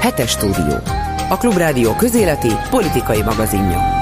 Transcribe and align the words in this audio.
Hetes 0.00 0.30
stúdió. 0.30 0.78
A 1.28 1.36
Klubrádió 1.36 1.94
közéleti 1.94 2.50
politikai 2.70 3.22
magazinja. 3.22 3.99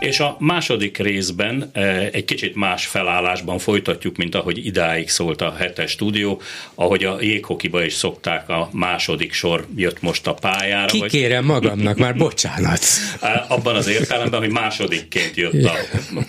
És 0.00 0.20
a 0.20 0.36
második 0.38 0.98
részben 0.98 1.70
eh, 1.72 2.06
egy 2.12 2.24
kicsit 2.24 2.54
más 2.54 2.86
felállásban 2.86 3.58
folytatjuk, 3.58 4.16
mint 4.16 4.34
ahogy 4.34 4.66
idáig 4.66 5.08
szólt 5.08 5.42
a 5.42 5.54
hetes 5.58 5.90
stúdió, 5.90 6.40
ahogy 6.74 7.04
a 7.04 7.16
jéghokiba 7.20 7.84
is 7.84 7.92
szokták, 7.92 8.48
a 8.48 8.68
második 8.72 9.32
sor 9.32 9.66
jött 9.76 10.02
most 10.02 10.26
a 10.26 10.34
pályára. 10.34 10.86
Kikérem 10.86 11.44
hogy... 11.44 11.62
magamnak, 11.62 11.96
már 11.96 12.16
bocsánat. 12.16 12.80
Eh, 13.20 13.50
abban 13.50 13.76
az 13.76 13.88
értelemben, 13.88 14.40
hogy 14.40 14.50
másodikként 14.50 15.36
jött 15.36 15.64
a 15.64 15.72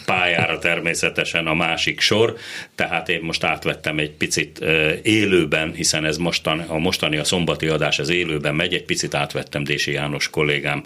pályára 0.05 0.59
természetesen 0.59 1.47
a 1.47 1.53
másik 1.53 1.99
sor, 1.99 2.35
tehát 2.75 3.09
én 3.09 3.19
most 3.21 3.43
átvettem 3.43 3.97
egy 3.97 4.11
picit 4.11 4.61
eh, 4.61 4.97
élőben, 5.03 5.73
hiszen 5.73 6.05
ez 6.05 6.17
mostan, 6.17 6.59
a 6.59 6.77
mostani 6.77 7.17
a 7.17 7.23
szombati 7.23 7.67
adás 7.67 7.99
az 7.99 8.09
élőben 8.09 8.55
megy, 8.55 8.73
egy 8.73 8.83
picit 8.83 9.13
átvettem 9.13 9.63
Dési 9.63 9.91
János 9.91 10.29
kollégám 10.29 10.83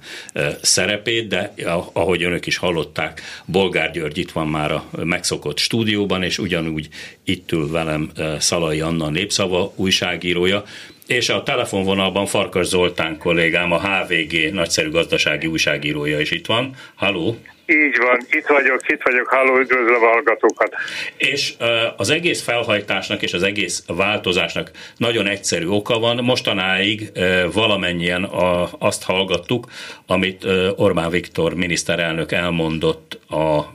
szerepét, 0.61 1.27
de 1.27 1.53
ahogy 1.93 2.23
önök 2.23 2.45
is 2.45 2.57
hallották, 2.57 2.74
hallották, 2.75 3.21
Bolgár 3.45 3.91
György 3.91 4.17
itt 4.17 4.31
van 4.31 4.47
már 4.47 4.71
a 4.71 4.85
megszokott 5.03 5.57
stúdióban, 5.57 6.23
és 6.23 6.37
ugyanúgy 6.37 6.87
itt 7.23 7.51
ül 7.51 7.71
velem 7.71 8.09
eh, 8.15 8.39
Szalai 8.39 8.81
Anna 8.81 9.09
népszava 9.09 9.73
újságírója, 9.75 10.63
és 11.07 11.29
a 11.29 11.43
telefonvonalban 11.43 12.25
Farkas 12.25 12.67
Zoltán 12.67 13.17
kollégám, 13.17 13.71
a 13.71 13.81
HVG 13.81 14.53
nagyszerű 14.53 14.89
gazdasági 14.89 15.47
újságírója 15.47 16.19
is 16.19 16.31
itt 16.31 16.45
van. 16.45 16.75
Halló! 16.95 17.37
Így 17.67 17.97
van, 17.97 18.19
itt 18.29 18.45
vagyok, 18.45 18.79
itt 18.87 19.01
vagyok, 19.03 19.27
halló, 19.27 19.59
üdvözlöm 19.59 20.03
a 20.03 20.07
hallgatókat. 20.07 20.75
És 21.17 21.53
az 21.97 22.09
egész 22.09 22.41
felhajtásnak 22.43 23.21
és 23.21 23.33
az 23.33 23.43
egész 23.43 23.83
változásnak 23.87 24.71
nagyon 24.97 25.27
egyszerű 25.27 25.67
oka 25.67 25.99
van. 25.99 26.23
Mostanáig 26.23 27.11
valamennyien 27.53 28.23
azt 28.79 29.03
hallgattuk, 29.03 29.65
amit 30.05 30.47
Orbán 30.75 31.09
Viktor 31.09 31.53
miniszterelnök 31.53 32.31
elmondott 32.31 33.19
a 33.29 33.73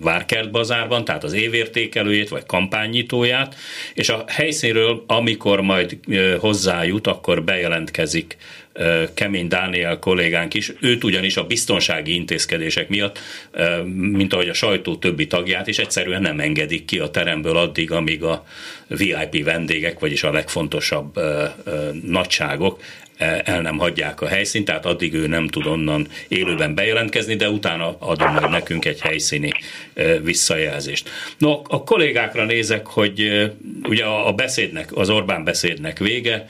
Várkert 0.00 0.50
bazárban, 0.50 1.04
tehát 1.04 1.24
az 1.24 1.32
évértékelőjét 1.32 2.28
vagy 2.28 2.46
kampánynyitóját, 2.46 3.54
és 3.94 4.08
a 4.08 4.24
helyszínről, 4.28 5.04
amikor 5.06 5.60
majd 5.60 5.98
hozzájut, 6.38 7.06
akkor 7.06 7.42
bejelentkezik 7.42 8.36
Kemény 9.14 9.48
Dániel 9.48 9.98
kollégánk 9.98 10.54
is, 10.54 10.72
őt 10.80 11.04
ugyanis 11.04 11.36
a 11.36 11.46
biztonsági 11.46 12.14
intézkedések 12.14 12.88
miatt, 12.88 13.18
mint 13.94 14.32
ahogy 14.32 14.48
a 14.48 14.54
sajtó 14.54 14.96
többi 14.96 15.26
tagját 15.26 15.66
is 15.66 15.78
egyszerűen 15.78 16.22
nem 16.22 16.40
engedik 16.40 16.84
ki 16.84 16.98
a 16.98 17.10
teremből 17.10 17.56
addig, 17.56 17.90
amíg 17.90 18.22
a 18.22 18.46
VIP 18.86 19.44
vendégek, 19.44 19.98
vagyis 19.98 20.22
a 20.22 20.32
legfontosabb 20.32 21.20
nagyságok 22.02 22.82
el 23.44 23.60
nem 23.60 23.78
hagyják 23.78 24.20
a 24.20 24.26
helyszínt, 24.26 24.64
tehát 24.64 24.86
addig 24.86 25.14
ő 25.14 25.26
nem 25.26 25.48
tud 25.48 25.66
onnan 25.66 26.06
élőben 26.28 26.74
bejelentkezni, 26.74 27.36
de 27.36 27.48
utána 27.48 27.96
adom 27.98 28.32
majd 28.32 28.50
nekünk 28.50 28.84
egy 28.84 29.00
helyszíni 29.00 29.50
visszajelzést. 30.22 31.10
No, 31.38 31.60
a 31.68 31.84
kollégákra 31.84 32.44
nézek, 32.44 32.86
hogy 32.86 33.50
ugye 33.82 34.04
a 34.04 34.32
beszédnek, 34.32 34.96
az 34.96 35.10
Orbán 35.10 35.44
beszédnek 35.44 35.98
vége, 35.98 36.48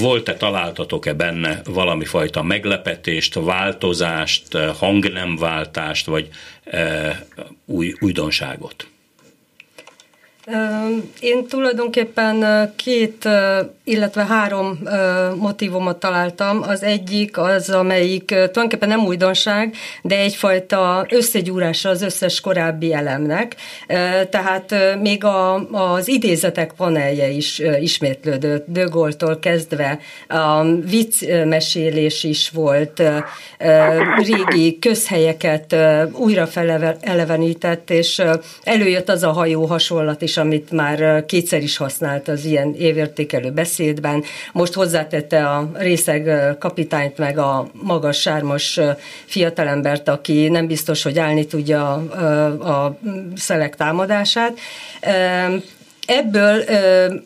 volt-e, 0.00 0.34
találtatok-e 0.34 1.12
benne 1.12 1.60
valami 1.64 2.04
fajta 2.04 2.42
meglepetést, 2.42 3.34
változást, 3.34 4.56
hangnemváltást, 4.56 6.06
vagy 6.06 6.28
új, 7.66 7.94
újdonságot? 8.00 8.86
Én 11.20 11.46
tulajdonképpen 11.46 12.44
két, 12.76 13.28
illetve 13.84 14.24
három 14.24 14.78
motivumot 15.36 15.96
találtam. 15.96 16.62
Az 16.62 16.82
egyik 16.82 17.38
az, 17.38 17.70
amelyik 17.70 18.24
tulajdonképpen 18.24 18.88
nem 18.88 19.04
újdonság, 19.04 19.74
de 20.02 20.18
egyfajta 20.18 21.06
összegyúrása 21.08 21.88
az 21.88 22.02
összes 22.02 22.40
korábbi 22.40 22.92
elemnek. 22.92 23.56
Tehát 24.30 24.74
még 25.00 25.24
a, 25.24 25.54
az 25.70 26.08
idézetek 26.08 26.72
panelje 26.76 27.28
is 27.28 27.62
ismétlődött, 27.80 28.64
De 28.68 28.82
Gaulle-tól 28.82 29.38
kezdve 29.38 29.98
a 30.28 30.64
viccmesélés 30.64 32.24
is 32.24 32.50
volt, 32.50 33.02
régi 34.16 34.78
közhelyeket 34.78 35.76
újra 36.12 36.46
felelevenített, 36.46 37.90
és 37.90 38.22
előjött 38.62 39.08
az 39.08 39.22
a 39.22 39.32
hajó 39.32 39.64
hasonlat 39.64 40.22
is, 40.22 40.31
is, 40.32 40.38
amit 40.38 40.70
már 40.70 41.24
kétszer 41.24 41.62
is 41.62 41.76
használt 41.76 42.28
az 42.28 42.44
ilyen 42.44 42.74
évértékelő 42.74 43.50
beszédben. 43.50 44.22
Most 44.52 44.72
hozzátette 44.72 45.48
a 45.48 45.70
részeg 45.74 46.56
kapitányt, 46.58 47.18
meg 47.18 47.38
a 47.38 47.70
magas, 47.72 48.20
sármos 48.20 48.80
fiatalembert, 49.24 50.08
aki 50.08 50.48
nem 50.48 50.66
biztos, 50.66 51.02
hogy 51.02 51.18
állni 51.18 51.46
tudja 51.46 51.92
a, 51.92 52.98
szelek 53.36 53.76
támadását. 53.76 54.58
Ebből 56.06 56.62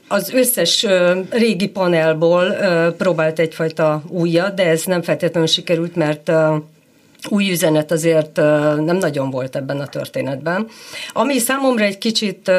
az 0.09 0.33
összes 0.33 0.87
régi 1.31 1.69
panelból 1.69 2.57
próbált 2.99 3.39
egyfajta 3.39 4.03
újat, 4.09 4.55
de 4.55 4.67
ez 4.67 4.85
nem 4.85 5.03
feltétlenül 5.03 5.49
sikerült, 5.49 5.97
mert 5.97 6.31
új 7.29 7.51
üzenet 7.51 7.91
azért 7.91 8.37
nem 8.77 8.97
nagyon 8.97 9.31
volt 9.31 9.57
ebben 9.57 9.81
a 9.81 9.87
történetben. 9.87 10.67
Ami 11.13 11.39
számomra 11.39 11.85
egy 11.85 11.99
kicsit 11.99 12.51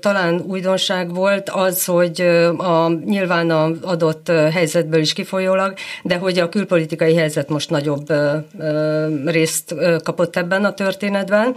talán 0.00 0.40
újdonság 0.46 1.14
volt, 1.14 1.50
az, 1.50 1.84
hogy 1.84 2.20
a, 2.56 2.88
nyilván 3.04 3.50
a 3.50 3.70
adott 3.82 4.28
helyzetből 4.28 5.00
is 5.00 5.12
kifolyólag, 5.12 5.74
de 6.02 6.16
hogy 6.16 6.38
a 6.38 6.48
külpolitikai 6.48 7.14
helyzet 7.14 7.48
most 7.48 7.70
nagyobb 7.70 8.12
részt 9.24 9.74
kapott 10.02 10.36
ebben 10.36 10.64
a 10.64 10.74
történetben. 10.74 11.54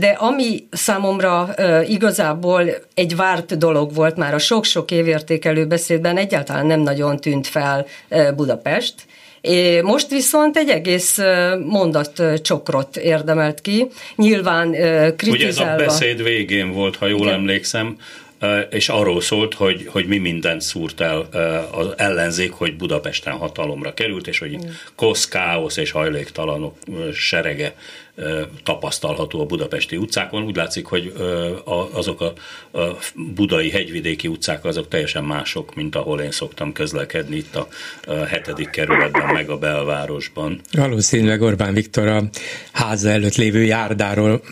De 0.00 0.08
ami 0.08 0.66
számomra 0.70 1.54
igazából 1.86 2.62
egy 2.94 3.16
várt 3.16 3.58
dolog 3.58 3.94
volt 3.94 4.16
már 4.16 4.34
a 4.34 4.38
sok-sok 4.38 4.90
évértékelő 4.90 5.66
beszédben, 5.66 6.16
egyáltalán 6.16 6.66
nem 6.66 6.80
nagyon 6.80 7.16
tűnt 7.16 7.46
fel 7.46 7.86
Budapest, 8.36 8.94
most 9.82 10.10
viszont 10.10 10.56
egy 10.56 10.68
egész 10.68 11.18
mondat 11.66 12.22
csokrot 12.42 12.96
érdemelt 12.96 13.60
ki, 13.60 13.86
nyilván 14.16 14.70
kritizálva. 15.16 15.34
Ugye 15.34 15.46
ez 15.46 15.58
a 15.58 15.76
beszéd 15.76 16.22
végén 16.22 16.72
volt, 16.72 16.96
ha 16.96 17.06
jól 17.06 17.20
Igen. 17.20 17.32
emlékszem, 17.32 17.96
és 18.70 18.88
arról 18.88 19.20
szólt, 19.20 19.54
hogy, 19.54 19.86
hogy 19.86 20.06
mi 20.06 20.18
mindent 20.18 20.60
szúrt 20.60 21.00
el 21.00 21.28
az 21.72 21.86
ellenzék, 21.96 22.52
hogy 22.52 22.76
Budapesten 22.76 23.32
hatalomra 23.32 23.94
került, 23.94 24.26
és 24.26 24.38
hogy 24.38 24.58
kosz, 24.94 25.28
káosz 25.28 25.76
és 25.76 25.90
hajléktalanok 25.90 26.76
serege 27.14 27.74
tapasztalható 28.62 29.40
a 29.40 29.44
budapesti 29.44 29.96
utcákon. 29.96 30.42
Úgy 30.42 30.56
látszik, 30.56 30.86
hogy 30.86 31.12
azok 31.92 32.20
a 32.20 32.32
budai 33.34 33.70
hegyvidéki 33.70 34.28
utcák 34.28 34.64
azok 34.64 34.88
teljesen 34.88 35.24
mások, 35.24 35.74
mint 35.74 35.94
ahol 35.94 36.20
én 36.20 36.30
szoktam 36.30 36.72
közlekedni 36.72 37.36
itt 37.36 37.56
a 37.56 37.68
hetedik 38.26 38.70
kerületben, 38.70 39.32
meg 39.32 39.50
a 39.50 39.58
belvárosban. 39.58 40.60
Valószínűleg 40.72 41.42
Orbán 41.42 41.74
Viktor 41.74 42.06
a 42.08 42.22
háza 42.72 43.08
előtt 43.08 43.36
lévő 43.36 43.64
járdáról 43.64 44.42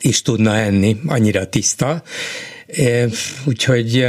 is 0.00 0.22
tudna 0.22 0.56
enni, 0.56 0.96
annyira 1.06 1.48
tiszta. 1.48 2.02
Úgyhogy 3.44 4.06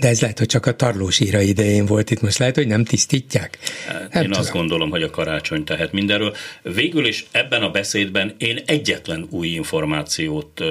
de 0.00 0.08
ez 0.08 0.20
lehet, 0.20 0.38
hogy 0.38 0.46
csak 0.46 0.66
a 0.66 0.76
tarlós 0.76 1.20
íra 1.20 1.40
idején 1.40 1.86
volt 1.86 2.10
itt, 2.10 2.20
most 2.20 2.38
lehet, 2.38 2.54
hogy 2.54 2.66
nem 2.66 2.84
tisztítják? 2.84 3.58
Hát, 3.86 4.00
nem 4.00 4.22
én 4.22 4.22
tudom. 4.22 4.40
azt 4.40 4.52
gondolom, 4.52 4.90
hogy 4.90 5.02
a 5.02 5.10
karácsony 5.10 5.64
tehet 5.64 5.92
mindenről. 5.92 6.36
Végül 6.62 7.06
is 7.06 7.26
ebben 7.30 7.62
a 7.62 7.70
beszédben 7.70 8.34
én 8.38 8.58
egyetlen 8.66 9.26
új 9.30 9.48
információt 9.48 10.64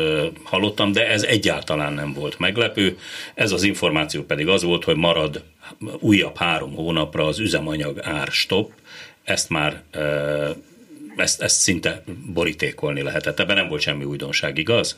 hallottam, 0.44 0.92
de 0.92 1.08
ez 1.08 1.24
egyáltalán 1.24 1.94
nem 1.94 2.14
volt 2.14 2.40
meglepő. 2.40 2.98
Ez 3.36 3.52
az 3.52 3.64
információ 3.64 4.24
pedig 4.24 4.48
az 4.48 4.64
volt, 4.64 4.84
hogy 4.84 4.96
marad 4.96 5.44
újabb 6.00 6.38
három 6.38 6.74
hónapra 6.74 7.26
az 7.26 7.40
üzemanyag 7.40 8.00
ár 8.02 8.28
stop. 8.28 8.72
Ezt 9.24 9.50
már 9.50 9.82
ezt, 11.16 11.42
ezt 11.42 11.60
szinte 11.60 12.04
borítékolni 12.34 13.02
lehetett. 13.02 13.40
Ebben 13.40 13.56
nem 13.56 13.68
volt 13.68 13.82
semmi 13.82 14.04
újdonság, 14.04 14.58
igaz? 14.58 14.98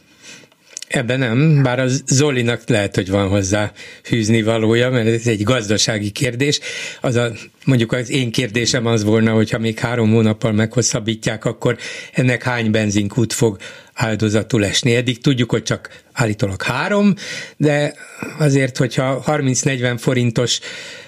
Ebben 0.90 1.20
nem, 1.20 1.64
bár 1.64 1.80
az 1.80 2.04
Zolinak 2.08 2.62
lehet, 2.70 2.96
hogy 2.96 3.10
van 3.10 3.28
hozzá 3.28 3.72
fűzni 4.04 4.42
valója, 4.42 4.90
mert 4.90 5.08
ez 5.08 5.28
egy 5.28 5.44
gazdasági 5.44 6.10
kérdés. 6.10 6.60
Az 7.02 7.16
a, 7.16 7.32
mondjuk 7.66 7.92
az 7.92 8.10
én 8.10 8.32
kérdésem 8.32 8.86
az 8.86 9.04
volna, 9.04 9.32
hogy 9.32 9.50
ha 9.50 9.58
még 9.60 9.80
három 9.80 10.12
hónappal 10.12 10.52
meghosszabbítják, 10.52 11.46
akkor 11.46 11.78
ennek 12.14 12.44
hány 12.44 12.72
benzinkút 12.72 13.34
fog 13.34 13.58
áldozatul 14.02 14.66
esni. 14.66 14.96
Eddig 14.96 15.22
tudjuk, 15.22 15.52
hogy 15.52 15.64
csak 15.64 16.04
állítólag 16.14 16.62
három, 16.62 17.14
de 17.58 17.94
azért, 18.38 18.78
hogyha 18.78 19.24
30-40 19.28 19.96
forintos 20.00 20.60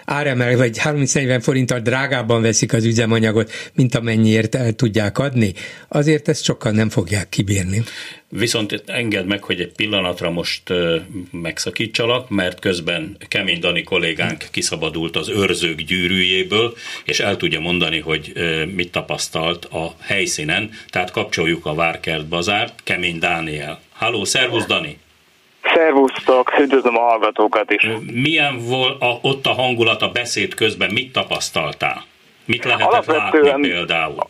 áremel, 0.05 0.57
vagy 0.57 0.77
30-40 0.83 1.39
forinttal 1.41 1.79
drágábban 1.79 2.41
veszik 2.41 2.73
az 2.73 2.85
üzemanyagot, 2.85 3.51
mint 3.73 3.95
amennyiért 3.95 4.55
el 4.55 4.73
tudják 4.73 5.17
adni, 5.17 5.53
azért 5.87 6.27
ezt 6.27 6.43
sokan 6.43 6.75
nem 6.75 6.89
fogják 6.89 7.29
kibírni. 7.29 7.83
Viszont 8.29 8.83
engedd 8.85 9.25
meg, 9.25 9.43
hogy 9.43 9.59
egy 9.59 9.71
pillanatra 9.71 10.29
most 10.29 10.61
megszakítsalak, 11.31 12.29
mert 12.29 12.59
közben 12.59 13.17
Kemény 13.27 13.59
Dani 13.59 13.83
kollégánk 13.83 14.45
kiszabadult 14.51 15.15
az 15.15 15.29
őrzők 15.29 15.81
gyűrűjéből, 15.81 16.73
és 17.05 17.19
el 17.19 17.37
tudja 17.37 17.59
mondani, 17.59 17.99
hogy 17.99 18.33
mit 18.75 18.91
tapasztalt 18.91 19.65
a 19.65 19.95
helyszínen, 19.99 20.69
tehát 20.89 21.11
kapcsoljuk 21.11 21.65
a 21.65 21.73
Várkert 21.73 22.27
bazárt, 22.27 22.80
Kemény 22.83 23.19
Dániel. 23.19 23.81
Halló, 23.93 24.25
szervusz 24.25 24.65
Dani! 24.65 24.99
Szervusztok, 25.73 26.59
üdvözlöm 26.59 26.97
a 26.97 27.01
hallgatókat 27.01 27.71
is. 27.71 27.87
Milyen 28.11 28.57
volt 28.57 29.01
a, 29.01 29.19
ott 29.21 29.45
a 29.45 29.53
hangulat 29.53 30.01
a 30.01 30.09
beszéd 30.09 30.53
közben, 30.53 30.91
mit 30.93 31.11
tapasztaltál? 31.11 32.05
Mit 32.45 32.63
lehetett 32.63 32.87
Alapvetően, 32.87 33.45
látni 33.45 33.67
például? 33.67 34.29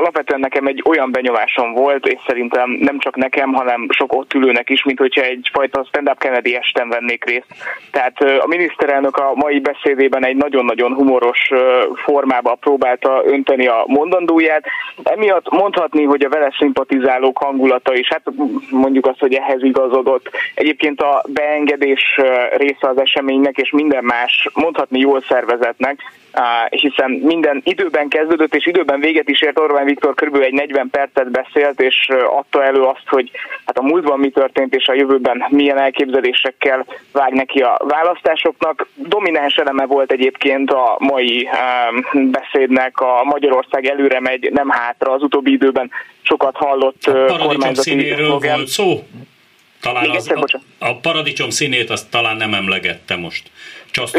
Alapvetően 0.00 0.40
nekem 0.40 0.66
egy 0.66 0.82
olyan 0.84 1.10
benyomásom 1.10 1.72
volt, 1.72 2.06
és 2.06 2.18
szerintem 2.26 2.70
nem 2.70 2.98
csak 2.98 3.16
nekem, 3.16 3.52
hanem 3.52 3.86
sok 3.90 4.12
ott 4.12 4.34
ülőnek 4.34 4.70
is, 4.70 4.84
mint 4.84 4.98
hogyha 4.98 5.22
egyfajta 5.22 5.84
stand-up 5.88 6.18
Kennedy 6.18 6.54
esten 6.54 6.88
vennék 6.88 7.24
részt. 7.24 7.46
Tehát 7.90 8.20
a 8.20 8.46
miniszterelnök 8.46 9.16
a 9.16 9.32
mai 9.34 9.60
beszédében 9.60 10.24
egy 10.26 10.36
nagyon-nagyon 10.36 10.94
humoros 10.94 11.50
formába 12.04 12.54
próbálta 12.54 13.22
önteni 13.24 13.66
a 13.66 13.84
mondandóját. 13.86 14.64
Emiatt 15.02 15.50
mondhatni, 15.50 16.04
hogy 16.04 16.24
a 16.24 16.28
vele 16.28 16.54
szimpatizálók 16.58 17.38
hangulata 17.38 17.94
is, 17.94 18.08
hát 18.08 18.22
mondjuk 18.70 19.06
azt, 19.06 19.20
hogy 19.20 19.34
ehhez 19.34 19.62
igazodott. 19.62 20.30
Egyébként 20.54 21.00
a 21.00 21.24
beengedés 21.28 22.20
része 22.56 22.88
az 22.88 23.00
eseménynek, 23.00 23.56
és 23.56 23.70
minden 23.70 24.04
más 24.04 24.48
mondhatni 24.54 24.98
jól 24.98 25.22
szervezetnek, 25.28 26.02
hiszen 26.70 27.10
minden 27.10 27.60
időben 27.64 28.08
kezdődött, 28.08 28.54
és 28.54 28.66
időben 28.66 29.00
véget 29.00 29.28
is 29.28 29.42
ért 29.42 29.58
Orbán 29.58 29.84
Viktor 29.84 30.14
körülbelül 30.14 30.46
egy 30.46 30.52
40 30.52 30.90
percet 30.90 31.30
beszélt, 31.30 31.80
és 31.80 32.08
adta 32.26 32.64
elő 32.64 32.82
azt, 32.82 33.06
hogy 33.06 33.30
hát 33.64 33.78
a 33.78 33.82
múltban 33.82 34.18
mi 34.18 34.30
történt, 34.30 34.74
és 34.74 34.86
a 34.86 34.94
jövőben 34.94 35.44
milyen 35.48 35.78
elképzelésekkel 35.78 36.86
vág 37.12 37.32
neki 37.32 37.60
a 37.60 37.80
választásoknak. 37.84 38.88
Domináns 38.94 39.56
eleme 39.56 39.86
volt 39.86 40.12
egyébként 40.12 40.70
a 40.70 40.96
mai 40.98 41.48
beszédnek, 42.12 42.98
a 43.00 43.24
Magyarország 43.24 43.86
előre 43.86 44.20
megy, 44.20 44.50
nem 44.52 44.68
hátra. 44.68 45.12
Az 45.12 45.22
utóbbi 45.22 45.52
időben 45.52 45.90
sokat 46.22 46.56
hallott 46.56 47.04
a 47.04 47.36
kormányzati 47.38 48.14
volt 48.26 48.66
szó? 48.66 49.02
Talán 49.80 50.10
az, 50.10 50.30
a, 50.30 50.60
a 50.78 50.96
paradicsom 50.96 51.50
színét 51.50 51.90
azt 51.90 52.10
talán 52.10 52.36
nem 52.36 52.54
emlegette 52.54 53.16
most. 53.16 53.50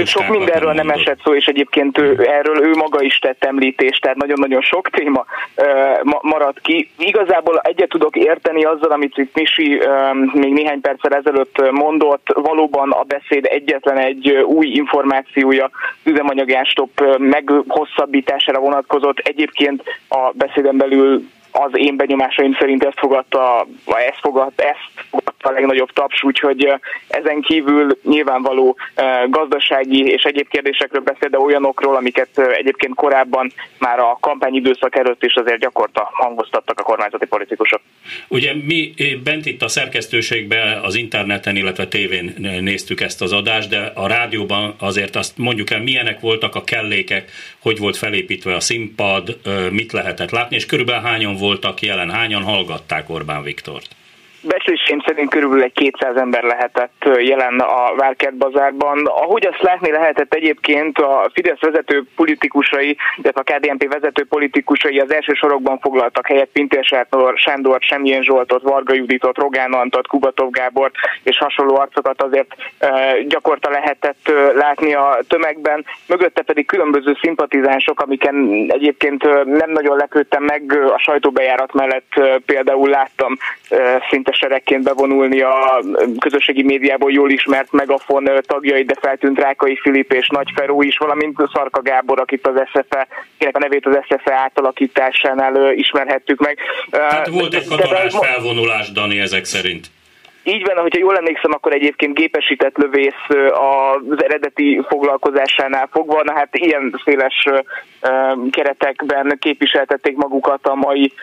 Sok 0.06 0.28
mindenről 0.28 0.74
nem, 0.74 0.90
esett 0.90 1.20
szó, 1.24 1.36
és 1.36 1.46
egyébként 1.46 1.98
ő, 1.98 2.28
erről 2.28 2.64
ő 2.64 2.76
maga 2.76 3.02
is 3.02 3.20
tett 3.20 3.44
említést, 3.44 4.02
tehát 4.02 4.18
nagyon-nagyon 4.18 4.62
sok 4.62 4.90
téma 4.90 5.26
uh, 5.56 6.20
maradt 6.22 6.60
ki. 6.62 6.90
Igazából 6.98 7.60
egyet 7.64 7.90
tudok 7.90 8.16
érteni 8.16 8.64
azzal, 8.64 8.92
amit 8.92 9.18
itt 9.18 9.36
Misi 9.36 9.76
uh, 9.76 10.34
még 10.34 10.54
néhány 10.54 10.82
perccel 10.82 11.12
ezelőtt 11.12 11.72
mondott, 11.72 12.28
valóban 12.34 12.92
a 12.92 13.04
beszéd 13.04 13.46
egyetlen 13.46 13.98
egy 13.98 14.30
új 14.30 14.68
információja 14.68 15.70
üzemanyagástop 16.04 17.18
meghosszabbítására 17.18 18.60
vonatkozott. 18.60 19.18
Egyébként 19.18 19.84
a 20.10 20.32
beszéden 20.34 20.78
belül 20.78 21.24
az 21.52 21.72
én 21.74 21.96
benyomásaim 21.96 22.56
szerint 22.60 22.84
ezt 22.84 23.00
fogadta, 23.00 23.68
ezt 23.86 24.20
fogadta, 24.22 24.64
ezt 24.64 25.08
fogadta 25.10 25.31
a 25.46 25.52
legnagyobb 25.52 25.92
taps, 25.92 26.24
úgyhogy 26.24 26.74
ezen 27.08 27.42
kívül 27.42 27.98
nyilvánvaló 28.04 28.78
gazdasági 29.30 30.06
és 30.06 30.24
egyéb 30.24 30.48
kérdésekről 30.48 31.02
beszél, 31.02 31.30
de 31.30 31.40
olyanokról, 31.40 31.96
amiket 31.96 32.40
egyébként 32.40 32.96
korábban 32.96 33.52
már 33.78 34.00
a 34.00 34.18
kampányidőszak 34.22 34.96
előtt 34.96 35.24
is 35.24 35.34
azért 35.34 35.60
gyakorta 35.60 36.10
hangoztattak 36.14 36.80
a 36.80 36.84
kormányzati 36.84 37.26
politikusok. 37.26 37.82
Ugye 38.28 38.54
mi 38.66 38.94
bent 39.24 39.46
itt 39.46 39.62
a 39.62 39.68
szerkesztőségben, 39.68 40.80
az 40.84 40.96
interneten, 40.96 41.56
illetve 41.56 41.88
tévén 41.88 42.34
néztük 42.62 43.02
ezt 43.02 43.22
az 43.22 43.34
adást, 43.34 43.70
de 43.70 43.92
a 43.96 44.08
rádióban 44.08 44.76
azért 44.80 45.16
azt 45.16 45.38
mondjuk 45.38 45.70
el, 45.70 45.82
milyenek 45.82 46.20
voltak 46.20 46.56
a 46.56 46.64
kellékek, 46.64 47.32
hogy 47.60 47.78
volt 47.78 47.98
felépítve 47.98 48.56
a 48.56 48.60
színpad, 48.60 49.40
mit 49.72 49.92
lehetett 49.92 50.32
látni, 50.32 50.56
és 50.56 50.66
körülbelül 50.66 51.02
hányan 51.02 51.36
voltak 51.36 51.82
jelen, 51.82 52.12
hányan 52.12 52.44
hallgatták 52.44 53.10
Orbán 53.10 53.44
Viktort? 53.44 53.88
Becslésém 54.44 55.02
szerint 55.06 55.30
körülbelül 55.30 55.64
egy 55.64 55.74
200 55.74 56.16
ember 56.16 56.44
lehetett 56.44 57.10
jelen 57.20 57.60
a 57.60 57.96
Várkert 57.96 58.36
bazárban. 58.36 59.06
Ahogy 59.06 59.46
azt 59.46 59.62
látni 59.62 59.92
lehetett 59.92 60.34
egyébként 60.34 60.98
a 60.98 61.30
Fidesz 61.34 61.60
vezető 61.60 62.04
politikusai, 62.16 62.98
illetve 63.16 63.42
a 63.46 63.54
KDNP 63.54 63.94
vezető 63.94 64.26
politikusai 64.26 65.00
az 65.00 65.14
első 65.14 65.34
sorokban 65.34 65.80
foglaltak 65.80 66.28
helyet 66.28 66.50
Pintér 66.54 66.84
Sándor, 66.84 67.38
Sándor 67.38 67.82
Semjén 67.82 68.22
Zsoltot, 68.22 68.62
Varga 68.62 68.94
Juditot, 68.94 69.38
Rogán 69.38 69.74
Antot, 69.74 70.08
Kubatov 70.08 70.50
Gábort 70.52 70.96
és 71.24 71.38
hasonló 71.38 71.76
arcokat 71.76 72.22
azért 72.22 72.56
gyakorta 73.28 73.70
lehetett 73.70 74.32
látni 74.56 74.94
a 74.94 75.20
tömegben. 75.28 75.86
Mögötte 76.08 76.42
pedig 76.42 76.66
különböző 76.66 77.18
szimpatizánsok, 77.22 78.00
amiken 78.00 78.66
egyébként 78.68 79.24
nem 79.46 79.70
nagyon 79.70 79.98
lepődtem 79.98 80.44
meg, 80.44 80.78
a 80.94 80.98
sajtóbejárat 80.98 81.74
mellett 81.74 82.42
például 82.46 82.90
láttam 82.90 83.38
szinte 84.10 84.31
seregként 84.34 84.84
bevonulni 84.84 85.42
a 85.42 85.84
közösségi 86.20 86.64
médiából 86.64 87.12
jól 87.12 87.30
ismert 87.32 87.72
Megafon 87.72 88.30
tagjai, 88.42 88.84
de 88.84 88.96
feltűnt 89.02 89.40
Rákai 89.40 89.78
Filip 89.82 90.14
és 90.14 90.28
Nagy 90.28 90.50
Feró 90.56 90.82
is, 90.82 90.98
valamint 90.98 91.38
Szarka 91.54 91.82
Gábor, 91.82 92.20
akit 92.20 92.48
az 92.48 92.62
SFE, 92.68 93.08
kinek 93.38 93.56
a 93.56 93.60
nevét 93.60 93.86
az 93.86 93.98
SFE 94.06 94.34
átalakításánál 94.34 95.74
ismerhettük 95.74 96.40
meg. 96.40 96.58
Tehát 96.90 97.28
volt 97.28 97.54
egy 97.54 97.68
katonás 97.68 98.14
felvonulás, 98.22 98.92
Dani, 98.92 99.20
ezek 99.20 99.46
szerint. 99.46 99.88
Így 100.44 100.66
van, 100.66 100.78
hogyha 100.78 101.00
jól 101.00 101.18
emlékszem, 101.18 101.52
akkor 101.54 101.74
egyébként 101.74 102.14
gépesített 102.14 102.78
lövész 102.78 103.26
az 103.52 104.24
eredeti 104.24 104.82
foglalkozásánál 104.88 105.88
fogva, 105.92 106.24
na 106.24 106.34
hát 106.34 106.56
ilyen 106.56 107.02
széles 107.04 107.48
keretekben 108.52 109.38
képviseltették 109.40 110.16
magukat 110.16 110.68
a 110.68 110.76
mai 110.76 111.14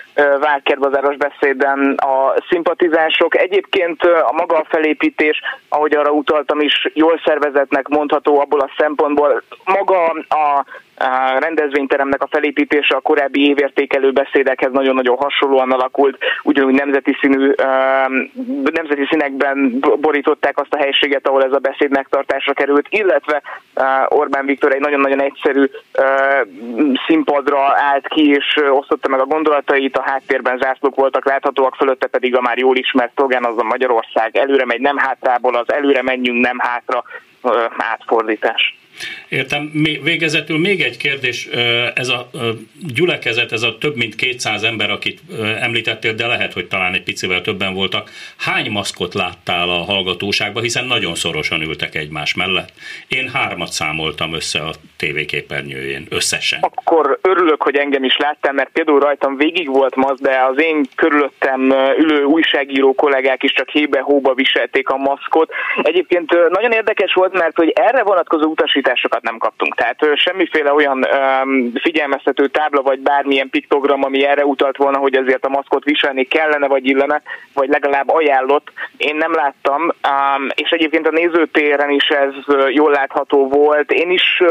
Várkerbazáros 0.40 1.16
beszéden 1.16 1.94
a 1.96 2.34
szimpatizánsok. 2.48 3.36
Egyébként 3.36 4.02
a 4.02 4.32
maga 4.32 4.56
a 4.56 4.66
felépítés, 4.68 5.40
ahogy 5.68 5.96
arra 5.96 6.10
utaltam 6.10 6.60
is, 6.60 6.88
jól 6.94 7.20
szervezetnek 7.24 7.88
mondható 7.88 8.40
abból 8.40 8.60
a 8.60 8.70
szempontból. 8.76 9.42
Maga 9.64 10.04
a 10.28 10.64
a 10.98 11.38
rendezvényteremnek 11.38 12.22
a 12.22 12.28
felépítése 12.30 12.94
a 12.94 13.00
korábbi 13.00 13.48
évértékelő 13.48 14.10
beszédekhez 14.10 14.72
nagyon-nagyon 14.72 15.16
hasonlóan 15.16 15.70
alakult, 15.70 16.18
ugyanúgy 16.42 16.74
nemzeti 16.74 17.16
színű, 17.20 17.52
nemzeti 18.72 19.06
színekben 19.10 19.78
borították 20.00 20.58
azt 20.58 20.74
a 20.74 20.78
helységet, 20.78 21.26
ahol 21.26 21.44
ez 21.44 21.52
a 21.52 21.58
beszéd 21.58 21.90
megtartásra 21.90 22.52
került, 22.52 22.86
illetve 22.90 23.42
Orbán 24.08 24.46
Viktor 24.46 24.72
egy 24.72 24.80
nagyon-nagyon 24.80 25.22
egyszerű 25.22 25.64
színpadra 27.06 27.58
állt 27.92 28.08
ki, 28.08 28.30
és 28.30 28.56
osztotta 28.70 29.08
meg 29.08 29.20
a 29.20 29.26
gondolatait, 29.26 29.96
a 29.96 30.02
háttérben 30.02 30.58
zászlók 30.58 30.94
voltak 30.94 31.24
láthatóak, 31.24 31.74
fölötte 31.74 32.06
pedig 32.06 32.36
a 32.36 32.40
már 32.40 32.58
jól 32.58 32.76
ismert 32.76 33.12
szlogán 33.14 33.44
az 33.44 33.58
a 33.58 33.62
Magyarország 33.64 34.36
előre 34.36 34.64
megy, 34.64 34.80
nem 34.80 34.96
hátrából, 34.96 35.54
az 35.54 35.72
előre 35.72 36.02
menjünk, 36.02 36.46
nem 36.46 36.58
hátra 36.58 37.04
átfordítás. 37.76 38.77
Értem. 39.28 39.70
Végezetül 40.02 40.58
még 40.58 40.82
egy 40.82 40.96
kérdés. 40.96 41.48
Ez 41.94 42.08
a 42.08 42.30
gyülekezet, 42.94 43.52
ez 43.52 43.62
a 43.62 43.78
több 43.78 43.96
mint 43.96 44.14
200 44.14 44.62
ember, 44.62 44.90
akit 44.90 45.20
említettél, 45.60 46.14
de 46.14 46.26
lehet, 46.26 46.52
hogy 46.52 46.68
talán 46.68 46.94
egy 46.94 47.02
picivel 47.02 47.40
többen 47.40 47.74
voltak. 47.74 48.10
Hány 48.36 48.70
maszkot 48.70 49.14
láttál 49.14 49.68
a 49.68 49.84
hallgatóságban, 49.84 50.62
hiszen 50.62 50.84
nagyon 50.84 51.14
szorosan 51.14 51.62
ültek 51.62 51.94
egymás 51.94 52.34
mellett. 52.34 52.72
Én 53.08 53.30
hármat 53.30 53.72
számoltam 53.72 54.34
össze 54.34 54.58
a 54.58 54.72
tévéképernyőjén, 54.96 56.06
összesen. 56.08 56.58
Akkor 56.62 57.18
örülök, 57.22 57.62
hogy 57.62 57.76
engem 57.76 58.04
is 58.04 58.16
láttam, 58.16 58.54
mert 58.54 58.70
például 58.72 59.00
rajtam 59.00 59.36
végig 59.36 59.68
volt 59.68 59.94
maszk, 59.94 60.22
de 60.22 60.40
az 60.50 60.62
én 60.62 60.84
körülöttem 60.94 61.60
ülő 61.98 62.22
újságíró 62.22 62.94
kollégák 62.94 63.42
is 63.42 63.52
csak 63.52 63.68
hébe-hóba 63.68 64.34
viselték 64.34 64.88
a 64.88 64.96
maszkot. 64.96 65.52
Egyébként 65.82 66.30
nagyon 66.50 66.72
érdekes 66.72 67.12
volt, 67.12 67.32
mert 67.32 67.56
hogy 67.56 67.72
erre 67.74 68.02
vonatkozó 68.02 68.50
utasítás 68.50 68.86
utasításokat 68.88 69.22
nem 69.22 69.38
kaptunk. 69.38 69.74
Tehát 69.74 69.98
semmiféle 70.14 70.72
olyan 70.72 71.06
figyelmeztető 71.74 72.46
tábla 72.46 72.82
vagy 72.82 72.98
bármilyen 72.98 73.50
piktogram, 73.50 74.04
ami 74.04 74.26
erre 74.26 74.44
utalt 74.44 74.76
volna, 74.76 74.98
hogy 74.98 75.16
ezért 75.16 75.44
a 75.44 75.48
maszkot 75.48 75.84
viselni 75.84 76.24
kellene 76.24 76.66
vagy 76.66 76.86
illene, 76.86 77.22
vagy 77.54 77.68
legalább 77.68 78.08
ajánlott, 78.08 78.72
én 78.96 79.16
nem 79.16 79.34
láttam, 79.34 79.90
és 80.54 80.70
egyébként 80.70 81.06
a 81.06 81.10
nézőtéren 81.10 81.90
is 81.90 82.08
ez 82.08 82.34
jól 82.68 82.90
látható 82.90 83.48
volt. 83.48 83.92
Én 83.92 84.10
is, 84.10 84.42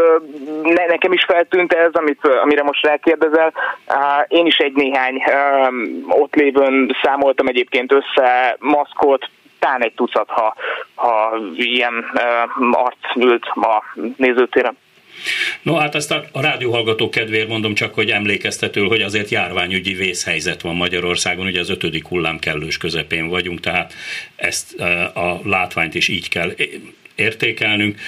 nekem 0.87 1.11
is 1.11 1.23
feltűnt 1.23 1.73
ez, 1.73 1.93
amit, 1.93 2.27
amire 2.27 2.63
most 2.63 2.85
rákérdezel. 2.85 3.53
Én 4.27 4.45
is 4.45 4.57
egy 4.57 4.73
néhány 4.73 5.23
ott 6.07 6.35
lévőn 6.35 6.95
számoltam 7.03 7.47
egyébként 7.47 7.91
össze 7.91 8.55
maszkot, 8.59 9.29
talán 9.59 9.83
egy 9.83 9.93
tucat, 9.93 10.29
ha, 10.29 10.55
ha 10.95 11.37
ilyen 11.55 12.05
arc 12.71 13.15
ült 13.15 13.45
a 13.45 13.83
nézőtéren. 14.17 14.77
No 15.61 15.75
hát 15.75 15.95
ezt 15.95 16.11
a, 16.11 16.23
a 16.31 16.41
rádióhallgató 16.41 17.09
kedvéért 17.09 17.47
mondom 17.47 17.73
csak, 17.73 17.93
hogy 17.93 18.09
emlékeztető, 18.09 18.81
hogy 18.81 19.01
azért 19.01 19.29
járványügyi 19.29 19.93
vészhelyzet 19.93 20.61
van 20.61 20.75
Magyarországon, 20.75 21.45
ugye 21.45 21.59
az 21.59 21.69
ötödik 21.69 22.07
hullám 22.07 22.39
kellős 22.39 22.77
közepén 22.77 23.27
vagyunk, 23.27 23.59
tehát 23.59 23.93
ezt 24.35 24.79
a 25.13 25.39
látványt 25.43 25.95
is 25.95 26.07
így 26.07 26.29
kell 26.29 26.51
értékelnünk. 27.15 27.99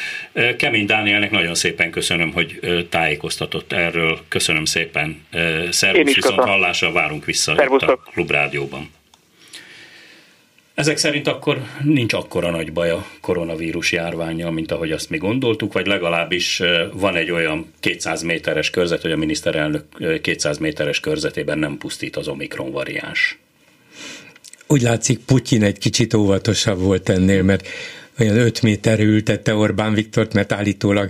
Kemény 0.58 0.86
Dánielnek 0.86 1.32
nagyon 1.32 1.56
szépen 1.56 1.91
köszönöm, 1.91 2.32
hogy 2.34 2.60
tájékoztatott 2.89 3.72
erről. 3.72 4.20
Köszönöm 4.27 4.65
szépen. 4.65 5.25
Szervusz, 5.70 6.15
viszont 6.15 6.39
hallásra 6.39 6.91
várunk 6.91 7.25
vissza 7.25 7.51
itt 7.63 7.82
a 7.82 7.96
Klubrádióban. 7.96 8.89
Ezek 10.79 10.98
szerint 10.98 11.27
akkor 11.27 11.62
nincs 11.83 12.13
akkora 12.13 12.51
nagy 12.51 12.74
baj 12.74 12.89
a 12.89 13.05
koronavírus 13.21 13.91
járványa, 13.91 14.50
mint 14.50 14.71
ahogy 14.71 14.91
azt 14.91 15.09
mi 15.09 15.17
gondoltuk, 15.17 15.74
vagy 15.74 15.88
legalábbis 15.88 16.62
van 16.93 17.15
egy 17.15 17.31
olyan 17.31 17.74
200 17.79 18.21
méteres 18.21 18.69
körzet, 18.69 19.01
hogy 19.01 19.12
a 19.12 19.17
miniszterelnök 19.17 19.83
200 20.21 20.57
méteres 20.57 21.00
körzetében 21.00 21.57
nem 21.57 21.77
pusztít 21.77 22.15
az 22.15 22.27
Omikron 22.27 22.71
variáns. 22.71 23.39
Úgy 24.67 24.81
látszik, 24.81 25.19
Putyin 25.19 25.63
egy 25.63 25.77
kicsit 25.77 26.13
óvatosabb 26.13 26.79
volt 26.79 27.09
ennél, 27.09 27.43
mert 27.43 27.67
olyan 28.19 28.38
5 28.38 28.62
méterre 28.62 29.03
ültette 29.03 29.55
Orbán 29.55 29.93
Viktort, 29.93 30.33
mert 30.33 30.51
állítólag 30.51 31.09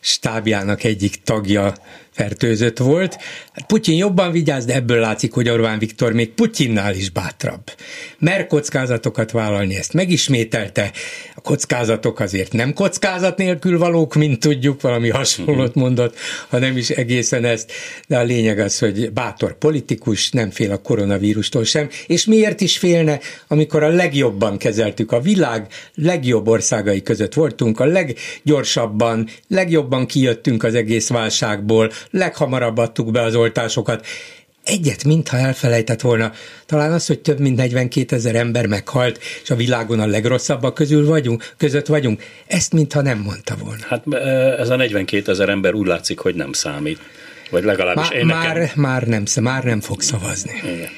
stábjának 0.00 0.84
egyik 0.84 1.22
tagja 1.24 1.74
fertőzött 2.18 2.78
volt. 2.78 3.16
Hát 3.52 3.66
Putyin 3.66 3.96
jobban 3.96 4.32
vigyáz, 4.32 4.64
de 4.64 4.74
ebből 4.74 5.00
látszik, 5.00 5.32
hogy 5.32 5.48
Orbán 5.48 5.78
Viktor 5.78 6.12
még 6.12 6.30
Putyinnál 6.30 6.94
is 6.94 7.10
bátrabb. 7.10 7.62
Mer 8.18 8.46
kockázatokat 8.46 9.30
vállalni, 9.30 9.76
ezt 9.76 9.92
megismételte. 9.92 10.92
A 11.34 11.40
kockázatok 11.40 12.20
azért 12.20 12.52
nem 12.52 12.72
kockázat 12.72 13.36
nélkül 13.36 13.78
valók, 13.78 14.14
mint 14.14 14.40
tudjuk, 14.40 14.80
valami 14.80 15.08
hasonlót 15.08 15.74
mhm. 15.74 15.84
mondott, 15.84 16.16
ha 16.48 16.58
nem 16.58 16.76
is 16.76 16.90
egészen 16.90 17.44
ezt, 17.44 17.72
de 18.06 18.18
a 18.18 18.22
lényeg 18.22 18.58
az, 18.58 18.78
hogy 18.78 19.12
bátor 19.12 19.58
politikus, 19.58 20.30
nem 20.30 20.50
fél 20.50 20.72
a 20.72 20.76
koronavírustól 20.76 21.64
sem, 21.64 21.88
és 22.06 22.24
miért 22.24 22.60
is 22.60 22.78
félne, 22.78 23.20
amikor 23.48 23.82
a 23.82 23.88
legjobban 23.88 24.56
kezeltük, 24.56 25.12
a 25.12 25.20
világ 25.20 25.66
legjobb 25.94 26.48
országai 26.48 27.02
között 27.02 27.34
voltunk, 27.34 27.80
a 27.80 27.84
leggyorsabban, 27.84 29.28
legjobban 29.48 30.06
kijöttünk 30.06 30.62
az 30.62 30.74
egész 30.74 31.08
válságból, 31.08 31.90
leghamarabb 32.10 32.76
adtuk 32.76 33.10
be 33.10 33.20
az 33.20 33.34
oltásokat. 33.34 34.06
Egyet, 34.64 35.04
mintha 35.04 35.36
elfelejtett 35.36 36.00
volna, 36.00 36.32
talán 36.66 36.92
az, 36.92 37.06
hogy 37.06 37.20
több 37.20 37.38
mint 37.38 37.56
42 37.56 38.16
ezer 38.16 38.34
ember 38.34 38.66
meghalt, 38.66 39.18
és 39.42 39.50
a 39.50 39.54
világon 39.54 40.00
a 40.00 40.06
legrosszabbak 40.06 40.74
közül 40.74 41.06
vagyunk, 41.06 41.54
között 41.56 41.86
vagyunk, 41.86 42.22
ezt 42.46 42.72
mintha 42.72 43.02
nem 43.02 43.18
mondta 43.18 43.56
volna. 43.56 43.82
Hát 43.88 44.14
ez 44.58 44.68
a 44.68 44.76
42 44.76 45.32
ezer 45.32 45.48
ember 45.48 45.74
úgy 45.74 45.86
látszik, 45.86 46.18
hogy 46.18 46.34
nem 46.34 46.52
számít. 46.52 46.98
Vagy 47.50 47.64
legalábbis 47.64 48.08
Má, 48.08 48.14
én 48.16 48.26
nekem... 48.26 48.56
Már, 48.56 48.72
már, 48.74 49.06
nem, 49.06 49.22
már 49.40 49.64
nem 49.64 49.80
fog 49.80 50.00
szavazni. 50.00 50.52
Igen. 50.64 50.90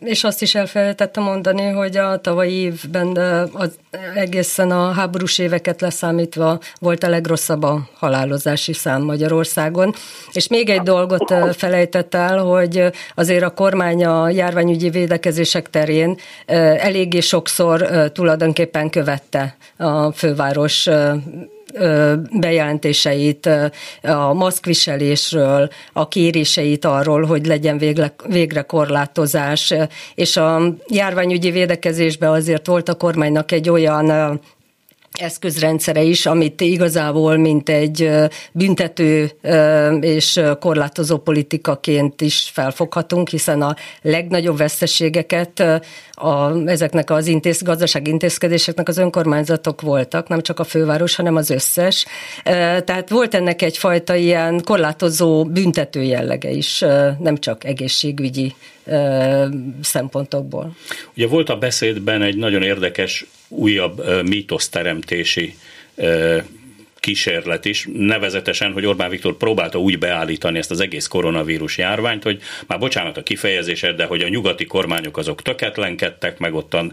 És 0.00 0.24
azt 0.24 0.42
is 0.42 0.54
elfelejtettem 0.54 1.22
mondani, 1.22 1.68
hogy 1.68 1.96
a 1.96 2.20
tavalyi 2.20 2.54
évben 2.54 3.16
az 3.52 3.78
egészen 4.14 4.70
a 4.70 4.92
háborús 4.92 5.38
éveket 5.38 5.80
leszámítva 5.80 6.58
volt 6.80 7.02
a 7.02 7.08
legrosszabb 7.08 7.62
a 7.62 7.88
halálozási 7.94 8.72
szám 8.72 9.02
Magyarországon. 9.02 9.94
És 10.32 10.48
még 10.48 10.68
egy 10.68 10.82
dolgot 10.82 11.34
felejtett 11.56 12.14
el, 12.14 12.38
hogy 12.38 12.84
azért 13.14 13.44
a 13.44 13.50
kormány 13.50 14.04
a 14.04 14.30
járványügyi 14.30 14.90
védekezések 14.90 15.70
terén 15.70 16.16
eléggé 16.46 17.20
sokszor 17.20 18.10
tulajdonképpen 18.12 18.90
követte 18.90 19.56
a 19.76 20.12
főváros 20.12 20.88
bejelentéseit 22.32 23.48
a 24.02 24.32
maszkviselésről, 24.32 25.68
a 25.92 26.08
kéréseit 26.08 26.84
arról, 26.84 27.24
hogy 27.24 27.46
legyen 27.46 27.78
végre, 27.78 28.14
végre 28.28 28.62
korlátozás, 28.62 29.74
és 30.14 30.36
a 30.36 30.74
járványügyi 30.86 31.50
védekezésben 31.50 32.30
azért 32.30 32.66
volt 32.66 32.88
a 32.88 32.94
kormánynak 32.94 33.52
egy 33.52 33.68
olyan 33.68 34.40
eszközrendszere 35.20 36.02
is, 36.02 36.26
amit 36.26 36.60
igazából 36.60 37.36
mint 37.36 37.68
egy 37.68 38.10
büntető 38.52 39.30
és 40.00 40.40
korlátozó 40.60 41.16
politikaként 41.18 42.20
is 42.20 42.50
felfoghatunk, 42.52 43.28
hiszen 43.28 43.62
a 43.62 43.74
legnagyobb 44.02 44.56
veszteségeket 44.56 45.64
a, 46.14 46.58
ezeknek 46.66 47.10
az 47.10 47.26
intéz, 47.26 47.62
gazdasági 47.62 48.10
intézkedéseknek 48.10 48.88
az 48.88 48.98
önkormányzatok 48.98 49.80
voltak, 49.80 50.28
nem 50.28 50.40
csak 50.40 50.58
a 50.58 50.64
főváros, 50.64 51.14
hanem 51.14 51.36
az 51.36 51.50
összes. 51.50 52.06
Tehát 52.84 53.08
volt 53.08 53.34
ennek 53.34 53.62
egyfajta 53.62 54.14
ilyen 54.14 54.62
korlátozó 54.64 55.44
büntető 55.44 56.02
jellege 56.02 56.50
is, 56.50 56.78
nem 57.18 57.36
csak 57.36 57.64
egészségügyi 57.64 58.54
szempontokból. 59.80 60.76
Ugye 61.16 61.26
volt 61.26 61.48
a 61.48 61.56
beszédben 61.56 62.22
egy 62.22 62.36
nagyon 62.36 62.62
érdekes 62.62 63.26
újabb 63.48 64.22
mítoszteremtési 64.28 65.54
kísérlet 67.04 67.64
is, 67.64 67.88
nevezetesen, 67.92 68.72
hogy 68.72 68.86
Orbán 68.86 69.10
Viktor 69.10 69.36
próbálta 69.36 69.78
úgy 69.78 69.98
beállítani 69.98 70.58
ezt 70.58 70.70
az 70.70 70.80
egész 70.80 71.06
koronavírus 71.06 71.78
járványt, 71.78 72.22
hogy 72.22 72.42
már 72.66 72.78
bocsánat 72.78 73.16
a 73.16 73.22
kifejezésed, 73.22 73.96
de 73.96 74.04
hogy 74.04 74.22
a 74.22 74.28
nyugati 74.28 74.64
kormányok 74.64 75.16
azok 75.16 75.42
töketlenkedtek, 75.42 76.38
meg 76.38 76.54
ottan 76.54 76.92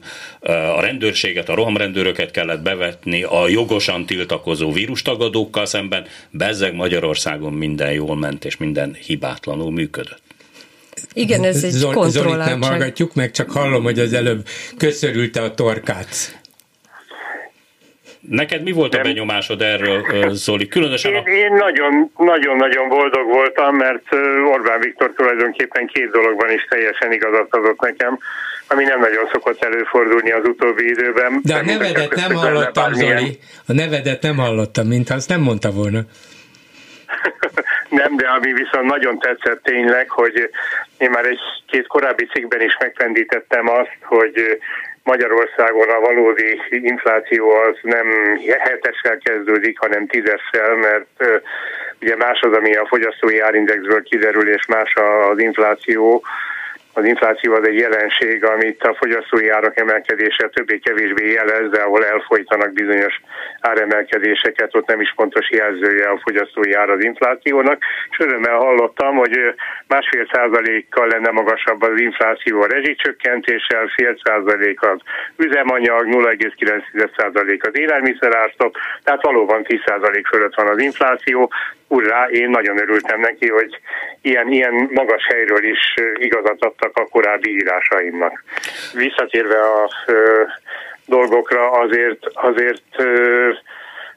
a 0.76 0.82
rendőrséget, 0.82 1.50
a 1.50 1.54
rohamrendőröket 1.54 2.32
kellett 2.32 2.62
bevetni 2.62 3.24
a 3.24 3.48
jogosan 3.48 4.06
tiltakozó 4.06 4.72
vírustagadókkal 4.72 5.66
szemben, 5.66 6.06
bezzeg 6.30 6.74
Magyarországon 6.74 7.54
minden 7.54 7.92
jól 7.92 8.16
ment, 8.16 8.46
és 8.46 8.58
minden 8.58 8.98
hibátlanul 9.06 9.72
működött. 9.72 10.22
Igen, 11.14 11.44
ez 11.44 11.64
egy 11.64 11.72
Zol- 11.72 12.10
Zolit 12.10 12.38
nem 12.38 12.62
hallgatjuk 12.62 13.14
meg, 13.14 13.32
csak 13.32 13.52
hallom, 13.52 13.84
hogy 13.84 14.00
az 14.00 14.14
előbb 14.14 14.48
köszörülte 14.78 15.42
a 15.42 15.54
torkát. 15.54 16.41
Neked 18.30 18.64
mi 18.64 18.72
volt 18.72 18.96
a 18.96 19.02
benyomásod 19.02 19.62
erről, 19.62 20.30
Zoli? 20.30 20.68
Különösen 20.68 21.16
a... 21.16 21.30
Én 21.30 21.54
nagyon-nagyon 22.18 22.90
boldog 22.90 23.28
voltam, 23.28 23.76
mert 23.76 24.04
Orbán 24.52 24.80
Viktor 24.80 25.14
tulajdonképpen 25.16 25.88
két 25.88 26.12
dologban 26.12 26.52
is 26.52 26.66
teljesen 26.70 27.12
igazat 27.12 27.48
adott 27.50 27.82
nekem, 27.82 28.20
ami 28.68 28.84
nem 28.84 29.00
nagyon 29.00 29.30
szokott 29.32 29.64
előfordulni 29.64 30.32
az 30.32 30.44
utóbbi 30.44 30.88
időben. 30.88 31.40
De 31.44 31.56
a 31.56 31.62
nevedet 31.64 32.16
nem 32.16 32.36
hallottam, 32.36 32.94
Zoli. 32.94 33.40
A 33.68 33.74
nevedet 33.74 34.22
nem 34.22 34.38
hallottam, 34.38 34.88
mintha 34.88 35.16
azt 35.16 35.30
nem 35.30 35.42
mondta 35.42 35.72
volna. 35.72 36.00
nem, 38.02 38.16
de 38.16 38.28
ami 38.28 38.54
viszont 38.54 38.86
nagyon 38.86 39.20
tetszett 39.20 39.64
tényleg, 39.64 40.10
hogy 40.10 40.50
én 40.98 41.10
már 41.10 41.26
egy 41.26 41.40
két 41.68 41.88
korábbi 41.88 42.26
cikkben 42.26 42.62
is 42.62 42.78
megfendítettem 42.80 43.70
azt, 43.70 43.98
hogy 44.02 44.60
Magyarországon 45.04 45.90
a 45.90 46.00
valódi 46.00 46.62
infláció 46.70 47.50
az 47.50 47.78
nem 47.82 48.08
hetessel 48.60 49.18
kezdődik, 49.18 49.80
hanem 49.80 50.08
tízessel, 50.08 50.76
mert 50.76 51.42
ugye 52.02 52.16
más 52.16 52.42
az, 52.42 52.58
ami 52.58 52.76
a 52.76 52.86
fogyasztói 52.88 53.40
árindexből 53.40 54.04
kiderül, 54.04 54.50
és 54.50 54.66
más 54.66 54.94
az 55.32 55.40
infláció, 55.40 56.24
az 56.94 57.06
infláció 57.06 57.54
az 57.54 57.68
egy 57.68 57.80
jelenség, 57.80 58.46
amit 58.46 58.84
a 58.84 58.96
fogyasztói 58.96 59.50
árak 59.50 59.80
emelkedése 59.80 60.50
többé-kevésbé 60.50 61.32
jelez, 61.32 61.70
de 61.70 61.82
ahol 61.82 62.06
elfolytanak 62.06 62.74
bizonyos 62.74 63.22
áremelkedéseket, 63.60 64.76
ott 64.76 64.88
nem 64.88 65.02
is 65.02 65.14
pontos 65.16 65.50
jelzője 65.50 66.10
a 66.10 66.20
fogyasztói 66.24 66.74
ár 66.74 66.90
az 66.90 67.04
inflációnak. 67.04 67.84
És 68.10 68.20
örömmel 68.20 68.58
hallottam, 68.58 69.16
hogy 69.16 69.40
másfél 69.88 70.30
százalékkal 70.32 71.08
lenne 71.08 71.32
magasabb 71.32 71.82
az 71.82 72.00
infláció 72.00 72.62
a 72.62 72.68
rezsicsökkentéssel, 72.68 73.88
fél 73.96 74.18
százalék 74.24 74.82
az 74.82 75.00
üzemanyag, 75.38 76.06
0,9 76.06 77.10
százalék 77.18 77.68
az 77.68 77.80
élelmiszerártok, 77.80 78.78
tehát 79.04 79.22
valóban 79.22 79.64
10 79.64 79.80
százalék 79.86 80.28
fölött 80.28 80.56
van 80.56 80.68
az 80.68 80.80
infláció. 80.80 81.52
Urrá, 81.92 82.28
én 82.30 82.50
nagyon 82.50 82.80
örültem 82.80 83.20
neki, 83.20 83.50
hogy 83.50 83.80
ilyen, 84.22 84.52
ilyen 84.52 84.90
magas 84.94 85.26
helyről 85.26 85.64
is 85.64 85.94
igazat 86.16 86.66
adtak 86.66 86.98
a 86.98 87.08
korábbi 87.10 87.50
írásaimnak. 87.50 88.44
Visszatérve 88.94 89.60
a 89.60 89.90
ö, 90.06 90.44
dolgokra, 91.06 91.72
azért, 91.72 92.26
azért 92.34 92.84
ö, 92.98 93.50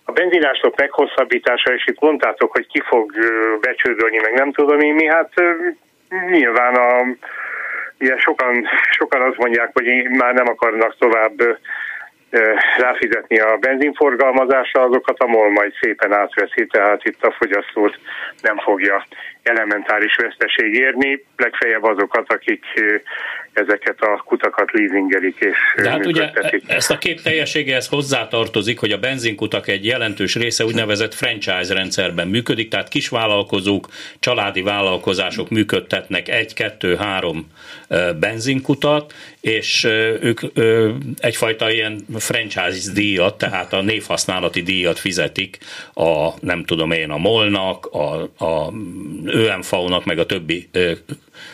A 0.04 0.12
benzináslop 0.12 0.78
meghosszabbítása, 0.78 1.74
és 1.74 1.86
itt 1.86 2.00
mondtátok, 2.00 2.52
hogy 2.52 2.66
ki 2.66 2.82
fog 2.86 3.12
becsődölni, 3.60 4.18
meg 4.18 4.32
nem 4.32 4.52
tudom 4.52 4.80
én 4.80 4.94
mi, 4.94 5.06
hát 5.06 5.32
nyilván 6.30 6.74
a, 6.74 7.04
ugye 7.98 8.18
sokan, 8.18 8.68
sokan 8.90 9.20
azt 9.22 9.38
mondják, 9.38 9.70
hogy 9.72 9.86
már 10.08 10.34
nem 10.34 10.48
akarnak 10.48 10.96
tovább 10.98 11.58
ráfizetni 12.78 13.38
a 13.38 13.56
benzinforgalmazásra, 13.56 14.82
azokat 14.82 15.18
a 15.18 15.26
MOL 15.26 15.50
majd 15.50 15.72
szépen 15.80 16.12
átveszi, 16.12 16.66
tehát 16.66 17.04
itt 17.04 17.22
a 17.22 17.34
fogyasztót 17.38 17.98
nem 18.40 18.58
fogja 18.58 19.04
elementáris 19.44 20.16
veszteség 20.16 20.74
érni, 20.74 21.24
legfeljebb 21.36 21.82
azokat, 21.82 22.32
akik 22.32 22.64
ezeket 23.52 24.00
a 24.00 24.22
kutakat 24.24 24.72
leasingelik 24.72 25.36
és 25.38 25.82
De 25.82 25.90
hát 25.90 26.06
ugye 26.06 26.30
ezt 26.66 26.90
a 26.90 26.98
kép 26.98 27.20
teljességehez 27.20 27.88
hozzátartozik, 27.88 28.78
hogy 28.78 28.90
a 28.90 28.98
benzinkutak 28.98 29.68
egy 29.68 29.84
jelentős 29.84 30.34
része 30.34 30.64
úgynevezett 30.64 31.14
franchise 31.14 31.74
rendszerben 31.74 32.28
működik, 32.28 32.68
tehát 32.68 32.88
kisvállalkozók, 32.88 33.88
családi 34.18 34.62
vállalkozások 34.62 35.50
működtetnek 35.50 36.28
egy, 36.28 36.54
kettő, 36.54 36.96
három 36.96 37.50
benzinkutat, 38.20 39.14
és 39.40 39.84
ők 40.20 40.40
egyfajta 41.18 41.70
ilyen 41.70 42.06
franchise 42.18 42.92
díjat, 42.92 43.38
tehát 43.38 43.72
a 43.72 43.82
névhasználati 43.82 44.62
díjat 44.62 44.98
fizetik 44.98 45.58
a, 45.92 46.28
nem 46.40 46.64
tudom 46.64 46.90
én, 46.90 47.10
a 47.10 47.16
Molnak, 47.16 47.86
a, 47.86 48.22
a 48.44 48.72
ÖMV-nak, 49.34 50.04
meg 50.04 50.18
a 50.18 50.26
többi 50.26 50.68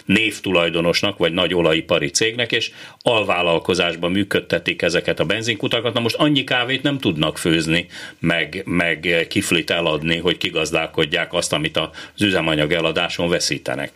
névtulajdonosnak, 0.04 1.18
vagy 1.18 1.32
nagy 1.32 1.54
olajipari 1.54 2.10
cégnek, 2.10 2.52
és 2.52 2.70
alvállalkozásban 3.02 4.10
működtetik 4.10 4.82
ezeket 4.82 5.20
a 5.20 5.24
benzinkutakat. 5.24 5.94
Na 5.94 6.00
most 6.00 6.16
annyi 6.16 6.44
kávét 6.44 6.82
nem 6.82 6.98
tudnak 6.98 7.38
főzni, 7.38 7.86
meg, 8.20 8.62
meg 8.64 9.26
kiflit 9.28 9.70
eladni, 9.70 10.18
hogy 10.18 10.36
kigazdálkodják 10.36 11.32
azt, 11.32 11.52
amit 11.52 11.76
az 11.76 12.22
üzemanyag 12.22 12.72
eladáson 12.72 13.28
veszítenek. 13.28 13.90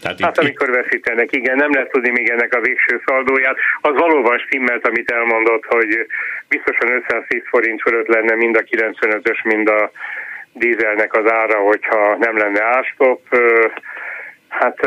Tehát 0.00 0.20
hát 0.20 0.38
amikor 0.38 0.70
veszítenek, 0.70 1.32
igen, 1.32 1.56
nem 1.56 1.72
lehet 1.72 1.90
tudni 1.90 2.10
még 2.10 2.28
ennek 2.28 2.54
a 2.54 2.60
végső 2.60 3.00
szaldóját. 3.06 3.56
Az 3.80 3.94
valóban 3.94 4.38
stimmelt, 4.38 4.86
amit 4.86 5.10
elmondott, 5.10 5.64
hogy 5.64 6.06
biztosan 6.48 6.90
510 6.90 7.42
forint 7.44 7.80
fölött 7.82 8.06
lenne 8.06 8.34
mind 8.34 8.56
a 8.56 8.62
95-ös, 8.62 9.44
mind 9.44 9.68
a 9.68 9.90
dízelnek 10.58 11.14
az 11.14 11.30
ára, 11.30 11.58
hogyha 11.58 12.16
nem 12.16 12.36
lenne 12.36 12.62
ástop. 12.62 13.20
Hát 14.48 14.78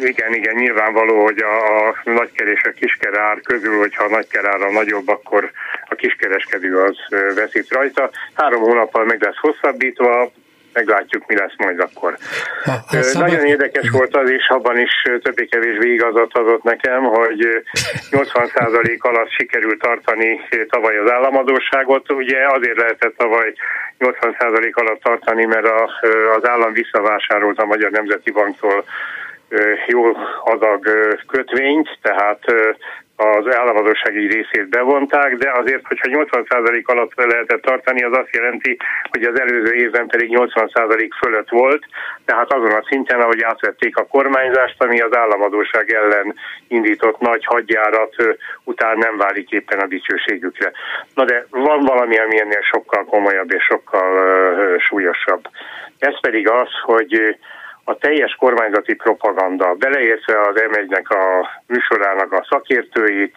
igen, 0.00 0.34
igen, 0.34 0.54
nyilvánvaló, 0.54 1.24
hogy 1.24 1.38
a, 1.38 1.88
a 1.88 1.94
nagyker 2.04 2.46
és 2.46 2.62
a 2.64 2.70
kisker 2.70 3.18
ár 3.18 3.40
közül, 3.40 3.78
hogyha 3.78 4.04
a 4.04 4.10
nagyker 4.10 4.44
ára 4.44 4.70
nagyobb, 4.70 5.08
akkor 5.08 5.50
a 5.88 5.94
kiskereskedő 5.94 6.82
az 6.82 6.96
veszít 7.34 7.72
rajta. 7.72 8.10
Három 8.34 8.60
hónappal 8.60 9.04
meg 9.04 9.22
lesz 9.22 9.38
hosszabbítva, 9.40 10.30
meglátjuk, 10.72 11.26
mi 11.26 11.36
lesz 11.36 11.56
majd 11.56 11.80
akkor. 11.80 12.16
Ha, 12.64 12.72
ha 12.86 13.02
szabad... 13.02 13.28
Nagyon 13.28 13.46
érdekes 13.46 13.90
volt 13.90 14.16
az 14.16 14.30
is, 14.30 14.48
abban 14.48 14.78
is 14.78 15.02
többé-kevésbé 15.22 15.92
igazat 15.92 16.32
adott 16.32 16.62
nekem, 16.62 17.02
hogy 17.02 17.62
80% 18.10 18.98
alatt 19.10 19.30
sikerült 19.30 19.80
tartani 19.80 20.40
tavaly 20.68 20.98
az 20.98 21.10
államadóságot. 21.10 22.12
Ugye 22.12 22.46
azért 22.46 22.76
lehetett 22.76 23.16
tavaly 23.16 23.54
80% 23.98 24.72
alatt 24.72 25.02
tartani, 25.02 25.44
mert 25.44 25.66
a, 25.66 25.90
az 26.36 26.48
állam 26.48 26.72
visszavásárolt 26.72 27.58
a 27.58 27.66
Magyar 27.66 27.90
Nemzeti 27.90 28.30
Banktól 28.30 28.84
jó 29.86 30.16
adag 30.44 30.88
kötvényt, 31.26 31.98
tehát 32.02 32.44
az 33.20 33.56
államadóság 33.56 34.16
egy 34.16 34.32
részét 34.32 34.68
bevonták, 34.68 35.34
de 35.36 35.50
azért, 35.50 35.86
hogyha 35.86 36.26
80% 36.30 36.84
alatt 36.84 37.12
lehetett 37.14 37.62
tartani, 37.62 38.02
az 38.02 38.16
azt 38.18 38.34
jelenti, 38.34 38.76
hogy 39.10 39.22
az 39.22 39.40
előző 39.40 39.72
évben 39.72 40.06
pedig 40.06 40.36
80% 40.38 41.08
fölött 41.22 41.48
volt, 41.48 41.84
tehát 42.24 42.52
azon 42.52 42.72
a 42.72 42.84
szinten, 42.88 43.20
ahogy 43.20 43.42
átvették 43.42 43.96
a 43.96 44.06
kormányzást, 44.06 44.82
ami 44.82 45.00
az 45.00 45.16
államadóság 45.16 45.92
ellen 45.92 46.34
indított 46.68 47.20
nagy 47.20 47.44
hadjárat 47.44 48.14
után 48.64 48.98
nem 48.98 49.16
válik 49.16 49.50
éppen 49.50 49.78
a 49.78 49.86
dicsőségükre. 49.86 50.72
Na 51.14 51.24
de 51.24 51.46
van 51.50 51.80
valami, 51.80 52.18
ami 52.18 52.40
ennél 52.40 52.62
sokkal 52.62 53.04
komolyabb 53.04 53.52
és 53.52 53.62
sokkal 53.62 54.10
súlyosabb. 54.78 55.48
Ez 55.98 56.20
pedig 56.20 56.48
az, 56.48 56.68
hogy 56.82 57.38
a 57.90 57.96
teljes 57.98 58.34
kormányzati 58.34 58.94
propaganda, 58.94 59.74
beleértve 59.74 60.40
az 60.40 60.62
m 60.70 61.14
a 61.14 61.48
műsorának 61.66 62.32
a 62.32 62.46
szakértőit, 62.50 63.36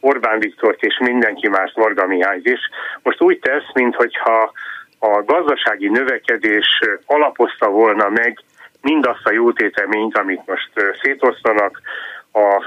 Orbán 0.00 0.38
Viktort 0.38 0.82
és 0.82 0.98
mindenki 0.98 1.48
más, 1.48 1.72
Varga 1.74 2.06
Mihály 2.06 2.40
is, 2.42 2.60
most 3.02 3.22
úgy 3.22 3.38
tesz, 3.38 3.72
mintha 3.74 4.52
a 4.98 5.22
gazdasági 5.22 5.88
növekedés 5.88 6.66
alapozta 7.06 7.68
volna 7.68 8.08
meg 8.08 8.38
mindazt 8.80 9.26
a 9.26 9.32
jótéteményt, 9.32 10.18
amit 10.18 10.46
most 10.46 10.70
szétosztanak, 11.02 11.80
a 12.32 12.62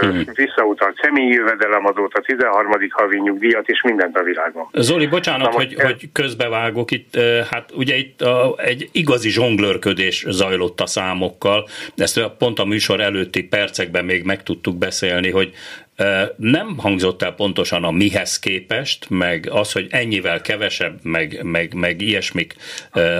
hmm. 0.00 0.24
visszautalt 0.34 0.98
személyi 1.02 1.32
jövedelemadót, 1.32 2.14
a 2.14 2.20
13. 2.20 2.72
havi 2.90 3.20
nyugdíjat 3.20 3.68
és 3.68 3.82
mindent 3.82 4.16
a 4.16 4.22
világon. 4.22 4.68
Zoli, 4.72 5.06
bocsánat, 5.06 5.50
Na, 5.50 5.56
hogy, 5.56 5.74
e... 5.78 5.84
hogy 5.84 6.08
közbevágok 6.12 6.90
itt, 6.90 7.16
hát 7.50 7.70
ugye 7.74 7.96
itt 7.96 8.20
a, 8.20 8.54
egy 8.56 8.88
igazi 8.92 9.28
zsonglőrködés 9.28 10.24
zajlott 10.28 10.80
a 10.80 10.86
számokkal, 10.86 11.68
ezt 11.96 12.20
pont 12.38 12.58
a 12.58 12.64
műsor 12.64 13.00
előtti 13.00 13.42
percekben 13.44 14.04
még 14.04 14.24
meg 14.24 14.42
tudtuk 14.42 14.78
beszélni, 14.78 15.30
hogy 15.30 15.52
nem 16.36 16.76
hangzott 16.78 17.22
el 17.22 17.32
pontosan 17.32 17.84
a 17.84 17.90
mihez 17.90 18.38
képest, 18.38 19.06
meg 19.08 19.48
az, 19.50 19.72
hogy 19.72 19.86
ennyivel 19.90 20.40
kevesebb, 20.40 20.98
meg, 21.02 21.40
meg, 21.42 21.74
meg 21.74 22.00
ilyesmik 22.00 22.54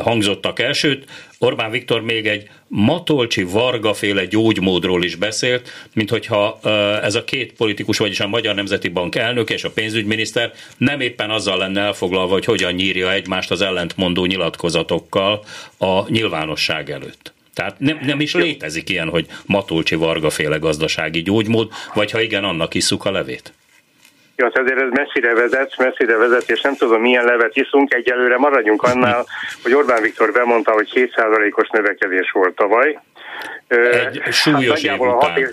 hangzottak 0.02 0.58
el, 0.58 0.72
sőt, 0.72 1.04
Orbán 1.38 1.70
Viktor 1.70 2.00
még 2.00 2.26
egy 2.26 2.48
Matolcsi 2.68 3.42
Varga 3.42 3.94
féle 3.94 4.24
gyógymódról 4.24 5.04
is 5.04 5.14
beszélt, 5.14 5.70
mint 5.94 6.10
hogyha 6.10 6.60
ez 7.02 7.14
a 7.14 7.24
két 7.24 7.52
politikus, 7.52 7.98
vagyis 7.98 8.20
a 8.20 8.26
Magyar 8.26 8.54
Nemzeti 8.54 8.88
Bank 8.88 9.14
elnök 9.14 9.50
és 9.50 9.64
a 9.64 9.70
pénzügyminiszter 9.70 10.52
nem 10.76 11.00
éppen 11.00 11.30
azzal 11.30 11.58
lenne 11.58 11.80
elfoglalva, 11.80 12.32
hogy 12.32 12.44
hogyan 12.44 12.72
nyírja 12.72 13.12
egymást 13.12 13.50
az 13.50 13.60
ellentmondó 13.60 14.24
nyilatkozatokkal 14.24 15.44
a 15.78 16.10
nyilvánosság 16.10 16.90
előtt. 16.90 17.35
Tehát 17.56 17.74
nem, 17.78 17.98
nem 18.02 18.20
is 18.20 18.34
létezik 18.34 18.90
ilyen, 18.90 19.08
hogy 19.08 19.26
Matolcsi 19.46 19.94
Varga 19.94 20.30
féle 20.30 20.56
gazdasági 20.56 21.22
gyógymód, 21.22 21.68
vagy 21.94 22.10
ha 22.10 22.20
igen, 22.20 22.44
annak 22.44 22.74
isszuk 22.74 23.04
a 23.04 23.10
levét. 23.10 23.52
Jó, 24.36 24.44
hát 24.44 24.58
ezért 24.58 24.80
ez 24.80 24.88
messzire 24.90 25.34
vezet, 25.34 25.76
messzire 25.78 26.16
vezet, 26.16 26.50
és 26.50 26.60
nem 26.60 26.76
tudom, 26.76 27.00
milyen 27.00 27.24
levet 27.24 27.56
iszunk. 27.56 27.94
Egyelőre 27.94 28.36
maradjunk 28.36 28.82
annál, 28.82 29.26
hogy 29.62 29.74
Orbán 29.74 30.02
Viktor 30.02 30.32
bemondta, 30.32 30.72
hogy 30.72 30.90
7%-os 30.94 31.68
növekedés 31.68 32.30
volt 32.30 32.54
tavaly. 32.54 32.98
Egy 33.68 34.22
súlyos 34.30 34.86
hát 34.86 34.96
év 34.96 35.00
után. 35.00 35.38
Év, 35.38 35.48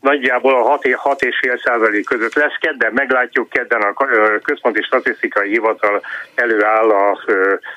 nagyjából 0.00 0.54
a 0.54 0.78
6,5 0.78 1.62
százalék 1.64 2.04
között 2.04 2.34
lesz. 2.34 2.56
Kedden 2.60 2.92
meglátjuk, 2.92 3.48
kedden 3.48 3.80
a 3.80 3.94
Központi 4.42 4.82
Statisztikai 4.82 5.48
Hivatal 5.48 6.02
előáll 6.34 6.90
a 6.90 7.18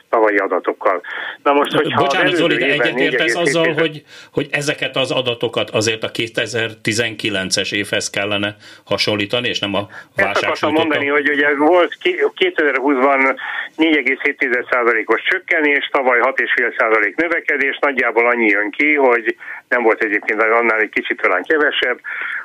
tavalyi 0.10 0.38
adatokkal. 0.38 1.02
Na 1.44 1.54
most, 1.54 1.72
hogyha 1.72 2.02
Bocsánat, 2.02 2.36
Zoli, 2.36 2.56
de 2.56 2.66
egyetértesz 2.66 3.36
azzal, 3.36 3.74
hogy, 3.74 4.04
hogy 4.32 4.48
ezeket 4.52 4.96
az 4.96 5.12
adatokat 5.12 5.70
azért 5.70 6.04
a 6.04 6.12
2019-es 6.12 7.74
évhez 7.74 8.10
kellene 8.10 8.56
hasonlítani, 8.86 9.48
és 9.48 9.60
nem 9.60 9.74
a 9.74 9.88
válság 10.16 10.36
Ezt 10.36 10.44
akartam 10.44 10.72
mondani, 10.72 11.08
hogy 11.08 11.30
ugye 11.30 11.56
volt 11.56 11.98
2020-ban 12.04 13.36
4,7 13.78 14.72
százalékos 14.72 15.22
csökkenés, 15.22 15.90
tavaly 15.92 16.20
6,5 16.22 16.78
százalék 16.78 17.16
növekedés, 17.16 17.78
nagyjából 17.82 18.28
annyi 18.28 18.48
jön 18.48 18.72
ki, 18.72 18.94
hogy 18.94 19.36
nem 19.74 19.84
volt 19.84 20.04
egyébként 20.04 20.42
annál 20.42 20.80
egy 20.80 20.90
kicsit 20.90 21.22
talán 21.22 21.44
kevesebb, 21.44 22.00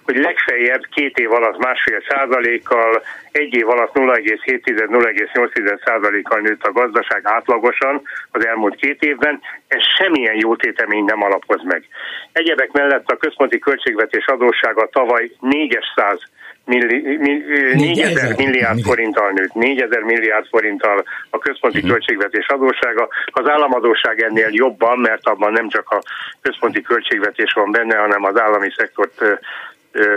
hogy 0.04 0.16
legfeljebb 0.16 0.84
két 0.90 1.18
év 1.18 1.32
alatt 1.32 1.58
másfél 1.58 2.02
százalékkal, 2.08 3.02
egy 3.32 3.54
év 3.54 3.68
alatt 3.68 3.94
0,7-0,8 3.94 5.84
százalékkal 5.84 6.40
nőtt 6.40 6.62
a 6.62 6.72
gazdaság 6.72 7.20
átlagosan 7.24 8.02
az 8.30 8.46
elmúlt 8.46 8.76
két 8.76 9.02
évben, 9.02 9.40
ez 9.68 9.82
semmilyen 9.98 10.36
jó 10.36 10.56
tétemény 10.56 11.04
nem 11.04 11.22
alapoz 11.22 11.62
meg. 11.64 11.84
Egyebek 12.32 12.70
mellett 12.72 13.08
a 13.08 13.16
központi 13.16 13.58
költségvetés 13.58 14.26
adóssága 14.26 14.88
tavaly 14.88 15.30
400 15.40 16.20
milli, 16.68 17.16
mi, 17.16 17.42
4000 17.74 18.36
milliárd 18.36 18.80
forinttal 18.80 19.30
nőtt, 19.30 19.54
4000 19.54 20.02
milliárd 20.02 20.46
forinttal 20.48 21.04
a 21.30 21.38
központi 21.38 21.76
uh-huh. 21.76 21.92
költségvetés 21.92 22.46
adóssága. 22.46 23.08
Az 23.26 23.48
államadóság 23.48 24.22
ennél 24.22 24.48
jobban, 24.50 24.98
mert 24.98 25.28
abban 25.28 25.52
nem 25.52 25.68
csak 25.68 25.90
a 25.90 26.02
központi 26.40 26.82
költségvetés 26.82 27.52
van 27.52 27.70
benne, 27.70 27.96
hanem 27.96 28.24
az 28.24 28.40
állami 28.40 28.70
szektort 28.76 29.22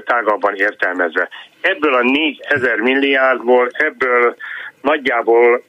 tágabban 0.05 0.55
értelmezve. 0.55 1.29
Ebből 1.61 1.93
a 1.93 2.01
4000 2.01 2.79
milliárdból, 2.79 3.69
ebből 3.71 4.35
nagyjából 4.81 5.63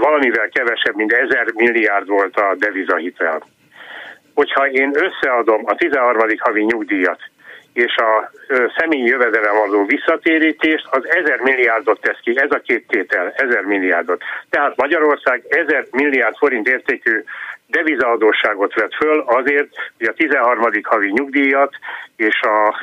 valamivel 0.00 0.48
kevesebb, 0.48 0.94
mint 0.94 1.12
1000 1.12 1.52
milliárd 1.54 2.08
volt 2.08 2.36
a 2.36 2.54
devizahitel. 2.58 3.42
Hogyha 4.34 4.68
én 4.68 4.92
összeadom 4.94 5.62
a 5.64 5.74
13. 5.74 6.28
havi 6.38 6.62
nyugdíjat, 6.62 7.20
és 7.72 7.96
a 7.96 8.30
személyi 8.76 9.06
jövedelemadó 9.06 9.84
visszatérítést, 9.84 10.86
az 10.90 11.08
1000 11.08 11.40
milliárdot 11.40 12.00
tesz 12.00 12.18
ki. 12.22 12.38
Ez 12.38 12.50
a 12.50 12.60
két 12.66 12.86
tétel, 12.88 13.32
1000 13.36 13.64
milliárdot. 13.64 14.22
Tehát 14.50 14.76
Magyarország 14.76 15.42
1000 15.48 15.86
milliárd 15.90 16.36
forint 16.36 16.68
értékű 16.68 17.24
devizaadósságot 17.66 18.74
vett 18.74 18.94
föl 18.94 19.20
azért, 19.20 19.68
hogy 19.98 20.06
a 20.06 20.12
13. 20.12 20.70
havi 20.82 21.10
nyugdíjat 21.10 21.74
és 22.16 22.40
a 22.40 22.76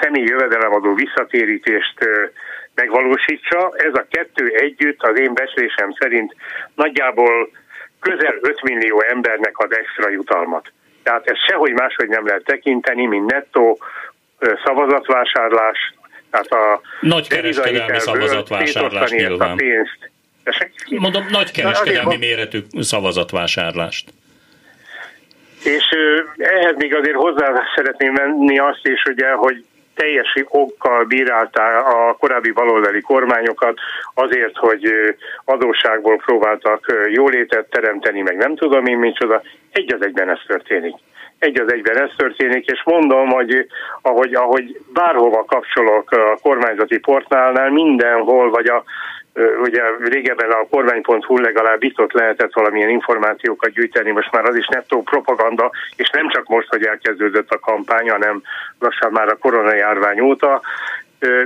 személyi 0.00 0.28
jövedelemadó 0.28 0.94
visszatérítést 0.94 1.98
megvalósítsa. 2.74 3.72
Ez 3.76 3.94
a 3.94 4.06
kettő 4.10 4.46
együtt 4.46 5.02
az 5.02 5.18
én 5.18 5.34
beszélésem 5.34 5.92
szerint 5.98 6.34
nagyjából 6.74 7.50
közel 8.00 8.34
5 8.40 8.62
millió 8.62 9.02
embernek 9.02 9.58
ad 9.58 9.72
extra 9.72 10.10
jutalmat. 10.10 10.72
Tehát 11.06 11.26
ezt 11.26 11.46
sehogy 11.48 11.72
máshogy 11.72 12.08
nem 12.08 12.26
lehet 12.26 12.44
tekinteni, 12.44 13.06
mint 13.06 13.30
nettó 13.30 13.78
szavazatvásárlás, 14.64 15.94
tehát 16.30 16.46
a 16.46 16.80
nagy 17.00 17.28
kereskedelmi 17.28 17.98
szavazatvásárlás 17.98 19.10
nyilván. 19.10 19.50
A 19.50 19.54
pénzt. 19.54 20.10
Mondom, 20.88 21.26
nagy 21.30 21.50
kereskedelmi 21.50 22.16
méretű 22.16 22.58
szavazatvásárlást. 22.80 24.10
És 25.64 25.84
ehhez 26.36 26.74
még 26.76 26.94
azért 26.94 27.16
hozzá 27.16 27.62
szeretném 27.74 28.12
menni 28.12 28.58
azt 28.58 28.86
is, 28.86 29.02
ugye, 29.04 29.30
hogy 29.30 29.64
teljes 29.96 30.34
okkal 30.48 31.04
bírálták 31.04 31.86
a 31.86 32.16
korábbi 32.18 32.50
baloldali 32.50 33.00
kormányokat 33.00 33.78
azért, 34.14 34.56
hogy 34.56 34.92
adósságból 35.44 36.16
próbáltak 36.16 37.06
jólétet 37.08 37.70
teremteni, 37.70 38.20
meg 38.20 38.36
nem 38.36 38.56
tudom 38.56 38.86
én 38.86 38.98
micsoda. 38.98 39.42
Egy 39.72 39.94
az 39.94 40.04
egyben 40.04 40.30
ez 40.30 40.40
történik. 40.46 40.94
Egy 41.38 41.60
az 41.60 41.72
egyben 41.72 42.00
ez 42.02 42.10
történik, 42.16 42.66
és 42.66 42.82
mondom, 42.84 43.28
hogy 43.28 43.66
ahogy, 44.02 44.34
ahogy 44.34 44.80
bárhova 44.92 45.44
kapcsolok 45.44 46.10
a 46.10 46.38
kormányzati 46.42 46.98
portálnál, 46.98 47.70
mindenhol, 47.70 48.50
vagy 48.50 48.66
a 48.66 48.84
ugye 49.62 49.82
régebben 49.98 50.50
a 50.50 50.66
kormány.hu 50.70 51.38
legalább 51.38 51.80
ott 51.96 52.12
lehetett 52.12 52.52
valamilyen 52.52 52.88
információkat 52.88 53.70
gyűjteni, 53.70 54.10
most 54.10 54.32
már 54.32 54.44
az 54.44 54.56
is 54.56 54.66
nettó 54.66 55.02
propaganda, 55.02 55.70
és 55.96 56.10
nem 56.10 56.28
csak 56.28 56.48
most, 56.48 56.68
hogy 56.68 56.84
elkezdődött 56.84 57.50
a 57.50 57.58
kampány, 57.58 58.10
hanem 58.10 58.42
lassan 58.78 59.12
már 59.12 59.28
a 59.28 59.36
koronajárvány 59.36 60.20
óta, 60.20 60.62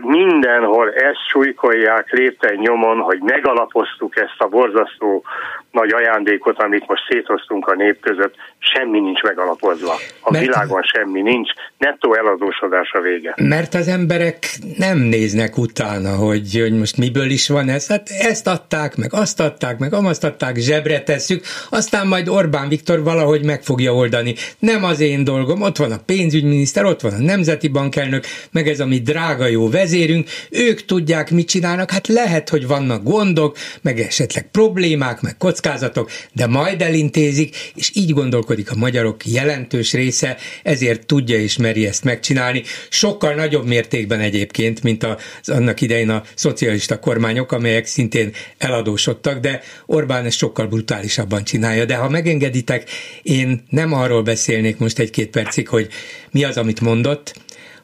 mindenhol 0.01 0.93
ezt 0.93 1.29
súlykolják 1.29 2.11
lépten 2.11 2.55
nyomon, 2.55 2.99
hogy 2.99 3.19
megalapoztuk 3.21 4.17
ezt 4.17 4.37
a 4.39 4.49
borzasztó 4.49 5.25
nagy 5.71 5.93
ajándékot, 5.93 6.63
amit 6.63 6.87
most 6.87 7.03
széthoztunk 7.09 7.67
a 7.67 7.75
nép 7.75 8.01
között, 8.01 8.35
semmi 8.59 9.01
nincs 9.01 9.23
megalapozva. 9.23 9.95
A 10.21 10.31
mert, 10.31 10.45
világon 10.45 10.83
semmi 10.83 11.23
nincs, 11.23 11.51
nettó 11.79 12.15
eladósodás 12.15 12.91
a 12.93 13.01
vége. 13.01 13.35
Mert 13.37 13.75
az 13.75 13.89
emberek 13.89 14.37
nem 14.77 14.99
néznek 14.99 15.59
utána, 15.59 16.17
hogy, 16.17 16.59
hogy 16.61 16.79
most 16.79 16.97
miből 16.97 17.31
is 17.31 17.49
van 17.49 17.69
ez. 17.69 17.89
Hát 17.89 18.09
ezt 18.09 18.47
adták, 18.47 18.97
meg 18.97 19.13
azt 19.13 19.41
adták, 19.41 19.79
meg 19.79 19.93
amazt 19.93 20.25
adták, 20.25 20.57
zsebre 20.57 21.03
tesszük, 21.03 21.45
aztán 21.71 22.07
majd 22.07 22.29
Orbán 22.29 22.69
Viktor 22.69 23.03
valahogy 23.03 23.45
meg 23.45 23.63
fogja 23.63 23.95
oldani. 23.95 24.35
Nem 24.59 24.85
az 24.85 25.01
én 25.01 25.25
dolgom, 25.25 25.63
ott 25.63 25.77
van 25.77 25.93
a 25.93 26.03
pénzügyminiszter, 26.07 26.85
ott 26.85 27.01
van 27.01 27.13
a 27.13 27.23
nemzeti 27.23 27.69
bankelnök, 27.69 28.25
meg 28.53 28.69
ez 28.69 28.81
a 28.81 28.87
mi 28.87 28.99
drága 29.01 29.47
jó 29.47 29.69
vezérünk, 29.71 30.29
ők 30.51 30.85
tudják, 30.85 31.31
mit 31.31 31.49
csinálnak, 31.49 31.91
hát 31.91 32.07
lehet, 32.09 32.49
hogy 32.49 32.67
vannak 32.67 33.03
gondok, 33.03 33.57
meg 33.83 34.01
esetleg 34.01 34.51
problémák, 34.51 35.21
meg 35.21 35.37
kockázatok, 35.37 36.11
de 36.33 36.47
majd 36.47 36.83
elintézik, 36.83 37.57
és 37.75 37.91
így 37.95 38.13
gondolkodik 38.13 38.71
a 38.71 38.77
magyarok 38.77 39.27
jelentős 39.27 39.93
része, 39.93 40.37
ezért 40.63 41.07
tudja 41.07 41.39
és 41.39 41.57
meri 41.57 41.87
ezt 41.87 42.05
megcsinálni. 42.05 42.63
Sokkal 42.89 43.35
nagyobb 43.35 43.67
mértékben 43.67 44.21
egyébként, 44.21 44.83
mint 44.83 45.05
az 45.05 45.49
annak 45.49 45.81
idején 45.81 46.11
a 46.11 46.23
szocialista 46.35 46.99
kormányok, 46.99 47.53
amelyek 47.53 47.87
szintén 47.87 48.33
eladósodtak, 48.59 49.39
de 49.39 49.61
Orbán 49.87 50.25
ezt 50.25 50.37
sokkal 50.37 50.67
brutálisabban 50.67 51.45
csinálja. 51.45 51.85
De 51.85 51.97
ha 51.97 52.09
megengeditek, 52.09 52.91
én 53.23 53.65
nem 53.69 53.93
arról 53.93 54.23
beszélnék 54.23 54.79
most 54.79 54.99
egy-két 54.99 55.31
percig, 55.31 55.69
hogy 55.69 55.89
mi 56.31 56.45
az, 56.45 56.57
amit 56.57 56.81
mondott, 56.81 57.35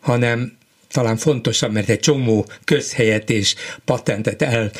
hanem 0.00 0.56
talán 0.96 1.16
fontosabb, 1.16 1.72
mert 1.72 1.88
egy 1.88 1.98
csomó 1.98 2.46
közhelyet 2.64 3.30
és 3.30 3.54
patentet 3.84 4.42
el 4.42 4.70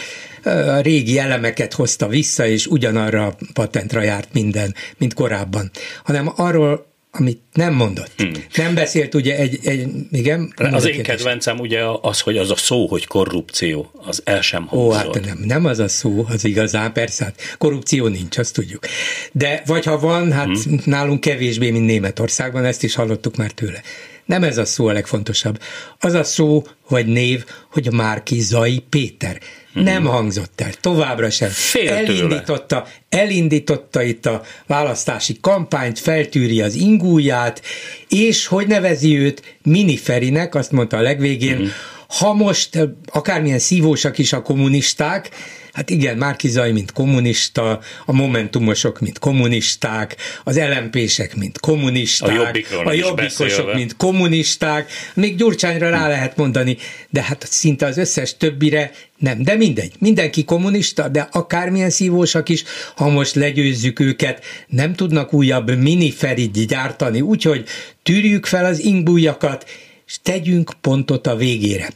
a 0.44 0.80
régi 0.80 1.18
elemeket 1.18 1.72
hozta 1.72 2.08
vissza, 2.08 2.46
és 2.46 2.66
ugyanarra 2.66 3.26
a 3.26 3.36
patentra 3.52 4.02
járt 4.02 4.28
minden, 4.32 4.74
mint 4.96 5.14
korábban, 5.14 5.70
hanem 6.04 6.32
arról, 6.36 6.86
amit 7.10 7.40
nem 7.52 7.74
mondott. 7.74 8.10
Hmm. 8.16 8.32
Nem 8.54 8.74
beszélt 8.74 9.14
ugye 9.14 9.36
egy, 9.36 9.58
egy 9.64 9.88
igen? 10.10 10.52
Az 10.56 10.86
én 10.86 11.02
kedvencem 11.02 11.58
ugye 11.58 11.80
az, 12.00 12.20
hogy 12.20 12.38
az 12.38 12.50
a 12.50 12.56
szó, 12.56 12.86
hogy 12.86 13.06
korrupció, 13.06 13.90
az 14.06 14.22
el 14.24 14.40
sem 14.40 14.66
hangzott. 14.66 14.88
Ó, 14.88 14.90
hát 14.90 15.24
nem, 15.24 15.38
nem 15.44 15.64
az 15.64 15.78
a 15.78 15.88
szó, 15.88 16.26
az 16.28 16.44
igazán, 16.44 16.92
persze, 16.92 17.24
hát 17.24 17.40
korrupció 17.58 18.06
nincs, 18.06 18.38
azt 18.38 18.54
tudjuk. 18.54 18.84
De 19.32 19.62
vagy 19.66 19.84
ha 19.84 19.98
van, 19.98 20.32
hát 20.32 20.62
hmm. 20.62 20.80
nálunk 20.84 21.20
kevésbé, 21.20 21.70
mint 21.70 21.86
Németországban, 21.86 22.64
ezt 22.64 22.82
is 22.82 22.94
hallottuk 22.94 23.36
már 23.36 23.50
tőle. 23.50 23.82
Nem 24.26 24.42
ez 24.42 24.58
a 24.58 24.64
szó 24.64 24.86
a 24.86 24.92
legfontosabb. 24.92 25.60
Az 25.98 26.12
a 26.14 26.24
szó 26.24 26.64
vagy 26.88 27.06
név, 27.06 27.44
hogy 27.70 27.92
Márki 27.92 28.40
Zai 28.40 28.84
Péter. 28.90 29.40
Nem 29.72 30.04
hangzott 30.04 30.60
el, 30.60 30.72
továbbra 30.80 31.30
sem. 31.30 31.48
Fél 31.48 31.90
elindította, 31.90 32.82
tőle. 32.82 33.22
elindította 33.24 34.02
itt 34.02 34.26
a 34.26 34.42
választási 34.66 35.38
kampányt, 35.40 35.98
feltűri 35.98 36.60
az 36.60 36.74
ingúját, 36.74 37.62
és 38.08 38.46
hogy 38.46 38.66
nevezi 38.66 39.18
őt 39.18 39.58
Miniferinek, 39.62 40.54
azt 40.54 40.72
mondta 40.72 40.96
a 40.96 41.00
legvégén, 41.00 41.58
mm. 41.58 41.66
Ha 42.08 42.32
most 42.32 42.88
akármilyen 43.06 43.58
szívósak 43.58 44.18
is 44.18 44.32
a 44.32 44.42
kommunisták, 44.42 45.30
Hát 45.76 45.90
igen, 45.90 46.16
Márki 46.16 46.48
Zaj, 46.48 46.72
mint 46.72 46.92
kommunista, 46.92 47.80
a 48.06 48.12
Momentumosok, 48.12 49.00
mint 49.00 49.18
kommunisták, 49.18 50.16
az 50.44 50.58
LMP-sek, 50.58 51.36
mint 51.36 51.60
kommunisták, 51.60 52.64
a, 52.70 52.86
a 52.86 52.92
jobbikosok, 52.92 53.74
mint 53.74 53.96
kommunisták, 53.96 54.90
még 55.14 55.36
Gyurcsányra 55.36 55.90
rá 55.90 56.08
lehet 56.08 56.36
mondani, 56.36 56.76
de 57.10 57.22
hát 57.22 57.46
szinte 57.50 57.86
az 57.86 57.96
összes 57.96 58.36
többire 58.36 58.90
nem, 59.18 59.42
de 59.42 59.54
mindegy. 59.54 59.92
Mindenki 59.98 60.44
kommunista, 60.44 61.08
de 61.08 61.28
akármilyen 61.32 61.90
szívósak 61.90 62.48
is, 62.48 62.64
ha 62.94 63.08
most 63.08 63.34
legyőzzük 63.34 64.00
őket, 64.00 64.44
nem 64.68 64.94
tudnak 64.94 65.32
újabb 65.32 65.76
mini 65.78 66.14
gyártani, 66.68 67.20
úgyhogy 67.20 67.64
tűrjük 68.02 68.46
fel 68.46 68.64
az 68.64 68.84
ingbújakat, 68.84 69.64
és 70.06 70.18
tegyünk 70.22 70.72
pontot 70.80 71.26
a 71.26 71.36
végére. 71.36 71.88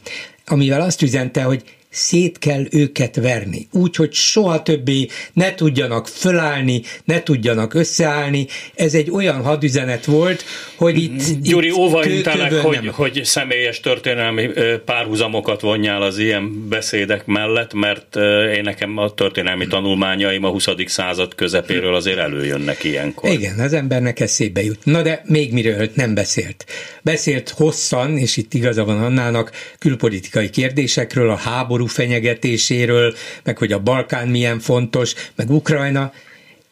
Amivel 0.45 0.81
azt 0.81 1.01
üzente, 1.01 1.43
hogy 1.43 1.63
szét 1.91 2.37
kell 2.37 2.63
őket 2.69 3.15
verni, 3.15 3.67
úgy, 3.71 3.95
hogy 3.95 4.13
soha 4.13 4.61
többé 4.61 5.07
ne 5.33 5.55
tudjanak 5.55 6.07
fölállni, 6.07 6.81
ne 7.03 7.23
tudjanak 7.23 7.73
összeállni. 7.73 8.47
Ez 8.75 8.93
egy 8.93 9.11
olyan 9.11 9.43
hadüzenet 9.43 10.05
volt, 10.05 10.43
hogy 10.75 10.97
itt... 10.97 11.41
Gyuri, 11.41 11.71
óvaintelek, 11.71 12.53
hogy, 12.53 12.87
hogy 12.87 13.21
személyes 13.23 13.79
történelmi 13.79 14.49
párhuzamokat 14.85 15.61
vonjál 15.61 16.01
az 16.01 16.17
ilyen 16.17 16.67
beszédek 16.69 17.25
mellett, 17.25 17.73
mert 17.73 18.15
én 18.55 18.61
nekem 18.63 18.97
a 18.97 19.13
történelmi 19.13 19.67
tanulmányaim 19.67 20.43
a 20.43 20.49
20. 20.49 20.67
század 20.85 21.35
közepéről 21.35 21.95
azért 21.95 22.17
előjönnek 22.17 22.83
ilyenkor. 22.83 23.29
Igen, 23.29 23.59
az 23.59 23.73
embernek 23.73 24.19
eszébe 24.19 24.63
jut. 24.63 24.85
Na 24.85 25.01
de 25.01 25.21
még 25.25 25.53
miről 25.53 25.89
nem 25.93 26.13
beszélt. 26.13 26.65
Beszélt 27.01 27.49
hosszan, 27.49 28.17
és 28.17 28.37
itt 28.37 28.53
igaza 28.53 28.85
van 28.85 29.03
Annának, 29.03 29.51
külpolitikai 29.79 30.49
kérdésekről, 30.49 31.29
a 31.29 31.35
háború 31.35 31.80
háború 31.81 31.85
fenyegetéséről, 32.03 33.13
meg 33.43 33.57
hogy 33.57 33.71
a 33.71 33.79
Balkán 33.79 34.27
milyen 34.27 34.59
fontos, 34.59 35.13
meg 35.35 35.49
Ukrajna, 35.49 36.13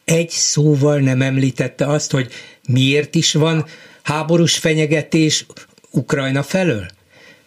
egy 0.04 0.30
szóval 0.30 0.98
nem 0.98 1.22
említette 1.22 1.86
azt, 1.86 2.10
hogy 2.10 2.32
miért 2.68 3.14
is 3.14 3.32
van 3.32 3.66
háborús 4.02 4.56
fenyegetés 4.58 5.46
Ukrajna 5.90 6.42
felől? 6.42 6.86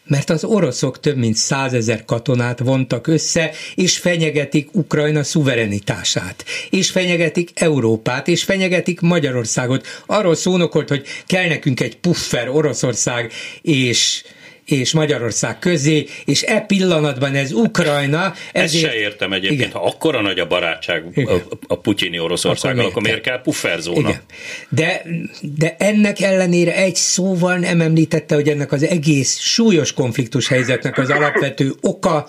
Mert 0.06 0.30
az 0.30 0.43
oroszok 0.43 0.99
több 0.99 1.17
mint 1.17 1.36
százezer 1.36 2.06
katonát 2.06 2.60
vontak 2.60 3.08
össze, 3.08 3.52
és 3.76 3.97
fenyegetik 3.97 4.76
Ukrajna 4.76 5.23
szuverenitását, 5.23 6.45
és 6.69 6.89
fenyegetik 6.89 7.49
Európát, 7.54 8.28
és 8.28 8.43
fenyegetik 8.43 8.99
Magyarországot. 8.99 9.88
Arról 10.06 10.36
szónokolt, 10.36 10.89
hogy 10.89 11.06
kell 11.26 11.47
nekünk 11.47 11.80
egy 11.80 11.97
puffer 11.97 12.49
Oroszország 12.49 13.32
és 13.62 14.23
és 14.65 14.91
Magyarország 14.91 15.60
közé, 15.60 16.06
és 16.26 16.43
e 16.43 16.60
pillanatban 16.60 17.36
ez 17.36 17.52
Ukrajna. 17.52 18.34
Ezért... 18.52 18.84
Ezt 18.84 18.93
se 18.93 18.99
értem 18.99 19.34
egyébként, 19.34 19.60
Igen. 19.60 19.71
ha 19.71 19.86
akkora 19.86 20.21
nagy 20.21 20.39
a 20.39 20.47
barátság 20.47 21.06
Igen. 21.13 21.41
a 21.67 21.76
putyini 21.80 22.19
Oroszországgal, 22.19 22.80
akkor, 22.80 22.91
akkor 22.91 23.02
miért 23.02 23.21
kell 23.21 23.41
pufferzóna? 23.41 24.10
Igen. 24.10 24.21
De, 24.69 25.02
de 25.41 25.76
ennek 25.80 26.19
ellenére 26.19 26.76
egy 26.76 26.95
szóval 26.95 27.58
nem 27.58 27.82
említette, 27.82 28.36
hogy 28.36 28.49
ennek 28.49 28.71
az 28.71 28.84
egész 28.84 29.39
súlyos 29.39 29.93
konfliktus 29.93 30.47
helyzetnek 30.47 30.97
az 30.97 31.10
alapvető 31.10 31.73
oka 31.82 32.28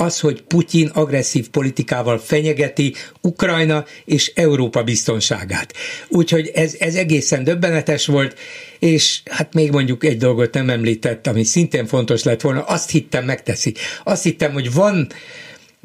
az, 0.00 0.20
hogy 0.20 0.42
Putyin 0.42 0.86
agresszív 0.86 1.48
politikával 1.48 2.18
fenyegeti 2.18 2.94
Ukrajna 3.20 3.84
és 4.04 4.32
Európa 4.34 4.82
biztonságát. 4.82 5.72
Úgyhogy 6.08 6.50
ez, 6.54 6.76
ez 6.78 6.94
egészen 6.94 7.44
döbbenetes 7.44 8.06
volt, 8.06 8.38
és 8.78 9.20
hát 9.30 9.54
még 9.54 9.70
mondjuk 9.70 10.04
egy 10.04 10.16
dolgot 10.18 10.54
nem 10.54 10.70
említett, 10.70 11.26
ami 11.26 11.44
szintén 11.44 11.86
fontos 11.86 12.22
lett 12.22 12.40
volna, 12.40 12.62
azt 12.62 12.90
hittem 12.90 13.24
megteszi. 13.24 13.74
Azt 14.04 14.22
hittem, 14.22 14.52
hogy 14.52 14.72
van 14.72 15.08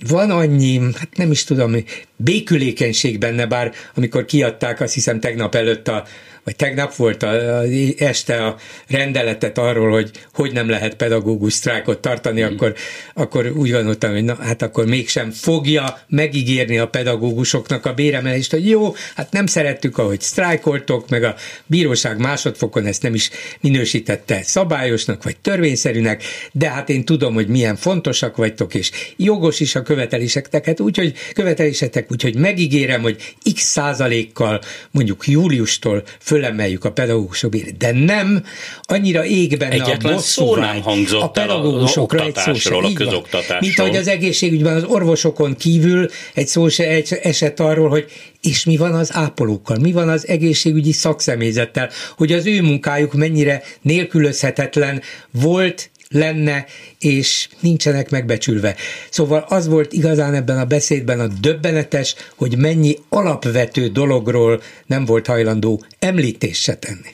van 0.10 0.30
annyi, 0.32 0.80
hát 0.80 1.18
nem 1.18 1.32
is 1.32 1.44
tudom, 1.44 1.76
békülékenység 2.16 3.20
benne, 3.20 3.46
bár 3.46 3.74
amikor 3.96 4.26
kiadták, 4.26 4.82
azt 4.82 4.94
hiszem 4.94 5.20
tegnap 5.20 5.56
előtt 5.56 5.88
a 5.88 6.04
vagy 6.46 6.56
tegnap 6.56 6.96
volt 6.96 7.24
a, 7.24 7.60
a, 7.60 7.64
este 7.98 8.46
a 8.46 8.56
rendeletet 8.88 9.58
arról, 9.58 9.92
hogy 9.92 10.12
hogy 10.34 10.54
nem 10.54 10.70
lehet 10.70 10.96
pedagógus 10.96 11.54
sztrájkot 11.54 12.00
tartani, 12.00 12.42
mm. 12.42 12.46
akkor, 12.46 12.74
akkor 13.14 13.52
úgy 13.56 13.72
gondoltam, 13.72 14.12
hogy 14.12 14.24
na, 14.24 14.38
hát 14.42 14.62
akkor 14.62 14.86
mégsem 14.86 15.32
fogja 15.32 16.00
megígérni 16.08 16.78
a 16.78 16.88
pedagógusoknak 16.88 17.86
a 17.86 17.94
béremelést, 17.94 18.52
hogy 18.52 18.68
jó, 18.68 18.96
hát 19.16 19.32
nem 19.32 19.46
szerettük, 19.46 19.98
ahogy 19.98 20.22
sztrájkoltok, 20.22 21.10
meg 21.10 21.24
a 21.24 21.36
bíróság 21.66 22.20
másodfokon 22.20 22.86
ezt 22.86 23.02
nem 23.02 23.14
is 23.14 23.30
minősítette 23.62 24.44
szabályosnak, 24.44 25.24
vagy 25.24 25.38
törvényszerűnek, 25.38 26.24
de 26.52 26.70
hát 26.70 26.90
én 26.90 27.06
tudom, 27.06 27.34
hogy 27.34 27.48
milyen 27.48 27.76
fontosak 27.76 28.36
vagytok, 28.36 28.74
és 28.74 28.92
jogos 29.18 29.60
is 29.60 29.76
a 29.76 29.82
követeléseteket, 29.82 30.80
úgyhogy 30.80 31.14
követelésetek, 31.34 32.05
úgyhogy 32.12 32.36
megígérem, 32.36 33.02
hogy 33.02 33.36
x 33.54 33.64
százalékkal 33.64 34.62
mondjuk 34.92 35.28
júliustól 35.28 36.04
föl 36.20 36.44
fölemeljük 36.46 36.84
a 36.84 36.92
pedagógusok 36.92 37.52
bérét. 37.52 37.78
De 37.78 37.92
nem, 37.92 38.44
annyira 38.82 39.26
ég 39.26 39.58
benne 39.58 39.74
Egyetlen 39.74 40.14
a 40.14 40.18
szó 40.18 40.56
nem 40.56 40.82
hangzott 40.82 41.22
a 41.22 41.30
pedagógusokra 41.30 42.26
egy 42.26 42.36
szó 42.36 42.54
sem. 42.54 42.74
A 42.74 42.94
közoktatásról. 42.94 43.60
Mint 43.60 43.80
ahogy 43.80 43.96
az 43.96 44.08
egészségügyben 44.08 44.76
az 44.76 44.84
orvosokon 44.84 45.56
kívül 45.56 46.10
egy 46.34 46.48
szó 46.48 46.70
se 46.70 46.88
egy 46.88 47.20
eset 47.22 47.60
arról, 47.60 47.90
hogy 47.90 48.06
és 48.42 48.66
mi 48.66 48.78
van 48.78 48.94
az 48.94 49.14
ápolókkal, 49.14 49.78
mi 49.78 49.92
van 49.92 50.10
az 50.10 50.28
egészségügyi 50.28 50.92
szakszemélyzettel, 50.92 51.90
hogy 52.18 52.32
az 52.32 52.46
ő 52.46 52.62
munkájuk 52.62 53.14
mennyire 53.14 53.64
nélkülözhetetlen 53.82 55.02
volt, 55.32 55.90
lenne, 56.16 56.66
és 57.00 57.48
nincsenek 57.60 58.10
megbecsülve. 58.10 58.76
Szóval 59.10 59.46
az 59.50 59.68
volt 59.68 59.94
igazán 59.94 60.34
ebben 60.34 60.58
a 60.58 60.66
beszédben 60.66 61.20
a 61.20 61.28
döbbenetes, 61.28 62.16
hogy 62.36 62.58
mennyi 62.58 62.98
alapvető 63.10 63.88
dologról 63.88 64.62
nem 64.86 65.06
volt 65.06 65.28
hajlandó 65.28 65.84
említést 66.00 66.62
se 66.62 66.76
tenni. 66.76 67.14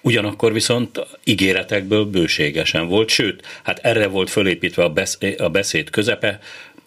Ugyanakkor 0.00 0.52
viszont 0.52 1.06
ígéretekből 1.24 2.04
bőségesen 2.04 2.88
volt, 2.88 3.08
sőt, 3.08 3.42
hát 3.62 3.78
erre 3.78 4.06
volt 4.06 4.30
fölépítve 4.30 4.84
a 5.38 5.48
beszéd 5.48 5.90
közepe, 5.90 6.38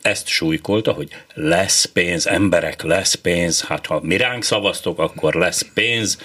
ezt 0.02 0.28
súlykolta, 0.28 0.92
hogy 0.92 1.08
lesz 1.34 1.86
pénz, 1.86 2.28
emberek, 2.28 2.82
lesz 2.82 3.14
pénz, 3.14 3.64
hát 3.64 3.86
ha 3.86 4.00
mi 4.04 4.18
ránk 4.18 4.44
szavaztok, 4.44 5.00
akkor 5.00 5.34
lesz 5.34 5.66
pénz, 5.74 6.18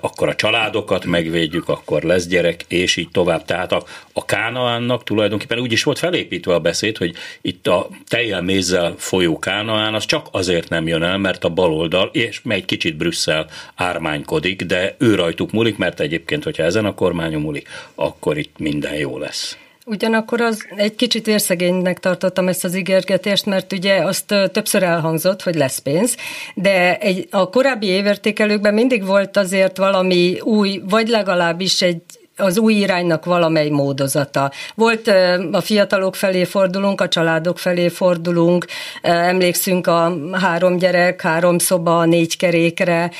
akkor 0.00 0.28
a 0.28 0.34
családokat 0.34 1.04
megvédjük, 1.04 1.68
akkor 1.68 2.02
lesz 2.02 2.26
gyerek, 2.26 2.64
és 2.68 2.96
így 2.96 3.10
tovább. 3.10 3.44
Tehát 3.44 3.72
a, 3.72 3.84
a 4.12 4.24
Kánaánnak 4.24 5.04
tulajdonképpen 5.04 5.58
úgy 5.58 5.72
is 5.72 5.82
volt 5.82 5.98
felépítve 5.98 6.54
a 6.54 6.60
beszéd, 6.60 6.96
hogy 6.96 7.14
itt 7.40 7.66
a 7.66 7.88
tejjel 8.08 8.42
mézzel 8.42 8.94
folyó 8.98 9.38
Kánaán 9.38 9.94
az 9.94 10.04
csak 10.04 10.28
azért 10.30 10.68
nem 10.68 10.86
jön 10.86 11.02
el, 11.02 11.18
mert 11.18 11.44
a 11.44 11.48
baloldal, 11.48 12.10
és 12.12 12.40
egy 12.48 12.64
kicsit 12.64 12.96
Brüsszel 12.96 13.46
ármánykodik, 13.74 14.62
de 14.62 14.94
ő 14.98 15.14
rajtuk 15.14 15.52
múlik, 15.52 15.76
mert 15.76 16.00
egyébként, 16.00 16.44
hogyha 16.44 16.62
ezen 16.62 16.84
a 16.84 16.94
kormányon 16.94 17.40
múlik, 17.40 17.68
akkor 17.94 18.38
itt 18.38 18.58
minden 18.58 18.94
jó 18.94 19.18
lesz. 19.18 19.58
Ugyanakkor 19.86 20.40
az 20.40 20.66
egy 20.76 20.94
kicsit 20.94 21.26
érszegénynek 21.26 22.00
tartottam 22.00 22.48
ezt 22.48 22.64
az 22.64 22.76
ígérgetést, 22.76 23.46
mert 23.46 23.72
ugye 23.72 24.04
azt 24.04 24.26
többször 24.26 24.82
elhangzott, 24.82 25.42
hogy 25.42 25.54
lesz 25.54 25.78
pénz, 25.78 26.16
de 26.54 26.98
egy, 26.98 27.26
a 27.30 27.50
korábbi 27.50 27.86
évértékelőkben 27.86 28.74
mindig 28.74 29.04
volt 29.06 29.36
azért 29.36 29.76
valami 29.76 30.40
új, 30.40 30.82
vagy 30.88 31.08
legalábbis 31.08 31.82
egy 31.82 32.02
az 32.36 32.58
új 32.58 32.74
iránynak 32.74 33.24
valamely 33.24 33.68
módozata. 33.68 34.50
Volt 34.74 35.12
a 35.52 35.60
fiatalok 35.60 36.14
felé 36.14 36.44
fordulunk, 36.44 37.00
a 37.00 37.08
családok 37.08 37.58
felé 37.58 37.88
fordulunk, 37.88 38.66
emlékszünk 39.02 39.86
a 39.86 40.12
három 40.32 40.76
gyerek, 40.76 41.20
három 41.20 41.58
szoba, 41.58 42.04
négy 42.04 42.36
kerékre, 42.36 43.10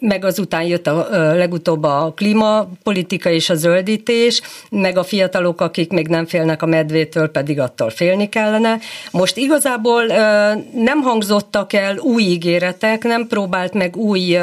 meg 0.00 0.24
azután 0.24 0.62
jött 0.62 0.86
a 0.86 1.06
legutóbb 1.34 1.82
a 1.82 2.12
klímapolitika 2.16 3.30
és 3.30 3.50
a 3.50 3.54
zöldítés, 3.54 4.42
meg 4.70 4.98
a 4.98 5.04
fiatalok, 5.04 5.60
akik 5.60 5.90
még 5.90 6.08
nem 6.08 6.26
félnek 6.26 6.62
a 6.62 6.66
medvétől, 6.66 7.28
pedig 7.28 7.60
attól 7.60 7.90
félni 7.90 8.28
kellene. 8.28 8.78
Most 9.10 9.36
igazából 9.36 10.04
nem 10.74 11.02
hangzottak 11.02 11.72
el 11.72 11.96
új 11.98 12.22
ígéretek, 12.22 13.02
nem 13.02 13.26
próbált 13.26 13.72
meg 13.72 13.96
új 13.96 14.38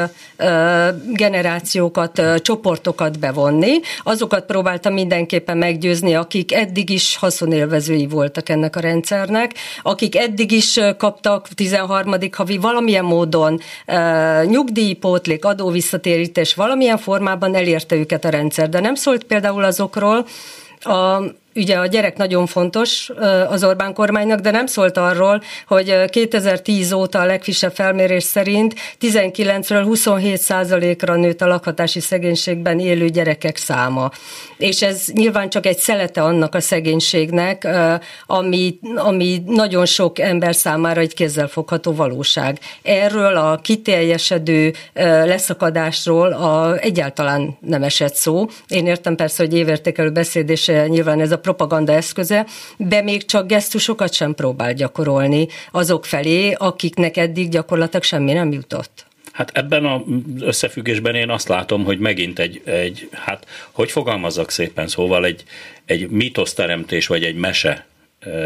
generációkat, 1.12 2.22
csoportokat 2.42 3.18
bevonni, 3.18 3.80
azokat 4.02 4.46
próbáltam 4.46 4.92
mindenképpen 4.92 5.56
meggyőzni, 5.56 6.14
akik 6.14 6.52
eddig 6.52 6.90
is 6.90 7.16
haszonélvezői 7.16 8.06
voltak 8.06 8.48
ennek 8.48 8.76
a 8.76 8.80
rendszernek, 8.80 9.54
akik 9.82 10.16
eddig 10.16 10.50
is 10.52 10.80
kaptak 10.96 11.48
13. 11.48 12.14
havi 12.32 12.56
valamilyen 12.56 13.04
módon 13.04 13.60
uh, 13.86 14.44
nyugdíjpótlék, 14.44 15.44
adóvisszatérítés, 15.44 16.54
valamilyen 16.54 16.98
formában 16.98 17.54
elérte 17.54 17.96
őket 17.96 18.24
a 18.24 18.28
rendszer. 18.28 18.68
De 18.68 18.80
nem 18.80 18.94
szólt 18.94 19.24
például 19.24 19.64
azokról, 19.64 20.26
a 20.80 21.22
Ugye 21.54 21.76
a 21.76 21.86
gyerek 21.86 22.16
nagyon 22.16 22.46
fontos 22.46 23.10
az 23.48 23.64
Orbán 23.64 23.94
kormánynak, 23.94 24.40
de 24.40 24.50
nem 24.50 24.66
szólt 24.66 24.96
arról, 24.96 25.42
hogy 25.66 26.04
2010 26.04 26.92
óta 26.92 27.20
a 27.20 27.24
legfrissebb 27.24 27.72
felmérés 27.74 28.24
szerint 28.24 28.74
19-ről 29.00 29.82
27 29.84 30.40
százalékra 30.40 31.16
nőtt 31.16 31.40
a 31.40 31.46
lakhatási 31.46 32.00
szegénységben 32.00 32.78
élő 32.78 33.08
gyerekek 33.08 33.56
száma. 33.56 34.10
És 34.56 34.82
ez 34.82 35.06
nyilván 35.12 35.48
csak 35.48 35.66
egy 35.66 35.78
szelete 35.78 36.22
annak 36.22 36.54
a 36.54 36.60
szegénységnek, 36.60 37.68
ami, 38.26 38.78
ami 38.94 39.42
nagyon 39.46 39.86
sok 39.86 40.18
ember 40.18 40.54
számára 40.54 41.00
egy 41.00 41.14
kézzelfogható 41.14 41.92
valóság. 41.92 42.58
Erről 42.82 43.36
a 43.36 43.56
kiteljesedő 43.56 44.72
leszakadásról 45.24 46.32
a, 46.32 46.78
egyáltalán 46.78 47.56
nem 47.60 47.82
esett 47.82 48.14
szó. 48.14 48.46
Én 48.68 48.86
értem 48.86 49.16
persze, 49.16 49.42
hogy 49.42 49.54
évértékelő 49.54 50.10
beszédése 50.10 50.86
nyilván 50.86 51.20
ez 51.20 51.32
a 51.32 51.38
propaganda 51.42 51.92
eszköze, 51.92 52.46
de 52.76 53.02
még 53.02 53.24
csak 53.24 53.46
gesztusokat 53.46 54.12
sem 54.12 54.34
próbál 54.34 54.74
gyakorolni 54.74 55.46
azok 55.70 56.04
felé, 56.04 56.52
akiknek 56.52 57.16
eddig 57.16 57.48
gyakorlatilag 57.48 58.02
semmi 58.02 58.32
nem 58.32 58.52
jutott. 58.52 59.06
Hát 59.32 59.50
ebben 59.54 59.86
az 59.86 60.00
összefüggésben 60.40 61.14
én 61.14 61.30
azt 61.30 61.48
látom, 61.48 61.84
hogy 61.84 61.98
megint 61.98 62.38
egy, 62.38 62.62
egy 62.64 63.08
hát 63.12 63.46
hogy 63.72 63.90
fogalmazzak 63.90 64.50
szépen, 64.50 64.88
szóval 64.88 65.24
egy, 65.24 65.44
egy 65.84 66.08
mítoszteremtés 66.08 67.06
vagy 67.06 67.24
egy 67.24 67.34
mese 67.34 67.86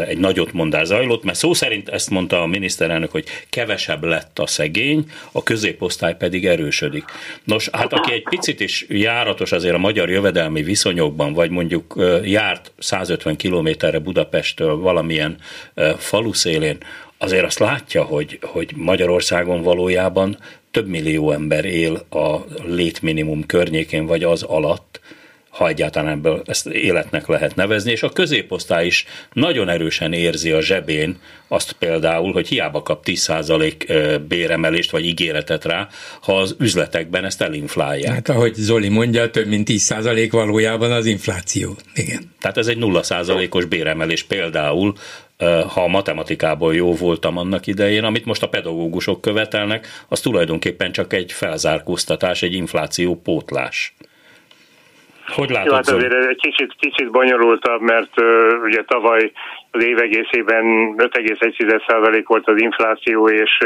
egy 0.07 0.17
nagyot 0.17 0.53
mondás 0.53 0.87
zajlott, 0.87 1.23
mert 1.23 1.37
szó 1.37 1.53
szerint 1.53 1.89
ezt 1.89 2.09
mondta 2.09 2.41
a 2.41 2.45
miniszterelnök, 2.45 3.11
hogy 3.11 3.25
kevesebb 3.49 4.03
lett 4.03 4.39
a 4.39 4.47
szegény, 4.47 5.11
a 5.31 5.43
középosztály 5.43 6.15
pedig 6.15 6.45
erősödik. 6.45 7.03
Nos, 7.43 7.69
hát 7.69 7.93
aki 7.93 8.13
egy 8.13 8.23
picit 8.23 8.59
is 8.59 8.85
járatos 8.89 9.51
azért 9.51 9.75
a 9.75 9.77
magyar 9.77 10.09
jövedelmi 10.09 10.63
viszonyokban, 10.63 11.33
vagy 11.33 11.49
mondjuk 11.49 11.95
járt 12.23 12.71
150 12.77 13.35
kilométerre 13.35 13.99
Budapesttől 13.99 14.77
valamilyen 14.77 15.37
falu 15.97 16.33
szélén, 16.33 16.77
azért 17.17 17.45
azt 17.45 17.59
látja, 17.59 18.03
hogy, 18.03 18.39
hogy 18.41 18.71
Magyarországon 18.75 19.61
valójában 19.61 20.37
több 20.71 20.87
millió 20.87 21.31
ember 21.31 21.65
él 21.65 22.05
a 22.09 22.37
létminimum 22.65 23.45
környékén, 23.45 24.05
vagy 24.05 24.23
az 24.23 24.43
alatt, 24.43 24.86
ha 25.57 25.67
egyáltalán 25.67 26.11
ebből 26.11 26.41
ezt 26.45 26.67
életnek 26.67 27.27
lehet 27.27 27.55
nevezni, 27.55 27.91
és 27.91 28.03
a 28.03 28.09
középosztály 28.09 28.85
is 28.85 29.05
nagyon 29.33 29.69
erősen 29.69 30.13
érzi 30.13 30.51
a 30.51 30.61
zsebén 30.61 31.19
azt 31.47 31.71
például, 31.71 32.33
hogy 32.33 32.47
hiába 32.47 32.81
kap 32.81 33.03
10% 33.05 34.21
béremelést 34.27 34.91
vagy 34.91 35.05
ígéretet 35.05 35.65
rá, 35.65 35.87
ha 36.21 36.37
az 36.37 36.55
üzletekben 36.59 37.25
ezt 37.25 37.41
elinflálják. 37.41 38.13
Hát 38.13 38.29
ahogy 38.29 38.53
Zoli 38.53 38.89
mondja, 38.89 39.29
több 39.29 39.47
mint 39.47 39.67
10% 39.71 40.27
valójában 40.31 40.91
az 40.91 41.05
infláció. 41.05 41.75
Igen. 41.93 42.31
Tehát 42.39 42.57
ez 42.57 42.67
egy 42.67 42.77
0%-os 42.79 43.65
béremelés 43.65 44.23
például, 44.23 44.93
ha 45.67 45.83
a 45.83 45.87
matematikából 45.87 46.75
jó 46.75 46.95
voltam 46.95 47.37
annak 47.37 47.67
idején, 47.67 48.03
amit 48.03 48.25
most 48.25 48.43
a 48.43 48.49
pedagógusok 48.49 49.21
követelnek, 49.21 49.87
az 50.07 50.19
tulajdonképpen 50.19 50.91
csak 50.91 51.13
egy 51.13 51.31
felzárkóztatás, 51.31 52.41
egy 52.41 52.53
infláció 52.53 53.15
pótlás. 53.15 53.95
Hogy 55.35 55.49
látod? 55.49 55.67
Jó, 55.67 55.73
hát 55.73 55.87
azért 55.87 56.13
egy 56.13 56.41
kicsit, 56.41 56.73
kicsit 56.79 57.11
bonyolultabb, 57.11 57.81
mert 57.81 58.21
uh, 58.21 58.63
ugye 58.63 58.83
tavaly 58.83 59.31
az 59.71 59.83
év 59.83 59.99
egészében 59.99 60.65
5,1% 60.97 62.23
volt 62.25 62.47
az 62.47 62.61
infláció, 62.61 63.29
és 63.29 63.57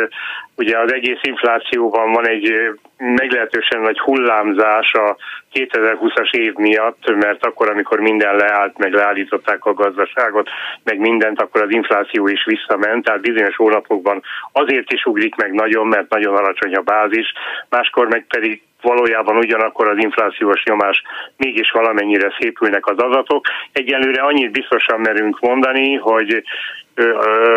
ugye 0.56 0.80
az 0.80 0.94
egész 0.94 1.20
inflációban 1.22 2.12
van 2.12 2.28
egy 2.28 2.54
meglehetősen 2.98 3.82
nagy 3.82 4.00
hullámzás 4.00 4.94
a 4.94 5.18
2020-as 5.54 6.32
év 6.32 6.54
miatt, 6.54 7.16
mert 7.16 7.46
akkor, 7.46 7.70
amikor 7.70 8.00
minden 8.00 8.36
leállt, 8.36 8.78
meg 8.78 8.94
leállították 8.94 9.66
a 9.66 9.74
gazdaságot, 9.74 10.50
meg 10.84 11.00
mindent, 11.00 11.42
akkor 11.42 11.62
az 11.62 11.72
infláció 11.72 12.28
is 12.28 12.46
visszament, 12.46 13.04
tehát 13.04 13.22
bizonyos 13.22 13.56
hónapokban 13.56 14.22
azért 14.52 14.94
is 14.94 15.06
ugrik 15.06 15.36
meg 15.36 15.52
nagyon, 15.52 15.88
mert 15.88 16.10
nagyon 16.10 16.36
alacsony 16.36 16.74
a 16.74 16.82
bázis, 16.82 17.34
máskor 17.70 18.08
meg 18.08 18.26
pedig 18.28 18.62
valójában 18.82 19.38
ugyanakkor 19.38 19.88
az 19.88 19.98
inflációs 19.98 20.64
nyomás 20.64 21.02
mégis 21.38 21.72
valamennyire 21.72 22.34
szépülnek 22.40 22.86
az 22.88 22.98
adatok. 22.98 23.46
Egyelőre 23.72 24.22
annyit 24.22 24.52
biztosan 24.52 25.00
merünk 25.00 25.40
mondani, 25.40 25.96
hogy 25.96 26.44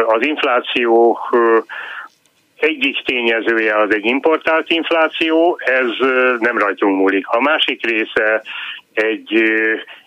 az 0.07 0.27
infláció 0.27 1.19
egyik 2.57 3.05
tényezője 3.05 3.77
az 3.77 3.95
egy 3.95 4.05
importált 4.05 4.71
infláció, 4.71 5.59
ez 5.65 6.09
nem 6.39 6.59
rajtunk 6.59 6.97
múlik. 6.97 7.27
A 7.27 7.41
másik 7.41 7.87
része 7.87 8.43
egy 8.95 9.43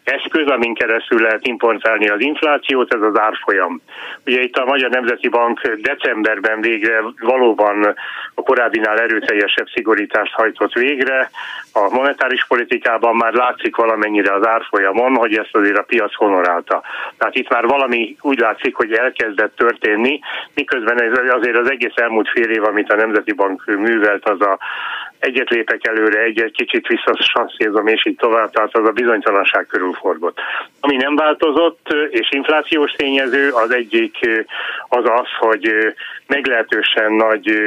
eszköz, 0.08 0.48
amin 0.48 0.74
keresztül 0.74 1.22
lehet 1.22 1.48
importálni 1.48 2.08
az 2.10 2.22
inflációt, 2.22 2.94
ez 2.94 3.02
az 3.02 3.20
árfolyam. 3.20 3.82
Ugye 4.26 4.42
itt 4.42 4.56
a 4.56 4.66
Magyar 4.66 4.90
Nemzeti 4.90 5.28
Bank 5.28 5.62
decemberben 5.82 6.62
végre 6.62 7.02
valóban 7.20 7.96
a 8.34 8.42
korábbinál 8.42 9.00
erőteljesebb 9.00 9.68
szigorítást 9.74 10.34
hajtott 10.34 10.74
végre. 10.74 11.30
A 11.74 11.90
monetáris 11.90 12.46
politikában 12.48 13.16
már 13.16 13.34
látszik 13.34 13.76
valamennyire 13.76 14.34
az 14.34 14.48
árfolyamon, 14.48 15.16
hogy 15.16 15.38
ezt 15.38 15.56
azért 15.56 15.78
a 15.78 15.84
piac 15.84 16.16
honorálta. 16.16 16.84
Tehát 17.18 17.36
itt 17.36 17.50
már 17.50 17.66
valami 17.66 18.16
úgy 18.22 18.40
látszik, 18.40 18.76
hogy 18.76 18.92
elkezdett 18.92 19.56
történni, 19.56 20.20
miközben 20.54 21.02
ez 21.02 21.18
azért 21.34 21.58
az 21.58 21.72
egész 21.72 21.96
elmúlt 21.96 22.30
fél 22.30 22.50
év, 22.50 22.64
amit 22.64 22.92
a 22.92 22.96
Nemzeti 22.96 23.34
Bank 23.34 23.66
művelt, 23.66 24.30
az 24.30 24.42
a 24.42 24.58
egyet 25.20 25.50
lépek 25.50 25.88
előre, 25.88 26.20
egy-egy 26.20 26.52
kicsit 26.52 26.88
visszasanszézom, 26.88 27.88
és 27.88 28.06
így 28.06 28.16
tovább, 28.16 28.52
tehát 28.52 28.76
az 28.76 28.88
a 28.88 28.92
bizonytalanság 28.92 29.66
körül 29.66 29.94
forgott. 29.94 30.40
Ami 30.80 30.96
nem 30.96 31.16
változott, 31.16 31.96
és 32.10 32.32
inflációs 32.32 32.92
tényező, 32.92 33.50
az 33.50 33.72
egyik 33.72 34.18
az 34.90 35.06
az, 35.06 35.28
hogy 35.40 35.96
meglehetősen 36.28 37.14
nagy 37.14 37.62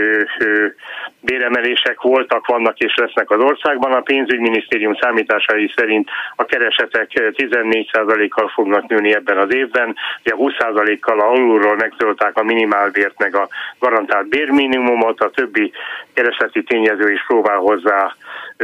béremelések 1.21 2.01
voltak, 2.01 2.47
vannak 2.47 2.79
és 2.79 2.95
lesznek 2.95 3.31
az 3.31 3.41
országban. 3.41 3.93
A 3.93 4.01
pénzügyminisztérium 4.01 4.95
számításai 5.01 5.73
szerint 5.77 6.09
a 6.37 6.45
keresetek 6.45 7.09
14%-kal 7.13 8.49
fognak 8.49 8.89
nőni 8.89 9.15
ebben 9.15 9.39
az 9.39 9.55
évben, 9.55 9.97
ugye 10.25 10.35
20%-kal 10.37 11.21
alulról 11.21 11.77
megtölták 11.77 12.37
a 12.37 12.43
minimálbért 12.43 13.19
meg 13.19 13.35
a 13.37 13.49
garantált 13.79 14.29
bérminimumot, 14.29 15.21
a 15.21 15.31
többi 15.31 15.73
kereseti 16.15 16.63
tényező 16.63 17.13
is 17.13 17.25
próbál 17.41 17.59
hozzá 17.59 18.15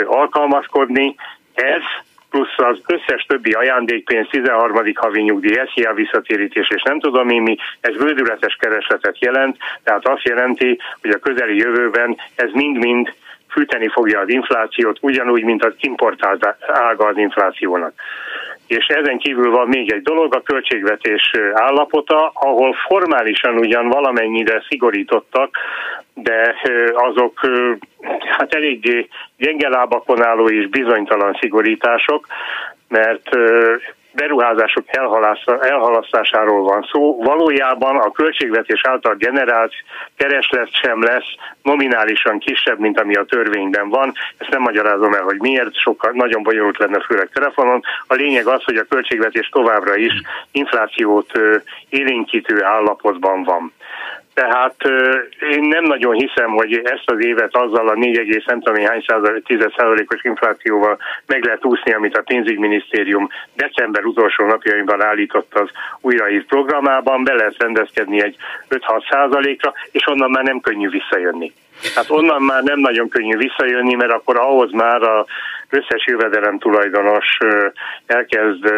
alkalmazkodni. 0.05 1.15
Ez 1.55 1.83
plusz 2.31 2.55
az 2.57 2.79
összes 2.87 3.25
többi 3.29 3.53
ajándékpénz, 3.53 4.29
13. 4.31 4.93
havi 4.95 5.23
nyugdíj, 5.23 5.61
SZIA 5.75 5.93
visszatérítés, 5.93 6.69
és 6.75 6.83
nem 6.83 7.01
tudom 7.01 7.29
én 7.29 7.43
mi, 7.43 7.57
ez 7.81 7.97
bődületes 7.97 8.57
keresletet 8.61 9.19
jelent, 9.19 9.57
tehát 9.83 10.09
azt 10.09 10.23
jelenti, 10.23 10.79
hogy 11.01 11.11
a 11.11 11.19
közeli 11.19 11.57
jövőben 11.57 12.17
ez 12.35 12.51
mind-mind 12.53 13.15
fűteni 13.51 13.89
fogja 13.89 14.21
az 14.21 14.29
inflációt, 14.29 14.99
ugyanúgy, 15.01 15.43
mint 15.43 15.65
az 15.65 15.75
importált 15.77 16.57
ága 16.67 17.07
az 17.07 17.17
inflációnak. 17.17 17.93
És 18.67 18.87
ezen 18.87 19.19
kívül 19.19 19.51
van 19.51 19.69
még 19.69 19.93
egy 19.93 20.03
dolog, 20.03 20.35
a 20.35 20.43
költségvetés 20.43 21.31
állapota, 21.53 22.31
ahol 22.35 22.77
formálisan 22.87 23.57
ugyan 23.57 23.89
valamennyire 23.89 24.63
szigorítottak, 24.69 25.59
de 26.15 26.55
azok 26.93 27.41
hát 28.39 28.55
eléggé 28.55 29.09
gyenge 29.37 29.69
lábakon 29.69 30.25
álló 30.25 30.49
és 30.49 30.69
bizonytalan 30.69 31.37
szigorítások, 31.41 32.27
mert 32.89 33.29
beruházások 34.17 34.85
elhalasztásáról 35.61 36.63
van 36.63 36.89
szó. 36.93 37.23
Valójában 37.23 37.97
a 37.97 38.11
költségvetés 38.11 38.81
által 38.89 39.15
generált 39.15 39.73
kereslet 40.17 40.69
sem 40.83 41.03
lesz 41.03 41.35
nominálisan 41.63 42.39
kisebb, 42.39 42.79
mint 42.79 43.01
ami 43.01 43.15
a 43.15 43.25
törvényben 43.25 43.89
van. 43.89 44.13
Ezt 44.37 44.51
nem 44.51 44.63
magyarázom 44.63 45.15
el, 45.15 45.23
hogy 45.23 45.41
miért, 45.41 45.75
sokkal 45.75 46.13
nagyon 46.15 46.43
bonyolult 46.43 46.79
lenne, 46.79 47.01
főleg 47.01 47.29
telefonon. 47.33 47.83
A 48.07 48.15
lényeg 48.15 48.47
az, 48.47 48.65
hogy 48.65 48.77
a 48.77 48.87
költségvetés 48.89 49.49
továbbra 49.49 49.97
is 49.97 50.13
inflációt 50.51 51.33
élénkítő 51.89 52.65
állapotban 52.65 53.43
van. 53.43 53.73
Tehát 54.41 54.75
én 55.41 55.63
nem 55.63 55.85
nagyon 55.85 56.15
hiszem, 56.15 56.51
hogy 56.51 56.81
ezt 56.85 57.11
az 57.11 57.25
évet 57.25 57.57
azzal 57.57 57.89
a 57.89 57.95
4, 57.95 58.43
nem 58.47 58.61
tudom 58.61 58.85
hány 58.85 59.05
százalékos 59.77 60.23
inflációval 60.23 60.99
meg 61.27 61.45
lehet 61.45 61.65
úszni, 61.65 61.93
amit 61.93 62.17
a 62.17 62.23
pénzügyminisztérium 62.23 63.29
december 63.55 64.05
utolsó 64.05 64.47
napjaiban 64.47 65.03
állított 65.03 65.55
az 65.55 65.69
újraírt 66.01 66.47
programában, 66.47 67.25
be 67.25 67.35
lehet 67.35 67.55
rendezkedni 67.59 68.23
egy 68.23 68.37
5-6 68.71 69.11
százalékra, 69.11 69.73
és 69.91 70.07
onnan 70.07 70.31
már 70.31 70.45
nem 70.45 70.61
könnyű 70.61 70.89
visszajönni. 70.89 71.53
Hát 71.95 72.11
onnan 72.11 72.43
már 72.43 72.63
nem 72.63 72.79
nagyon 72.79 73.09
könnyű 73.09 73.37
visszajönni, 73.37 73.95
mert 73.95 74.13
akkor 74.13 74.37
ahhoz 74.39 74.73
már 74.73 75.03
a 75.03 75.27
összes 75.71 76.07
jövedelem 76.07 76.59
tulajdonos 76.59 77.39
elkezd 78.07 78.75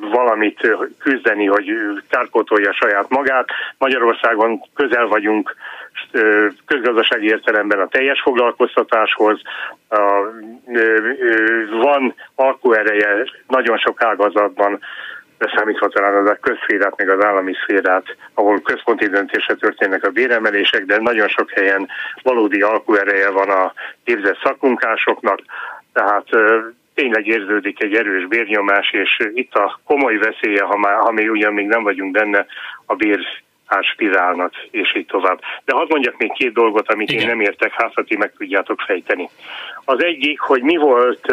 valamit 0.00 0.76
küzdeni, 0.98 1.46
hogy 1.46 1.72
kárpótolja 2.10 2.72
saját 2.72 3.08
magát. 3.08 3.48
Magyarországon 3.78 4.60
közel 4.74 5.06
vagyunk 5.06 5.56
közgazdasági 6.66 7.26
értelemben 7.26 7.80
a 7.80 7.88
teljes 7.88 8.20
foglalkoztatáshoz, 8.20 9.40
van 11.70 12.14
alkuereje 12.34 13.24
nagyon 13.46 13.78
sok 13.78 14.02
ágazatban, 14.02 14.80
számítva 15.54 15.88
talán 15.88 16.14
az 16.14 16.28
a 16.28 16.38
közszférát, 16.40 16.96
meg 16.96 17.08
az 17.08 17.24
állami 17.24 17.52
szférát, 17.62 18.04
ahol 18.34 18.60
központi 18.60 19.08
döntésre 19.08 19.54
történnek 19.54 20.04
a 20.04 20.10
béremelések, 20.10 20.84
de 20.84 20.98
nagyon 20.98 21.28
sok 21.28 21.50
helyen 21.50 21.88
valódi 22.22 22.62
alkuereje 22.62 23.30
van 23.30 23.50
a 23.50 23.72
képzett 24.04 24.38
szakmunkásoknak, 24.42 25.40
tehát 25.92 26.26
tényleg 26.94 27.26
érződik 27.26 27.82
egy 27.82 27.94
erős 27.94 28.26
bérnyomás, 28.26 28.90
és 28.90 29.18
itt 29.34 29.54
a 29.54 29.80
komoly 29.84 30.16
veszélye, 30.16 30.62
ha, 30.62 30.76
már, 30.76 30.96
ha 30.98 31.12
mi 31.12 31.28
ugyan 31.28 31.52
még 31.52 31.66
nem 31.66 31.82
vagyunk 31.82 32.12
benne, 32.12 32.46
a 32.86 32.94
bér 32.94 33.20
spirálnak, 33.80 34.52
és 34.70 34.96
így 34.96 35.06
tovább. 35.06 35.40
De 35.64 35.74
hadd 35.74 35.86
mondjak 35.88 36.16
még 36.18 36.32
két 36.32 36.52
dolgot, 36.52 36.92
amit 36.92 37.10
Igen. 37.10 37.22
én 37.22 37.28
nem 37.28 37.40
értek, 37.40 37.72
hát 37.72 37.92
ti 38.06 38.16
meg 38.16 38.32
tudjátok 38.38 38.80
fejteni. 38.80 39.28
Az 39.84 40.02
egyik, 40.02 40.40
hogy 40.40 40.62
mi 40.62 40.76
volt 40.76 41.26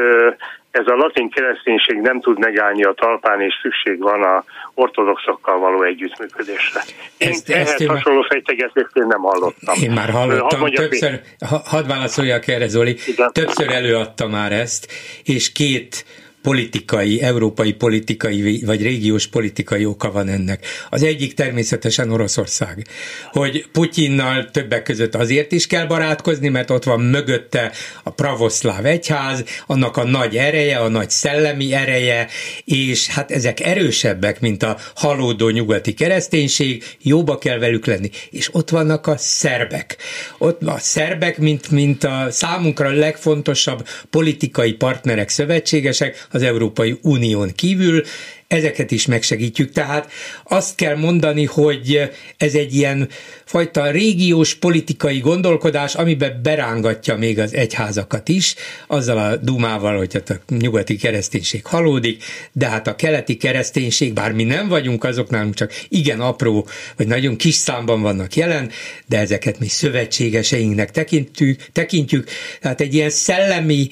ez 0.71 0.87
a 0.87 0.95
latin 0.95 1.29
kereszténység 1.29 1.97
nem 1.97 2.21
tud 2.21 2.39
megállni 2.39 2.83
a 2.83 2.93
talpán, 2.93 3.41
és 3.41 3.53
szükség 3.61 3.99
van 3.99 4.23
a 4.23 4.43
ortodoxokkal 4.73 5.59
való 5.59 5.83
együttműködésre. 5.83 6.81
Ezt, 7.17 7.49
Ehhez 7.49 7.67
ezt 7.67 7.85
hasonló 7.85 8.19
már... 8.19 8.27
fejtegetést 8.29 8.89
én 8.93 9.07
nem 9.07 9.21
hallottam. 9.21 9.75
Én 9.81 9.91
már 9.91 10.09
hallottam, 10.09 10.59
hadd 10.59 10.73
többször, 10.73 11.21
hadd 11.65 11.87
válaszoljak 11.87 12.47
erre 12.47 12.67
Zoli, 12.67 12.97
Igen. 13.07 13.31
többször 13.33 13.71
előadta 13.71 14.27
már 14.27 14.51
ezt, 14.51 14.91
és 15.23 15.51
két 15.51 16.05
politikai, 16.47 17.21
európai 17.21 17.73
politikai 17.73 18.61
vagy 18.65 18.81
régiós 18.81 19.27
politikai 19.27 19.85
oka 19.85 20.11
van 20.11 20.27
ennek. 20.27 20.65
Az 20.89 21.03
egyik 21.03 21.33
természetesen 21.33 22.11
Oroszország, 22.11 22.87
hogy 23.31 23.65
Putyinnal 23.71 24.49
többek 24.51 24.83
között 24.83 25.15
azért 25.15 25.51
is 25.51 25.67
kell 25.67 25.85
barátkozni, 25.85 26.47
mert 26.47 26.69
ott 26.69 26.83
van 26.83 26.99
mögötte 26.99 27.71
a 28.03 28.09
pravoszláv 28.09 28.85
egyház, 28.85 29.43
annak 29.65 29.97
a 29.97 30.03
nagy 30.03 30.37
ereje, 30.37 30.77
a 30.77 30.87
nagy 30.87 31.09
szellemi 31.09 31.73
ereje, 31.73 32.27
és 32.65 33.07
hát 33.07 33.31
ezek 33.31 33.59
erősebbek, 33.59 34.39
mint 34.39 34.63
a 34.63 34.77
halódó 34.95 35.49
nyugati 35.49 35.93
kereszténység, 35.93 36.83
jóba 37.01 37.37
kell 37.37 37.57
velük 37.57 37.85
lenni. 37.85 38.09
És 38.29 38.49
ott 38.51 38.69
vannak 38.69 39.07
a 39.07 39.17
szerbek. 39.17 39.97
Ott 40.37 40.61
a 40.61 40.77
szerbek, 40.79 41.37
mint, 41.37 41.71
mint 41.71 42.03
a 42.03 42.27
számunkra 42.29 42.91
legfontosabb 42.91 43.87
politikai 44.09 44.73
partnerek, 44.73 45.29
szövetségesek, 45.29 46.25
az 46.37 46.43
Európai 46.43 46.99
Unión 47.01 47.51
kívül, 47.55 48.03
ezeket 48.47 48.91
is 48.91 49.05
megsegítjük. 49.05 49.71
Tehát 49.71 50.11
azt 50.43 50.75
kell 50.75 50.95
mondani, 50.95 51.45
hogy 51.45 52.09
ez 52.37 52.53
egy 52.53 52.75
ilyen 52.75 53.09
fajta 53.45 53.91
régiós 53.91 54.55
politikai 54.55 55.19
gondolkodás, 55.19 55.95
amiben 55.95 56.39
berángatja 56.43 57.15
még 57.15 57.39
az 57.39 57.53
egyházakat 57.53 58.29
is, 58.29 58.55
azzal 58.87 59.17
a 59.17 59.35
dumával, 59.35 59.97
hogy 59.97 60.21
a 60.27 60.33
nyugati 60.49 60.95
kereszténység 60.95 61.65
halódik, 61.65 62.23
de 62.51 62.67
hát 62.67 62.87
a 62.87 62.95
keleti 62.95 63.37
kereszténység, 63.37 64.13
bár 64.13 64.31
mi 64.31 64.43
nem 64.43 64.67
vagyunk 64.67 65.03
azoknál, 65.03 65.49
csak 65.53 65.71
igen 65.89 66.19
apró, 66.19 66.67
vagy 66.97 67.07
nagyon 67.07 67.35
kis 67.35 67.55
számban 67.55 68.01
vannak 68.01 68.35
jelen, 68.35 68.71
de 69.05 69.19
ezeket 69.19 69.59
mi 69.59 69.67
szövetségeseinknek 69.67 70.91
tekintjük, 70.91 71.65
tekintjük. 71.71 72.29
Tehát 72.61 72.81
egy 72.81 72.93
ilyen 72.93 73.09
szellemi 73.09 73.89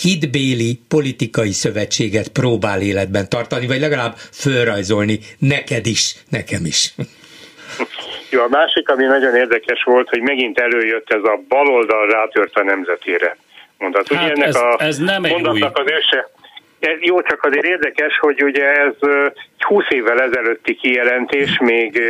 hitbéli 0.00 0.80
politikai 0.88 1.52
szövetséget 1.52 2.28
próbál 2.28 2.80
életben 2.80 3.28
tartani, 3.28 3.66
vagy 3.66 3.80
legalább 3.80 4.14
fölrajzolni 4.16 5.18
neked 5.38 5.86
is, 5.86 6.14
nekem 6.30 6.64
is. 6.64 6.94
Jó, 8.30 8.42
a 8.42 8.48
másik, 8.48 8.88
ami 8.88 9.04
nagyon 9.04 9.34
érdekes 9.34 9.82
volt, 9.84 10.08
hogy 10.08 10.20
megint 10.20 10.58
előjött 10.58 11.12
ez 11.12 11.22
a 11.22 11.40
baloldal 11.48 12.06
rátört 12.06 12.54
a 12.54 12.62
nemzetére 12.62 13.36
mondat. 13.78 14.10
Ugye 14.10 14.20
hát 14.20 14.30
ennek 14.30 14.46
ez, 14.46 14.54
a 14.54 14.76
ez 14.78 14.98
nem 14.98 15.24
egy 15.24 15.30
mondatnak 15.30 15.78
az 15.78 15.90
őse, 15.90 16.30
ez 16.78 16.96
jó, 17.00 17.22
csak 17.22 17.44
azért 17.44 17.64
érdekes, 17.64 18.18
hogy 18.18 18.42
ugye 18.42 18.72
ez 18.72 18.94
20 19.58 19.84
évvel 19.88 20.20
ezelőtti 20.20 20.74
kijelentés 20.74 21.58
még 21.58 22.00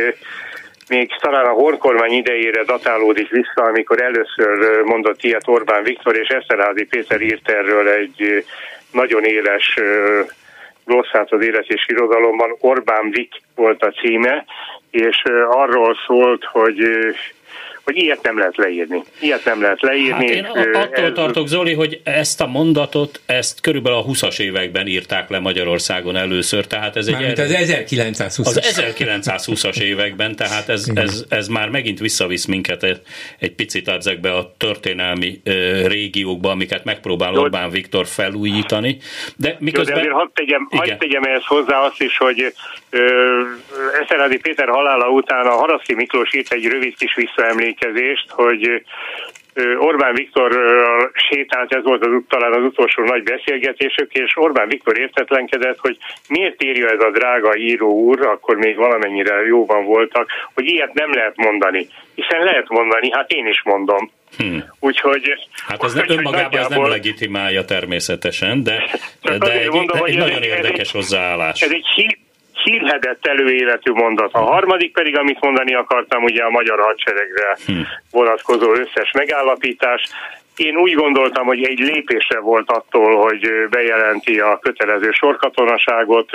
még 0.89 1.11
talán 1.19 1.45
a 1.45 1.51
horkormány 1.51 2.11
idejére 2.11 2.63
datálódik 2.63 3.29
vissza, 3.29 3.63
amikor 3.63 4.01
először 4.01 4.81
mondott 4.83 5.23
ilyet 5.23 5.47
Orbán 5.47 5.83
Viktor, 5.83 6.15
és 6.15 6.27
Eszterházi 6.27 6.85
Péter 6.85 7.21
írt 7.21 7.49
erről 7.49 7.89
egy 7.89 8.45
nagyon 8.91 9.23
éles 9.23 9.79
glosszát 10.85 11.31
az 11.31 11.43
élet 11.43 11.67
és 11.67 11.85
irodalomban. 11.87 12.55
Orbán 12.59 13.09
Vik 13.09 13.33
volt 13.55 13.83
a 13.83 13.91
címe, 13.91 14.45
és 14.91 15.23
arról 15.49 15.97
szólt, 16.07 16.43
hogy 16.43 16.77
hogy 17.87 17.97
ilyet 17.97 18.21
nem 18.21 18.37
lehet 18.37 18.57
leírni. 18.57 19.03
Ilyet 19.19 19.45
nem 19.45 19.61
lehet 19.61 19.81
leírni. 19.81 20.27
Hát 20.27 20.35
én 20.35 20.45
attól 20.45 21.05
ez... 21.05 21.11
tartok, 21.13 21.47
Zoli, 21.47 21.73
hogy 21.73 22.01
ezt 22.03 22.41
a 22.41 22.47
mondatot, 22.47 23.21
ezt 23.25 23.61
körülbelül 23.61 23.97
a 23.97 24.05
20-as 24.05 24.39
években 24.39 24.87
írták 24.87 25.29
le 25.29 25.39
Magyarországon 25.39 26.15
először, 26.15 26.67
tehát 26.67 26.95
ez 26.95 27.07
egy... 27.07 27.13
Mármint 27.13 27.39
az 27.39 27.55
1920-as. 27.57 28.45
Az 28.45 28.59
1920-as 28.61 29.79
években, 29.81 30.35
tehát 30.35 30.69
ez, 30.69 30.87
ez, 30.95 31.25
ez 31.29 31.47
már 31.47 31.69
megint 31.69 31.99
visszavisz 31.99 32.45
minket 32.45 32.83
egy, 32.83 33.01
egy 33.39 33.53
picit 33.53 33.87
ezekbe 33.87 34.33
a 34.33 34.53
történelmi 34.57 35.41
régiókba, 35.85 36.51
amiket 36.51 36.83
megpróbál 36.83 37.31
Jó. 37.33 37.41
Orbán 37.41 37.69
Viktor 37.69 38.05
felújítani. 38.05 38.97
De 39.35 39.55
miközben... 39.59 39.97
Jó, 39.97 40.03
de 40.03 40.11
hadd 40.11 40.27
tegyem, 40.33 40.67
hadd 40.71 40.97
tegyem 40.97 41.23
ehhez 41.23 41.45
hozzá 41.45 41.79
azt 41.79 42.01
is, 42.01 42.17
hogy 42.17 42.53
Eszerádi 44.01 44.37
Péter 44.37 44.67
halála 44.67 45.09
után 45.09 45.45
a 45.45 45.55
Haraszki 45.55 45.93
Miklós 45.93 46.33
írt 46.33 46.53
egy 46.53 46.65
rövid 46.65 46.95
kis 46.97 47.15
visszaemlék 47.15 47.76
emlékezést, 47.79 48.29
hogy 48.29 48.83
Orbán 49.79 50.13
Viktor 50.13 50.51
sétált, 51.29 51.73
ez 51.73 51.83
volt 51.83 52.05
az, 52.05 52.11
talán 52.27 52.53
az 52.53 52.63
utolsó 52.63 53.03
nagy 53.03 53.23
beszélgetésük, 53.23 54.13
és 54.13 54.31
Orbán 54.35 54.67
Viktor 54.67 54.99
értetlenkedett, 54.99 55.77
hogy 55.79 55.97
miért 56.29 56.63
írja 56.63 56.89
ez 56.89 56.99
a 56.99 57.11
drága 57.11 57.55
író 57.55 57.89
úr, 57.89 58.25
akkor 58.25 58.55
még 58.57 58.75
valamennyire 58.75 59.45
jóban 59.45 59.85
voltak, 59.85 60.29
hogy 60.53 60.65
ilyet 60.65 60.93
nem 60.93 61.13
lehet 61.13 61.35
mondani. 61.35 61.87
Hiszen 62.15 62.43
lehet 62.43 62.69
mondani, 62.69 63.11
hát 63.11 63.31
én 63.31 63.47
is 63.47 63.61
mondom. 63.63 64.11
Hmm. 64.37 64.63
Úgyhogy... 64.79 65.33
Hát 65.67 65.83
ez 65.83 65.93
nem, 65.93 66.05
önmagában 66.07 66.59
ez 66.59 66.67
nem 66.67 66.85
legitimálja 66.85 67.65
természetesen, 67.65 68.63
de, 68.63 68.83
de 69.21 69.51
egy, 69.51 69.69
mondom, 69.69 70.03
egy 70.05 70.17
nagyon 70.17 70.43
érdekes 70.43 70.91
hozzáállás. 70.91 71.61
Ez 71.61 71.71
egy 71.71 71.85
hírhedett 72.63 73.25
előéletű 73.27 73.91
mondat. 73.91 74.33
A 74.33 74.39
harmadik 74.39 74.93
pedig, 74.93 75.17
amit 75.17 75.41
mondani 75.41 75.73
akartam, 75.75 76.23
ugye 76.23 76.43
a 76.43 76.49
magyar 76.49 76.79
hadseregre 76.79 77.57
hm. 77.65 77.81
vonatkozó 78.11 78.73
összes 78.73 79.11
megállapítás. 79.11 80.01
Én 80.55 80.77
úgy 80.77 80.93
gondoltam, 80.93 81.45
hogy 81.45 81.63
egy 81.63 81.79
lépésre 81.79 82.39
volt 82.39 82.71
attól, 82.71 83.15
hogy 83.21 83.49
bejelenti 83.69 84.39
a 84.39 84.59
kötelező 84.59 85.11
sorkatonaságot, 85.11 86.29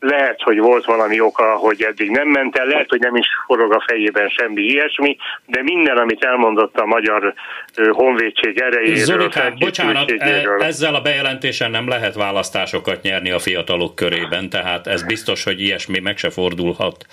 lehet, 0.00 0.42
hogy 0.42 0.58
volt 0.58 0.84
valami 0.84 1.20
oka, 1.20 1.56
hogy 1.56 1.82
eddig 1.82 2.10
nem 2.10 2.28
ment 2.28 2.56
el, 2.56 2.66
lehet, 2.66 2.88
hogy 2.88 3.00
nem 3.00 3.16
is 3.16 3.26
forog 3.46 3.72
a 3.72 3.84
fejében 3.86 4.28
semmi 4.28 4.62
ilyesmi, 4.62 5.16
de 5.46 5.62
minden, 5.62 5.96
amit 5.96 6.24
elmondott 6.24 6.76
a 6.76 6.86
magyar 6.86 7.34
honvédség 7.90 8.60
erejéről, 8.60 9.04
Zolikán, 9.04 9.54
bocsánat, 9.58 10.10
e, 10.10 10.42
ezzel 10.58 10.94
a 10.94 11.00
bejelentésen 11.00 11.70
nem 11.70 11.88
lehet 11.88 12.14
választásokat 12.14 13.02
nyerni 13.02 13.30
a 13.30 13.38
fiatalok 13.38 13.94
körében, 13.94 14.50
tehát 14.50 14.86
ez 14.86 15.02
biztos, 15.02 15.44
hogy 15.44 15.60
ilyesmi 15.60 15.98
meg 15.98 16.16
se 16.16 16.30
fordulhat 16.30 17.06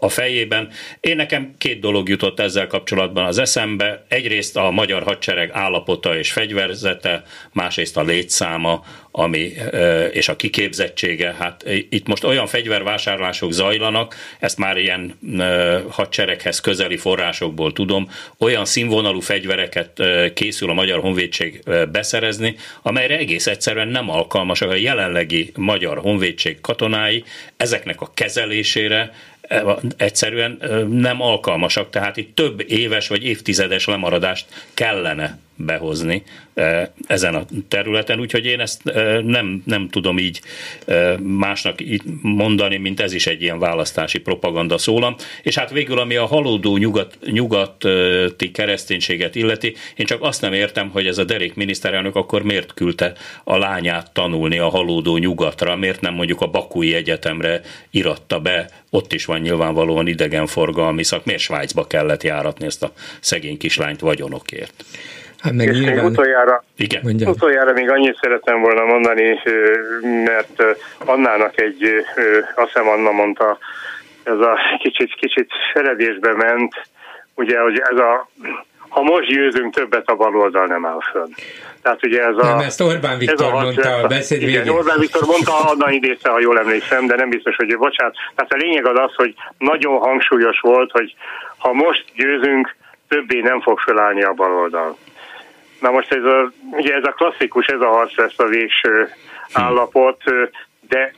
a 0.00 0.08
fejében. 0.08 0.68
Én 1.00 1.16
nekem 1.16 1.54
két 1.58 1.80
dolog 1.80 2.08
jutott 2.08 2.40
ezzel 2.40 2.66
kapcsolatban 2.66 3.24
az 3.24 3.38
eszembe. 3.38 4.04
Egyrészt 4.08 4.56
a 4.56 4.70
magyar 4.70 5.02
hadsereg 5.02 5.50
állapota 5.52 6.16
és 6.16 6.32
fegyverzete, 6.32 7.22
másrészt 7.52 7.96
a 7.96 8.02
létszáma, 8.02 8.82
ami, 9.12 9.52
és 10.12 10.28
a 10.28 10.36
kiképzettsége, 10.36 11.34
hát 11.38 11.64
itt 11.88 12.06
most 12.06 12.24
olyan 12.24 12.46
fegyvervásárlások 12.46 13.52
zajlanak, 13.52 14.14
ezt 14.38 14.58
már 14.58 14.76
ilyen 14.76 15.18
hadsereghez 15.90 16.60
közeli 16.60 16.96
forrásokból 16.96 17.72
tudom, 17.72 18.10
olyan 18.38 18.64
színvonalú 18.64 19.20
fegyvereket 19.20 20.02
készül 20.34 20.70
a 20.70 20.74
Magyar 20.74 21.00
Honvédség 21.00 21.62
beszerezni, 21.92 22.56
amelyre 22.82 23.18
egész 23.18 23.46
egyszerűen 23.46 23.88
nem 23.88 24.10
alkalmasak 24.10 24.70
a 24.70 24.74
jelenlegi 24.74 25.52
Magyar 25.56 25.98
Honvédség 25.98 26.60
katonái 26.60 27.24
ezeknek 27.60 28.00
a 28.00 28.10
kezelésére, 28.14 29.12
egyszerűen 29.96 30.58
nem 30.90 31.22
alkalmasak, 31.22 31.90
tehát 31.90 32.16
itt 32.16 32.34
több 32.34 32.64
éves 32.70 33.08
vagy 33.08 33.24
évtizedes 33.24 33.86
lemaradást 33.86 34.46
kellene 34.74 35.38
behozni 35.64 36.22
ezen 37.06 37.34
a 37.34 37.44
területen, 37.68 38.20
úgyhogy 38.20 38.44
én 38.44 38.60
ezt 38.60 38.82
nem, 39.22 39.62
nem 39.66 39.88
tudom 39.88 40.18
így 40.18 40.40
másnak 41.18 41.78
mondani, 42.22 42.76
mint 42.76 43.00
ez 43.00 43.12
is 43.12 43.26
egy 43.26 43.42
ilyen 43.42 43.58
választási 43.58 44.18
propaganda 44.18 44.78
szólam. 44.78 45.16
És 45.42 45.58
hát 45.58 45.70
végül, 45.70 45.98
ami 45.98 46.16
a 46.16 46.26
halódó 46.26 46.76
nyugat, 46.76 47.18
nyugati 47.26 48.50
kereszténységet 48.52 49.34
illeti, 49.34 49.74
én 49.96 50.06
csak 50.06 50.22
azt 50.22 50.40
nem 50.40 50.52
értem, 50.52 50.90
hogy 50.90 51.06
ez 51.06 51.18
a 51.18 51.24
derék 51.24 51.54
miniszterelnök 51.54 52.16
akkor 52.16 52.42
miért 52.42 52.74
küldte 52.74 53.12
a 53.44 53.56
lányát 53.56 54.12
tanulni 54.12 54.58
a 54.58 54.68
halódó 54.68 55.16
nyugatra, 55.16 55.76
miért 55.76 56.00
nem 56.00 56.14
mondjuk 56.14 56.40
a 56.40 56.46
Bakui 56.46 56.94
Egyetemre 56.94 57.49
iratta 57.90 58.40
be, 58.40 58.68
ott 58.90 59.12
is 59.12 59.24
van 59.24 59.40
nyilvánvalóan 59.40 60.06
idegenforgalmi 60.06 61.04
szak, 61.04 61.24
miért 61.24 61.40
Svájcba 61.40 61.86
kellett 61.86 62.22
járatni 62.22 62.66
ezt 62.66 62.82
a 62.82 62.92
szegény 63.20 63.58
kislányt 63.58 64.00
vagyonokért. 64.00 64.84
Hát 65.38 65.52
meg 65.52 65.66
és 65.66 65.78
nyilván... 65.78 65.94
még 65.94 66.04
utoljára, 66.04 66.64
Igen. 66.76 67.28
utoljára 67.28 67.72
még 67.72 67.90
annyit 67.90 68.18
szeretem 68.20 68.60
volna 68.60 68.84
mondani, 68.84 69.40
mert 70.24 70.62
Annának 71.04 71.60
egy, 71.60 71.82
azt 72.54 72.66
hiszem 72.66 72.88
Anna 72.88 73.10
mondta, 73.10 73.58
ez 74.22 74.38
a 74.38 74.58
kicsit, 74.78 75.14
kicsit 75.14 75.50
feledésbe 75.72 76.34
ment, 76.34 76.74
ugye, 77.34 77.60
hogy 77.60 77.82
ez 77.90 77.98
a 77.98 78.28
ha 78.90 79.02
most 79.02 79.28
győzünk, 79.28 79.74
többet 79.74 80.08
a 80.08 80.14
baloldal 80.14 80.66
nem 80.66 80.86
áll 80.86 81.00
fönn. 81.12 81.32
Tehát 81.82 82.04
ugye 82.04 82.22
ez 82.22 82.36
a... 82.36 82.44
Nem, 82.44 82.58
ezt 82.58 82.80
Orbán 82.80 83.18
Viktor 83.18 83.46
ez 83.46 83.52
a 83.52 83.60
mondta 83.60 83.94
a 83.94 84.06
beszéd 84.06 84.42
igen, 84.42 84.68
Orbán 84.68 84.98
Viktor 84.98 85.22
mondta, 85.26 85.70
Anna 85.70 85.90
idézte, 85.90 86.30
ha 86.30 86.40
jól 86.40 86.58
emlékszem, 86.58 87.06
de 87.06 87.16
nem 87.16 87.28
biztos, 87.28 87.56
hogy 87.56 87.76
bocsánat. 87.76 88.16
Tehát 88.34 88.52
a 88.52 88.56
lényeg 88.56 88.86
az 88.86 88.98
az, 88.98 89.14
hogy 89.14 89.34
nagyon 89.58 89.98
hangsúlyos 89.98 90.60
volt, 90.60 90.90
hogy 90.90 91.14
ha 91.58 91.72
most 91.72 92.04
győzünk, 92.14 92.76
többé 93.08 93.40
nem 93.40 93.60
fog 93.60 93.78
felállni 93.78 94.22
a 94.22 94.32
baloldal. 94.32 94.96
Na 95.80 95.90
most 95.90 96.12
ez 96.12 96.24
a, 96.24 96.52
ugye 96.70 96.94
ez 96.94 97.04
a 97.04 97.12
klasszikus, 97.12 97.66
ez 97.66 97.80
a 97.80 97.88
harc 97.88 98.16
lesz 98.16 98.38
a 98.38 98.44
végső 98.44 99.08
állapot, 99.52 100.22
de 100.88 101.12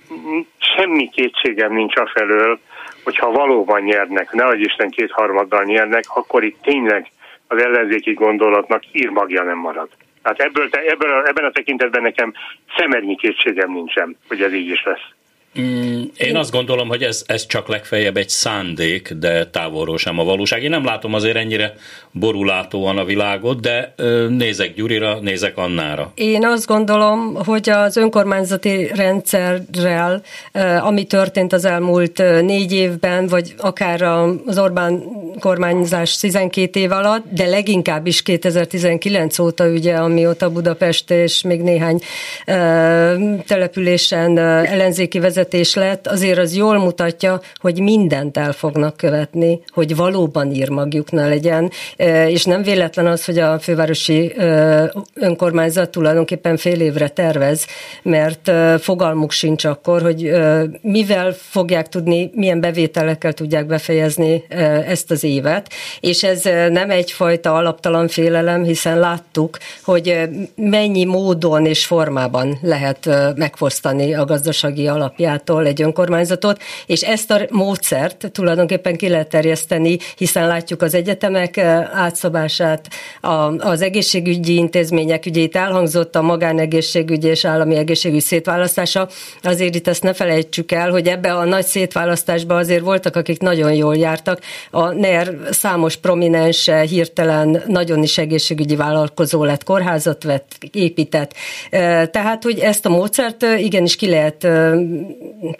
semmi 0.58 1.08
kétségem 1.08 1.72
nincs 1.72 1.96
a 1.96 2.10
felől, 2.14 2.58
hogyha 3.04 3.30
valóban 3.30 3.82
nyernek, 3.82 4.32
ne 4.32 4.54
Isten 4.54 4.90
kétharmaddal 4.90 5.64
nyernek, 5.64 6.04
akkor 6.14 6.44
itt 6.44 6.62
tényleg 6.62 7.10
az 7.46 7.62
ellenzéki 7.62 8.12
gondolatnak 8.12 8.82
írmagja 8.92 9.42
nem 9.42 9.58
marad. 9.58 9.88
Tehát 10.22 10.40
ebből, 10.40 10.68
ebből, 10.72 11.26
ebben 11.26 11.44
a 11.44 11.50
tekintetben 11.50 12.02
nekem 12.02 12.32
szemernyi 12.76 13.16
kétségem 13.16 13.72
nincsen, 13.72 14.16
hogy 14.28 14.42
ez 14.42 14.52
így 14.52 14.68
is 14.68 14.82
lesz. 14.84 15.21
Mm, 15.61 16.03
én 16.16 16.36
azt 16.36 16.50
gondolom, 16.50 16.88
hogy 16.88 17.03
ez, 17.03 17.22
ez 17.26 17.46
csak 17.46 17.68
legfeljebb 17.68 18.16
egy 18.16 18.28
szándék, 18.28 19.12
de 19.12 19.46
távolról 19.46 19.98
sem 19.98 20.18
a 20.18 20.24
valóság. 20.24 20.62
Én 20.62 20.70
nem 20.70 20.84
látom 20.84 21.14
azért 21.14 21.36
ennyire 21.36 21.74
borulátóan 22.11 22.98
a 22.98 23.05
világot, 23.05 23.61
de 23.61 23.94
nézek 24.28 24.74
Gyurira, 24.74 25.18
nézek 25.20 25.57
Annára. 25.57 26.12
Én 26.14 26.46
azt 26.46 26.66
gondolom, 26.66 27.34
hogy 27.44 27.70
az 27.70 27.96
önkormányzati 27.96 28.90
rendszerrel, 28.94 30.22
ami 30.80 31.05
történt 31.05 31.53
az 31.53 31.64
elmúlt 31.64 32.22
négy 32.40 32.72
évben, 32.72 33.26
vagy 33.26 33.55
akár 33.59 34.03
az 34.46 34.59
Orbán 34.59 35.03
kormányzás 35.40 36.18
12 36.18 36.80
év 36.80 36.92
alatt, 36.92 37.24
de 37.30 37.46
leginkább 37.46 38.07
is 38.07 38.22
2019 38.22 39.38
óta, 39.38 39.68
ugye, 39.68 39.94
amióta 39.94 40.50
Budapest 40.50 41.11
és 41.11 41.42
még 41.42 41.61
néhány 41.61 42.00
településen 43.46 44.38
ellenzéki 44.38 45.18
vezető 45.18 45.40
vezetés 45.43 45.74
lett, 45.74 46.07
azért 46.07 46.38
az 46.38 46.57
jól 46.57 46.78
mutatja, 46.78 47.40
hogy 47.55 47.80
mindent 47.80 48.36
el 48.36 48.53
fognak 48.53 48.97
követni, 48.97 49.61
hogy 49.68 49.97
valóban 49.97 50.51
írmagjuk 50.53 51.11
ne 51.11 51.28
legyen, 51.28 51.70
és 52.28 52.45
nem 52.45 52.62
véletlen 52.62 53.07
az, 53.07 53.24
hogy 53.24 53.38
a 53.38 53.59
fővárosi 53.59 54.34
önkormányzat 55.14 55.90
tulajdonképpen 55.90 56.57
fél 56.57 56.80
évre 56.80 57.09
tervez, 57.09 57.66
mert 58.03 58.51
fogalmuk 58.80 59.30
sincs 59.30 59.64
akkor, 59.64 60.03
hogy 60.03 60.32
mivel 60.80 61.32
fogják 61.32 61.88
tudni, 61.88 62.30
milyen 62.34 62.61
bevételekkel 62.61 63.32
tudják 63.32 63.66
befejezni 63.66 64.45
ezt 64.86 65.11
az 65.11 65.24
évet, 65.24 65.72
és 66.01 66.22
ez 66.22 66.43
nem 66.70 66.90
egyfajta 66.90 67.55
alaptalan 67.55 68.09
félelem, 68.09 68.62
hiszen 68.62 68.99
láttuk, 68.99 69.59
hogy 69.84 70.28
mennyi 70.57 71.05
módon 71.05 71.66
és 71.66 71.86
formában 71.86 72.59
lehet 72.62 73.09
megfosztani 73.36 74.14
a 74.14 74.24
gazdasági 74.24 74.82
alapjától 75.33 75.66
egy 75.66 75.83
önkormányzatot, 75.83 76.62
és 76.87 77.01
ezt 77.03 77.30
a 77.30 77.41
módszert 77.51 78.30
tulajdonképpen 78.33 78.97
ki 78.97 79.09
lehet 79.09 79.28
terjeszteni, 79.28 79.99
hiszen 80.16 80.47
látjuk 80.47 80.83
az 80.83 80.95
egyetemek 80.95 81.59
átszabását, 81.93 82.89
az 83.59 83.83
egészségügyi 83.83 84.55
intézmények, 84.55 85.26
itt 85.26 85.57
elhangzott 85.57 86.16
a 86.16 86.22
magánegészségügyi 86.22 87.28
és 87.28 87.45
állami 87.45 87.76
egészségügy 87.76 88.20
szétválasztása, 88.20 89.09
azért 89.43 89.74
itt 89.74 89.89
ezt 89.89 90.03
ne 90.03 90.12
felejtsük 90.12 90.72
el, 90.72 90.91
hogy 90.91 91.07
ebbe 91.07 91.33
a 91.33 91.45
nagy 91.45 91.64
szétválasztásba 91.64 92.57
azért 92.57 92.83
voltak, 92.83 93.16
akik 93.16 93.41
nagyon 93.41 93.72
jól 93.72 93.97
jártak. 93.97 94.41
A 94.70 94.93
NER 94.93 95.37
számos 95.51 95.97
prominens 95.97 96.70
hirtelen 96.89 97.62
nagyon 97.66 98.03
is 98.03 98.18
egészségügyi 98.18 98.76
vállalkozó 98.76 99.45
lett, 99.45 99.64
kórházat 99.64 100.22
vett, 100.22 100.59
épített. 100.72 101.35
Tehát, 102.11 102.43
hogy 102.43 102.59
ezt 102.59 102.87
a 102.87 102.89
módszert 102.89 103.43
igenis 103.59 103.97
ki 103.97 104.09
lehet 104.09 104.47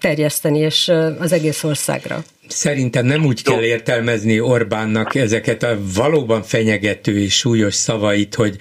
terjeszteni, 0.01 0.59
és 0.59 0.93
az 1.19 1.33
egész 1.33 1.65
országra. 1.65 2.25
Szerintem 2.49 3.07
nem 3.07 3.25
úgy 3.25 3.43
kell 3.43 3.63
értelmezni 3.63 4.41
Orbánnak 4.41 5.15
ezeket 5.15 5.63
a 5.63 5.79
valóban 5.95 6.43
fenyegető 6.43 7.19
és 7.19 7.37
súlyos 7.37 7.75
szavait, 7.75 8.35
hogy 8.35 8.57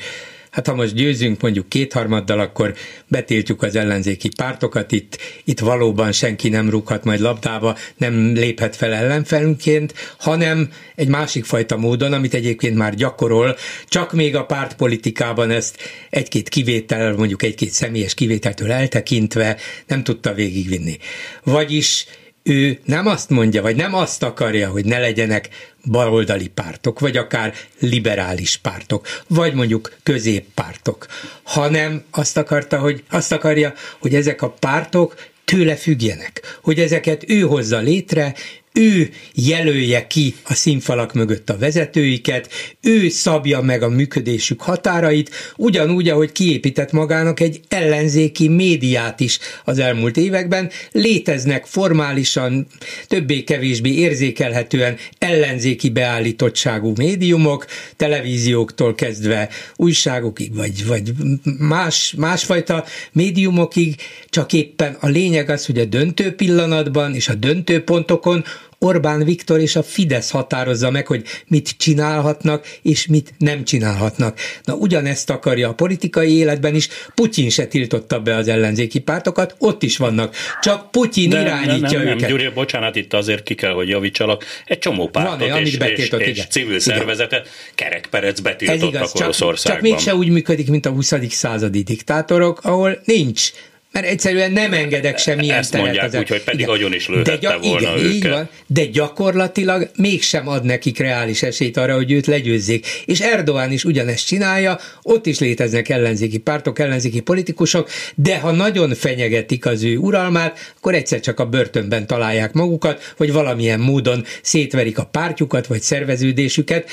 hát 0.51 0.67
ha 0.67 0.75
most 0.75 0.93
győzünk 0.93 1.41
mondjuk 1.41 1.69
kétharmaddal, 1.69 2.39
akkor 2.39 2.73
betiltjuk 3.07 3.61
az 3.61 3.75
ellenzéki 3.75 4.29
pártokat, 4.37 4.91
itt, 4.91 5.17
itt 5.43 5.59
valóban 5.59 6.11
senki 6.11 6.49
nem 6.49 6.69
rúghat 6.69 7.03
majd 7.03 7.19
labdába, 7.19 7.77
nem 7.97 8.33
léphet 8.33 8.75
fel 8.75 8.93
ellenfelünként, 8.93 9.93
hanem 10.17 10.69
egy 10.95 11.07
másik 11.07 11.45
fajta 11.45 11.77
módon, 11.77 12.13
amit 12.13 12.33
egyébként 12.33 12.75
már 12.75 12.95
gyakorol, 12.95 13.55
csak 13.87 14.13
még 14.13 14.35
a 14.35 14.45
pártpolitikában 14.45 15.49
ezt 15.49 15.77
egy-két 16.09 16.49
kivétel, 16.49 17.15
mondjuk 17.15 17.43
egy-két 17.43 17.71
személyes 17.71 18.13
kivételtől 18.13 18.71
eltekintve 18.71 19.57
nem 19.87 20.03
tudta 20.03 20.33
végigvinni. 20.33 20.97
Vagyis 21.43 22.05
ő 22.43 22.79
nem 22.85 23.07
azt 23.07 23.29
mondja, 23.29 23.61
vagy 23.61 23.75
nem 23.75 23.93
azt 23.93 24.23
akarja, 24.23 24.69
hogy 24.69 24.85
ne 24.85 24.99
legyenek 24.99 25.49
baloldali 25.85 26.47
pártok, 26.47 26.99
vagy 26.99 27.17
akár 27.17 27.53
liberális 27.79 28.57
pártok, 28.57 29.07
vagy 29.27 29.53
mondjuk 29.53 29.97
középpártok, 30.03 31.05
hanem 31.43 32.03
azt 32.11 32.37
akarta, 32.37 32.79
hogy 32.79 33.03
azt 33.09 33.31
akarja, 33.31 33.73
hogy 33.99 34.15
ezek 34.15 34.41
a 34.41 34.49
pártok 34.49 35.15
tőle 35.45 35.75
függjenek, 35.75 36.59
hogy 36.61 36.79
ezeket 36.79 37.29
ő 37.29 37.39
hozza 37.39 37.77
létre, 37.77 38.33
ő 38.73 39.09
jelölje 39.33 40.07
ki 40.07 40.35
a 40.43 40.53
színfalak 40.53 41.13
mögött 41.13 41.49
a 41.49 41.57
vezetőiket, 41.57 42.49
ő 42.81 43.09
szabja 43.09 43.61
meg 43.61 43.83
a 43.83 43.89
működésük 43.89 44.61
határait, 44.61 45.29
ugyanúgy, 45.57 46.09
ahogy 46.09 46.31
kiépített 46.31 46.91
magának 46.91 47.39
egy 47.39 47.59
ellenzéki 47.67 48.47
médiát 48.47 49.19
is 49.19 49.39
az 49.65 49.79
elmúlt 49.79 50.17
években. 50.17 50.69
Léteznek 50.91 51.65
formálisan, 51.65 52.67
többé-kevésbé 53.07 53.89
érzékelhetően 53.89 54.97
ellenzéki 55.17 55.89
beállítottságú 55.89 56.93
médiumok, 56.95 57.65
televízióktól 57.95 58.95
kezdve 58.95 59.49
újságokig, 59.75 60.55
vagy, 60.55 60.85
vagy 60.85 61.11
más, 61.59 62.13
másfajta 62.17 62.85
médiumokig, 63.11 63.95
csak 64.29 64.53
éppen 64.53 64.97
a 64.99 65.07
lényeg 65.07 65.49
az, 65.49 65.65
hogy 65.65 65.79
a 65.79 65.85
döntő 65.85 66.35
pillanatban 66.35 67.15
és 67.15 67.27
a 67.27 67.33
döntő 67.33 67.83
pontokon 67.83 68.43
Orbán 68.85 69.23
Viktor 69.23 69.59
és 69.59 69.75
a 69.75 69.83
Fidesz 69.83 70.29
határozza 70.29 70.91
meg, 70.91 71.07
hogy 71.07 71.23
mit 71.47 71.69
csinálhatnak 71.77 72.67
és 72.81 73.07
mit 73.07 73.33
nem 73.37 73.63
csinálhatnak. 73.63 74.39
Na 74.63 74.73
ugyanezt 74.73 75.29
akarja 75.29 75.69
a 75.69 75.73
politikai 75.73 76.37
életben 76.37 76.75
is, 76.75 76.87
Putyin 77.15 77.49
se 77.49 77.67
tiltotta 77.67 78.19
be 78.19 78.35
az 78.35 78.47
ellenzéki 78.47 78.99
pártokat, 78.99 79.55
ott 79.57 79.83
is 79.83 79.97
vannak, 79.97 80.35
csak 80.61 80.91
Putyin 80.91 81.29
De 81.29 81.41
irányítja 81.41 81.97
nem, 81.97 82.07
nem, 82.07 82.07
őket. 82.07 82.19
Nem, 82.19 82.29
Gyuri, 82.29 82.49
bocsánat, 82.49 82.95
itt 82.95 83.13
azért 83.13 83.43
ki 83.43 83.55
kell, 83.55 83.73
hogy 83.73 83.87
javítsalak, 83.87 84.43
egy 84.65 84.79
csomó 84.79 85.09
pártot 85.09 85.49
Van, 85.49 85.65
és, 85.65 85.77
betiltott, 85.77 86.21
és, 86.21 86.37
és 86.37 86.45
civil 86.47 86.79
szervezetet 86.79 87.47
Kerekperec 87.75 88.39
betiltottak 88.39 89.09
Oroszországban. 89.13 89.55
Csak, 89.55 89.73
csak 89.73 89.81
mégse 89.81 90.15
úgy 90.15 90.29
működik, 90.29 90.69
mint 90.69 90.85
a 90.85 90.89
20. 90.89 91.13
századi 91.29 91.81
diktátorok, 91.81 92.59
ahol 92.63 93.01
nincs 93.05 93.51
mert 93.91 94.05
egyszerűen 94.05 94.51
nem 94.51 94.73
engedek 94.73 95.17
semmilyen 95.17 95.57
Ezt 95.57 95.71
teret. 95.71 95.85
mondják, 95.85 96.21
úgyhogy 96.21 96.43
pedig 96.43 96.59
igen. 96.59 96.73
agyon 96.73 96.93
is 96.93 97.07
lőhette 97.07 97.37
de 97.37 97.57
volna 97.57 97.79
igen, 97.79 97.97
őket. 97.97 98.13
Így 98.13 98.27
van, 98.29 98.49
de 98.67 98.85
gyakorlatilag 98.85 99.91
mégsem 99.95 100.47
ad 100.47 100.63
nekik 100.63 100.99
reális 100.99 101.43
esélyt 101.43 101.77
arra, 101.77 101.95
hogy 101.95 102.11
őt 102.11 102.25
legyőzzék. 102.25 102.87
És 103.05 103.19
Erdoğan 103.19 103.67
is 103.71 103.83
ugyanezt 103.83 104.27
csinálja, 104.27 104.79
ott 105.01 105.25
is 105.25 105.39
léteznek 105.39 105.89
ellenzéki 105.89 106.37
pártok, 106.37 106.79
ellenzéki 106.79 107.19
politikusok, 107.19 107.89
de 108.15 108.39
ha 108.39 108.51
nagyon 108.51 108.93
fenyegetik 108.93 109.65
az 109.65 109.83
ő 109.83 109.97
uralmát, 109.97 110.73
akkor 110.77 110.93
egyszer 110.93 111.19
csak 111.19 111.39
a 111.39 111.45
börtönben 111.45 112.07
találják 112.07 112.53
magukat, 112.53 113.13
vagy 113.17 113.31
valamilyen 113.31 113.79
módon 113.79 114.25
szétverik 114.41 114.97
a 114.97 115.05
pártjukat, 115.05 115.67
vagy 115.67 115.81
szerveződésüket. 115.81 116.89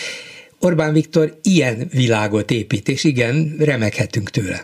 Orbán 0.60 0.92
Viktor 0.92 1.38
ilyen 1.42 1.88
világot 1.92 2.50
épít, 2.50 2.88
és 2.88 3.04
igen, 3.04 3.54
remekhetünk 3.58 4.30
tőle 4.30 4.60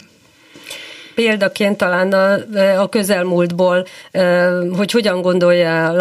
példaként 1.14 1.76
talán 1.76 2.12
a, 2.12 2.36
a 2.80 2.88
közelmúltból, 2.88 3.86
hogy 4.76 4.90
hogyan 4.90 5.22
gondolja 5.22 5.66
el 5.66 6.00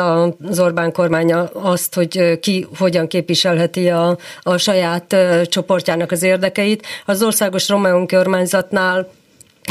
az 0.49 0.59
Orbán 0.59 0.91
kormánya 0.91 1.49
azt, 1.53 1.93
hogy 1.93 2.39
ki 2.39 2.68
hogyan 2.78 3.07
képviselheti 3.07 3.89
a, 3.89 4.18
a 4.41 4.57
saját 4.57 5.16
csoportjának 5.43 6.11
az 6.11 6.24
érdekeit. 6.24 6.86
Az 7.05 7.24
országos 7.24 7.70
román 7.70 7.93
önkormányzatnál 7.93 9.07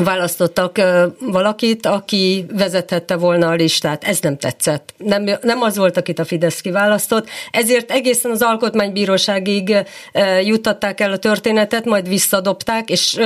választottak 0.04 0.80
valakit, 1.20 1.86
aki 1.86 2.46
vezethette 2.52 3.16
volna 3.16 3.48
a 3.48 3.54
listát. 3.54 4.04
Ez 4.04 4.20
nem 4.20 4.36
tetszett. 4.36 4.94
Nem, 4.96 5.24
nem 5.42 5.62
az 5.62 5.76
volt, 5.76 5.96
akit 5.96 6.18
a 6.18 6.24
Fidesz 6.24 6.60
kiválasztott. 6.60 7.28
Ezért 7.50 7.90
egészen 7.90 8.30
az 8.30 8.42
alkotmánybíróságig 8.42 9.76
juttatták 10.44 11.00
el 11.00 11.12
a 11.12 11.16
történetet, 11.16 11.84
majd 11.84 12.08
visszadobták, 12.08 12.90
és 12.90 13.20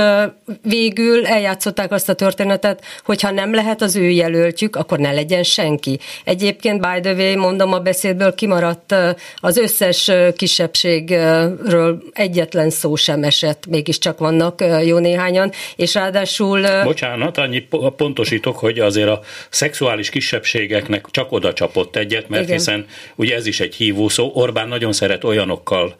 végül 0.62 1.27
eljátszották 1.27 1.93
azt 1.93 2.09
a 2.09 2.14
történetet, 2.14 2.85
hogyha 3.05 3.31
nem 3.31 3.55
lehet 3.55 3.83
az 3.83 3.97
ő 3.97 4.09
jelöltjük, 4.09 4.77
akkor 4.77 4.99
ne 4.99 5.12
legyen 5.12 5.43
senki. 5.43 5.99
Egyébként, 6.25 6.81
by 6.81 7.01
the 7.01 7.12
way, 7.12 7.37
mondom 7.37 7.73
a 7.73 7.79
beszédből, 7.79 8.35
kimaradt 8.35 8.95
az 9.37 9.57
összes 9.57 10.11
kisebbségről 10.37 12.03
egyetlen 12.12 12.71
szó 12.71 12.95
sem 12.95 13.23
esett, 13.23 13.67
mégiscsak 13.67 14.19
vannak 14.19 14.64
jó 14.85 14.99
néhányan, 14.99 15.53
és 15.77 15.95
ráadásul 15.95 16.56
Például... 16.63 16.85
Bocsánat, 16.85 17.39
annyit 17.39 17.69
pontosítok, 17.97 18.57
hogy 18.57 18.79
azért 18.79 19.09
a 19.09 19.21
szexuális 19.49 20.11
kisebbségeknek 20.11 21.07
csak 21.11 21.33
oda 21.33 21.53
csapott 21.53 21.97
egyet, 21.97 22.29
mert 22.29 22.43
Igen. 22.43 22.57
hiszen 22.57 22.87
ugye 23.15 23.35
ez 23.35 23.47
is 23.47 23.61
egy 23.61 23.75
hívó 23.75 24.09
szó. 24.09 24.31
Orbán 24.35 24.69
nagyon 24.69 24.93
szeret 24.93 25.25
olyanokkal 25.25 25.97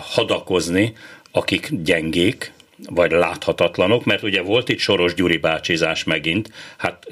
hadakozni, 0.00 0.92
akik 1.32 1.68
gyengék, 1.82 2.52
vagy 2.90 3.10
láthatatlanok, 3.10 4.04
mert 4.04 4.22
ugye 4.22 4.42
volt 4.42 4.68
itt 4.68 4.78
Soros 4.78 5.14
Gyuri 5.14 5.36
bácsizás 5.36 6.04
megint, 6.04 6.50
hát 6.76 7.06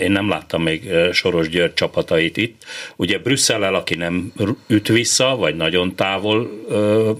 én 0.00 0.10
nem 0.10 0.28
láttam 0.28 0.62
még 0.62 0.90
Soros 1.12 1.48
György 1.48 1.74
csapatait 1.74 2.36
itt. 2.36 2.62
Ugye 2.96 3.18
Brüsszellel, 3.18 3.74
aki 3.74 3.94
nem 3.94 4.32
üt 4.66 4.88
vissza, 4.88 5.36
vagy 5.36 5.56
nagyon 5.56 5.94
távol 5.94 6.50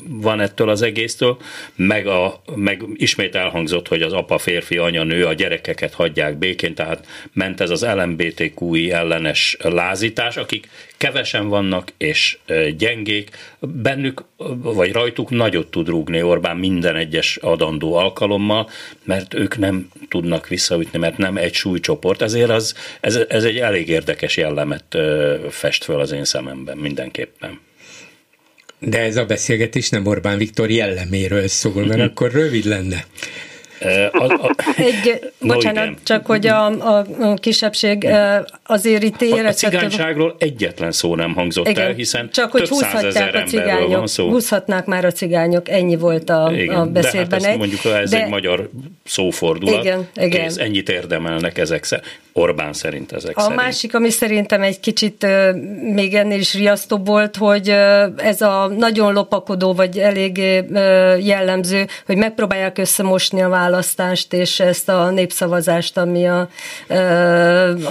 van 0.05 0.41
ettől 0.41 0.69
az 0.69 0.83
egésztől, 0.83 1.37
meg, 1.75 2.07
a, 2.07 2.43
meg 2.55 2.85
ismét 2.95 3.35
elhangzott, 3.35 3.89
hogy 3.89 4.03
az 4.03 4.13
apa 4.13 4.39
férfi, 4.39 4.77
anya 4.77 5.03
nő 5.03 5.27
a 5.27 5.33
gyerekeket 5.33 5.95
hagyják 5.95 6.39
békén, 6.39 6.75
tehát 6.75 7.07
ment 7.33 7.61
ez 7.61 7.71
az 7.71 7.87
LMBTQI 7.95 8.91
ellenes 8.91 9.57
lázítás, 9.61 10.37
akik 10.37 10.69
kevesen 11.03 11.49
vannak 11.49 11.93
és 11.97 12.39
gyengék, 12.77 13.31
bennük 13.61 14.25
vagy 14.63 14.93
rajtuk 14.93 15.31
nagyot 15.31 15.71
tud 15.71 15.89
rúgni 15.89 16.23
Orbán 16.23 16.57
minden 16.57 16.97
egyes 16.97 17.37
adandó 17.37 17.95
alkalommal, 17.95 18.71
mert 19.05 19.35
ők 19.35 19.59
nem 19.59 19.89
tudnak 20.09 20.49
visszaütni, 20.49 20.99
mert 20.99 21.17
nem 21.17 21.37
egy 21.37 21.55
súlycsoport, 21.55 22.23
ezért 22.23 22.51
az, 22.51 22.75
ez, 23.01 23.19
ez 23.29 23.45
egy 23.45 23.57
elég 23.57 23.89
érdekes 23.89 24.37
jellemet 24.37 24.97
fest 25.51 25.85
föl 25.85 26.01
az 26.01 26.13
én 26.13 26.25
szememben 26.25 26.77
mindenképpen. 26.77 27.61
De 28.79 28.99
ez 28.99 29.17
a 29.17 29.25
beszélgetés 29.25 29.89
nem 29.89 30.07
Orbán 30.07 30.39
Viktor 30.39 30.71
jelleméről 30.71 31.49
szól, 31.49 31.85
mert 31.87 32.01
akkor 32.11 32.33
rövid 32.33 32.65
lenne. 32.65 33.05
A, 34.13 34.25
a, 34.25 34.55
Egy, 34.77 35.21
no, 35.39 35.55
bocsánat, 35.55 35.85
igen. 35.85 35.99
csak 36.03 36.27
hogy 36.27 36.47
a, 36.47 36.67
a, 36.67 37.05
kisebbség 37.35 38.07
azért 38.67 39.03
itt 39.03 39.23
érezhető... 39.23 39.77
A 39.77 39.81
cigányságról 39.81 40.37
egyetlen 40.39 40.93
szó 40.93 41.15
nem 41.15 41.35
hangzott 41.35 41.69
igen, 41.69 41.87
el, 41.87 41.93
hiszen 41.93 42.29
csak 42.33 42.51
hogy 42.51 42.69
húzhatják 42.69 43.35
a 43.35 43.43
cigányok, 43.43 43.89
van 43.89 44.07
szó. 44.07 44.29
húzhatnák 44.29 44.87
már 44.87 45.05
a 45.05 45.13
cigányok, 45.13 45.69
ennyi 45.69 45.97
volt 45.97 46.31
a, 46.31 46.51
igen, 46.55 46.77
a 46.77 46.87
beszédben. 46.87 47.41
De 47.41 47.49
hát 47.49 47.57
mondjuk 47.57 47.85
ez 47.85 48.11
de, 48.11 48.23
egy 48.23 48.29
magyar 48.29 48.71
szófordulat, 49.05 49.85
igen, 49.85 50.09
igen. 50.15 50.43
Kész, 50.43 50.57
ennyit 50.57 50.89
érdemelnek 50.89 51.59
ezek. 51.59 51.85
Orbán 52.33 52.73
szerint 52.73 53.13
ezek 53.13 53.37
a 53.37 53.41
szerint. 53.41 53.61
A 53.61 53.63
másik, 53.63 53.95
ami 53.95 54.11
szerintem 54.11 54.63
egy 54.63 54.81
kicsit 54.81 55.27
még 55.95 56.15
ennél 56.15 56.39
is 56.39 56.55
riasztóbb 56.55 57.07
volt, 57.07 57.37
hogy 57.37 57.69
ez 58.17 58.41
a 58.41 58.67
nagyon 58.77 59.13
lopakodó, 59.13 59.73
vagy 59.75 59.99
eléggé 59.99 60.65
jellemző, 61.21 61.87
hogy 62.07 62.17
megpróbálják 62.17 62.79
összemosni 62.79 63.43
a 63.43 63.49
választást, 63.73 64.33
és 64.33 64.61
ezt 64.61 64.89
a 64.89 65.11
népszavazást, 65.11 65.97
ami, 65.97 66.27
a, 66.27 66.49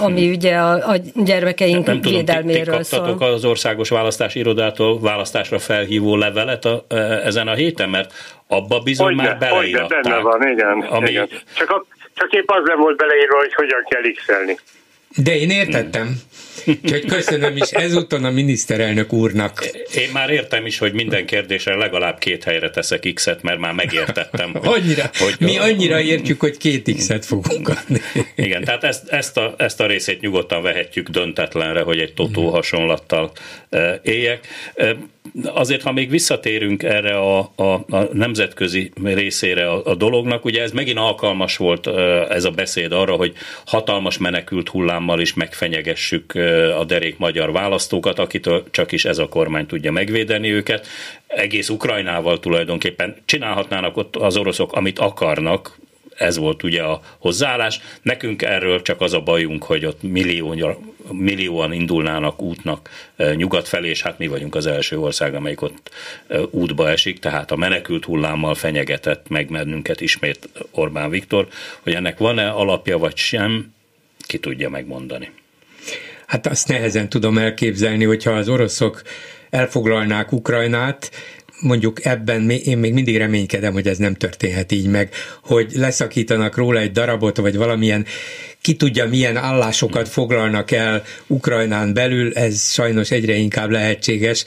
ami 0.02 0.30
ugye 0.30 0.56
a, 0.56 0.72
a 0.72 0.96
gyermekeink 1.14 1.86
nem, 1.86 1.98
nem 2.02 2.12
védelméről 2.12 2.64
tudom, 2.64 2.78
ti, 2.82 2.88
ti 2.88 3.18
szól. 3.18 3.32
az 3.32 3.44
országos 3.44 3.88
választási 3.88 4.38
irodától 4.38 5.00
választásra 5.00 5.58
felhívó 5.58 6.16
levelet 6.16 6.64
a, 6.64 6.84
ezen 7.24 7.48
a 7.48 7.54
héten, 7.54 7.88
mert 7.88 8.12
abba 8.46 8.80
bizony 8.80 9.06
hogy 9.06 9.16
már 9.16 9.38
beleírták. 9.38 9.88
benne 9.88 10.18
van, 10.18 10.48
igen. 10.48 10.80
Ami, 10.80 11.10
igen. 11.10 11.28
Csak 11.56 11.70
a 11.70 11.84
csak 12.14 12.32
épp 12.32 12.50
az 12.50 12.62
nem 12.64 12.78
volt 12.78 12.96
beleírva, 12.96 13.36
hogy 13.36 13.54
hogyan 13.54 13.84
kell 13.88 14.12
x 14.12 14.28
-elni. 14.28 14.58
De 15.16 15.36
én 15.36 15.50
értettem. 15.50 16.20
Úgyhogy 16.66 17.04
köszönöm 17.04 17.56
is 17.56 17.70
ezúton 17.70 18.24
a 18.24 18.30
miniszterelnök 18.30 19.12
úrnak. 19.12 19.64
Én 19.94 20.08
már 20.12 20.30
értem 20.30 20.66
is, 20.66 20.78
hogy 20.78 20.92
minden 20.92 21.26
kérdésre 21.26 21.74
legalább 21.74 22.18
két 22.18 22.44
helyre 22.44 22.70
teszek 22.70 23.10
X-et, 23.14 23.42
mert 23.42 23.58
már 23.58 23.72
megértettem. 23.72 24.52
Hogy, 24.52 24.82
annyira, 24.82 25.10
hogy, 25.18 25.34
mi 25.38 25.58
annyira 25.58 26.00
értjük, 26.00 26.40
hogy 26.40 26.56
két 26.56 26.94
X-et 26.96 27.24
fogunk 27.24 27.68
adni. 27.68 28.00
Igen, 28.34 28.64
tehát 28.64 28.84
ezt, 28.84 29.08
ezt, 29.08 29.36
a, 29.36 29.54
ezt 29.58 29.80
a 29.80 29.86
részét 29.86 30.20
nyugodtan 30.20 30.62
vehetjük 30.62 31.08
döntetlenre, 31.08 31.80
hogy 31.80 31.98
egy 31.98 32.12
totó 32.12 32.50
hasonlattal 32.50 33.32
éljek. 34.02 34.48
Azért, 35.44 35.82
ha 35.82 35.92
még 35.92 36.10
visszatérünk 36.10 36.82
erre 36.82 37.18
a, 37.18 37.52
a, 37.54 37.62
a 37.88 38.08
nemzetközi 38.12 38.92
részére 39.02 39.70
a, 39.70 39.84
a 39.84 39.94
dolognak, 39.94 40.44
ugye 40.44 40.62
ez 40.62 40.72
megint 40.72 40.98
alkalmas 40.98 41.56
volt 41.56 41.86
ez 42.28 42.44
a 42.44 42.50
beszéd 42.50 42.92
arra, 42.92 43.14
hogy 43.14 43.32
hatalmas 43.66 44.18
menekült 44.18 44.68
hullámmal 44.68 45.20
is 45.20 45.34
megfenyegessük 45.34 46.34
a 46.78 46.84
derék 46.84 47.18
magyar 47.18 47.52
választókat, 47.52 48.18
akitől 48.18 48.64
csak 48.70 48.92
is 48.92 49.04
ez 49.04 49.18
a 49.18 49.28
kormány 49.28 49.66
tudja 49.66 49.92
megvédeni 49.92 50.50
őket. 50.50 50.86
Egész 51.26 51.68
Ukrajnával 51.68 52.38
tulajdonképpen 52.38 53.16
csinálhatnának 53.24 53.96
ott 53.96 54.16
az 54.16 54.36
oroszok, 54.36 54.72
amit 54.72 54.98
akarnak, 54.98 55.78
ez 56.22 56.36
volt 56.36 56.62
ugye 56.62 56.82
a 56.82 57.00
hozzáállás. 57.18 57.80
Nekünk 58.02 58.42
erről 58.42 58.82
csak 58.82 59.00
az 59.00 59.12
a 59.12 59.20
bajunk, 59.20 59.64
hogy 59.64 59.84
ott 59.84 60.02
millió, 60.02 60.54
millióan 61.10 61.72
indulnának 61.72 62.42
útnak 62.42 62.90
nyugat 63.34 63.68
felé, 63.68 63.88
és 63.88 64.02
hát 64.02 64.18
mi 64.18 64.26
vagyunk 64.26 64.54
az 64.54 64.66
első 64.66 64.98
ország, 64.98 65.34
amelyik 65.34 65.62
ott 65.62 65.90
útba 66.50 66.90
esik, 66.90 67.18
tehát 67.18 67.50
a 67.50 67.56
menekült 67.56 68.04
hullámmal 68.04 68.54
fenyegetett 68.54 69.28
meg 69.28 69.50
bennünket 69.50 70.00
ismét 70.00 70.48
Orbán 70.70 71.10
Viktor, 71.10 71.48
hogy 71.80 71.94
ennek 71.94 72.18
van-e 72.18 72.50
alapja 72.50 72.98
vagy 72.98 73.16
sem, 73.16 73.72
ki 74.26 74.38
tudja 74.38 74.68
megmondani. 74.68 75.30
Hát 76.26 76.46
azt 76.46 76.68
nehezen 76.68 77.08
tudom 77.08 77.38
elképzelni, 77.38 78.04
hogyha 78.04 78.30
az 78.30 78.48
oroszok 78.48 79.02
elfoglalnák 79.50 80.32
Ukrajnát, 80.32 81.10
mondjuk 81.62 82.04
ebben 82.04 82.50
én 82.50 82.78
még 82.78 82.92
mindig 82.92 83.16
reménykedem, 83.16 83.72
hogy 83.72 83.86
ez 83.86 83.98
nem 83.98 84.14
történhet 84.14 84.72
így 84.72 84.86
meg, 84.86 85.14
hogy 85.42 85.72
leszakítanak 85.74 86.56
róla 86.56 86.80
egy 86.80 86.92
darabot, 86.92 87.36
vagy 87.36 87.56
valamilyen 87.56 88.06
ki 88.60 88.76
tudja 88.76 89.08
milyen 89.08 89.36
állásokat 89.36 90.08
foglalnak 90.08 90.70
el 90.70 91.02
Ukrajnán 91.26 91.94
belül, 91.94 92.32
ez 92.34 92.72
sajnos 92.72 93.10
egyre 93.10 93.34
inkább 93.34 93.70
lehetséges. 93.70 94.44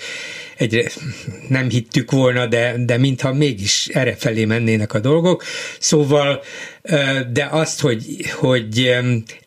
Egyre 0.58 0.84
nem 1.48 1.70
hittük 1.70 2.12
volna, 2.12 2.46
de, 2.46 2.76
de 2.86 2.98
mintha 2.98 3.34
mégis 3.34 3.88
erre 3.88 4.16
felé 4.16 4.46
mennének 4.46 4.94
a 4.94 5.00
dolgok. 5.00 5.44
Szóval, 5.80 6.44
de 7.32 7.48
azt, 7.52 7.82
hogy, 7.82 8.06
hogy 8.32 8.96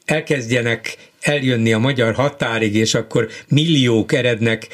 elkezdjenek 0.05 0.97
eljönni 1.21 1.73
a 1.73 1.79
magyar 1.79 2.15
határig, 2.15 2.75
és 2.75 2.95
akkor 2.95 3.29
milliók 3.49 4.13
erednek 4.13 4.69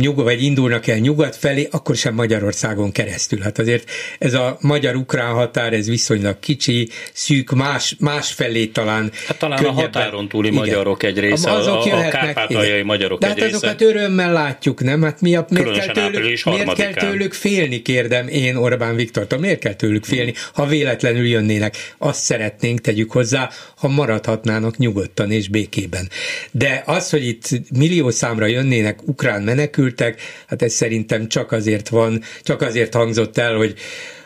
nyugat, 0.00 0.24
vagy 0.24 0.42
indulnak 0.42 0.86
el 0.86 0.98
nyugat 0.98 1.36
felé, 1.36 1.68
akkor 1.70 1.96
sem 1.96 2.14
Magyarországon 2.14 2.92
keresztül. 2.92 3.40
Hát 3.40 3.58
azért 3.58 3.90
ez 4.18 4.34
a 4.34 4.56
magyar-ukrán 4.60 5.32
határ, 5.32 5.72
ez 5.72 5.88
viszonylag 5.88 6.38
kicsi, 6.40 6.88
szűk, 7.12 7.50
más, 7.50 7.96
más 7.98 8.32
felé 8.32 8.66
talán 8.66 9.10
Hát 9.26 9.38
talán 9.38 9.64
a 9.64 9.70
határon 9.70 10.28
túli 10.28 10.48
igen. 10.48 10.58
magyarok 10.58 11.02
egy 11.02 11.18
része, 11.18 11.50
azok 11.50 11.84
a, 11.84 12.06
a 12.06 12.08
kárpátaljai 12.08 12.72
igen. 12.72 12.86
magyarok 12.86 13.20
De 13.20 13.26
hát 13.26 13.36
egy 13.38 13.54
azokat 13.54 13.80
része. 13.80 13.94
örömmel 13.94 14.32
látjuk, 14.32 14.82
nem? 14.82 15.02
Hát 15.02 15.20
mi 15.20 15.36
a, 15.36 15.46
miért, 15.50 15.72
kell 15.72 15.94
tőlük, 15.94 16.44
miért 16.44 16.72
kell 16.72 16.92
tőlük 16.92 17.32
félni, 17.32 17.82
kérdem 17.82 18.28
én 18.28 18.56
Orbán 18.56 18.96
Viktortól, 18.96 19.38
miért 19.38 19.58
kell 19.58 19.74
tőlük 19.74 20.04
félni, 20.04 20.34
ha 20.54 20.66
véletlenül 20.66 21.26
jönnének? 21.26 21.94
Azt 21.98 22.20
szeretnénk, 22.20 22.80
tegyük 22.80 23.10
hozzá, 23.12 23.50
ha 23.76 23.88
maradhatnának 23.88 24.76
nyugodtan 24.76 25.30
és 25.30 25.48
békében. 25.48 26.08
De 26.50 26.82
az, 26.86 27.10
hogy 27.10 27.26
itt 27.26 27.48
millió 27.76 28.10
számra 28.10 28.46
jönnének 28.46 29.08
ukrán 29.08 29.42
menekültek, 29.54 30.20
hát 30.46 30.62
ez 30.62 30.72
szerintem 30.72 31.28
csak 31.28 31.52
azért 31.52 31.88
van, 31.88 32.22
csak 32.42 32.62
azért 32.62 32.94
hangzott 32.94 33.38
el, 33.38 33.56
hogy, 33.56 33.74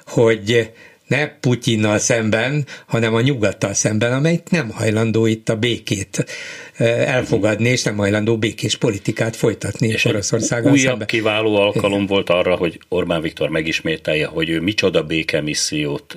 hogy 0.07 0.71
ne 1.07 1.27
Putyinnal 1.27 1.99
szemben, 1.99 2.67
hanem 2.87 3.15
a 3.15 3.21
nyugattal 3.21 3.73
szemben, 3.73 4.13
amely 4.13 4.41
nem 4.51 4.71
hajlandó 4.71 5.27
itt 5.27 5.49
a 5.49 5.57
békét 5.57 6.27
elfogadni, 7.07 7.69
és 7.69 7.83
nem 7.83 7.97
hajlandó 7.97 8.39
békés 8.39 8.77
politikát 8.77 9.37
folytatni 9.37 9.89
és 9.89 10.05
Oroszországgal 10.05 10.73
újabb 10.73 10.89
szemben. 10.89 11.07
kiváló 11.07 11.57
alkalom 11.57 11.93
Igen. 11.93 12.07
volt 12.07 12.31
arra, 12.31 12.57
hogy 12.57 12.79
Orbán 12.89 13.21
Viktor 13.21 13.49
megismételje, 13.49 14.27
hogy 14.27 14.49
ő 14.49 14.61
micsoda 14.61 15.03
békemissziót 15.03 16.17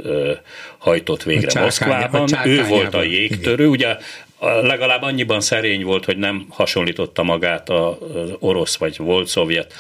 hajtott 0.78 1.24
végre 1.24 1.62
Moszkvában. 1.62 2.30
Ő 2.46 2.66
volt 2.66 2.94
a 2.94 3.04
jégtörő, 3.04 3.64
Igen. 3.64 3.70
ugye 3.70 3.98
legalább 4.40 5.02
annyiban 5.02 5.42
szerény 5.42 5.84
volt, 5.84 6.06
hogy 6.06 6.18
nem 6.18 6.46
hasonlította 6.50 7.24
magát 7.24 7.70
az 7.70 7.96
orosz 8.40 8.78
vagy 8.78 8.98
volt 8.98 9.28
szovjet 9.28 9.74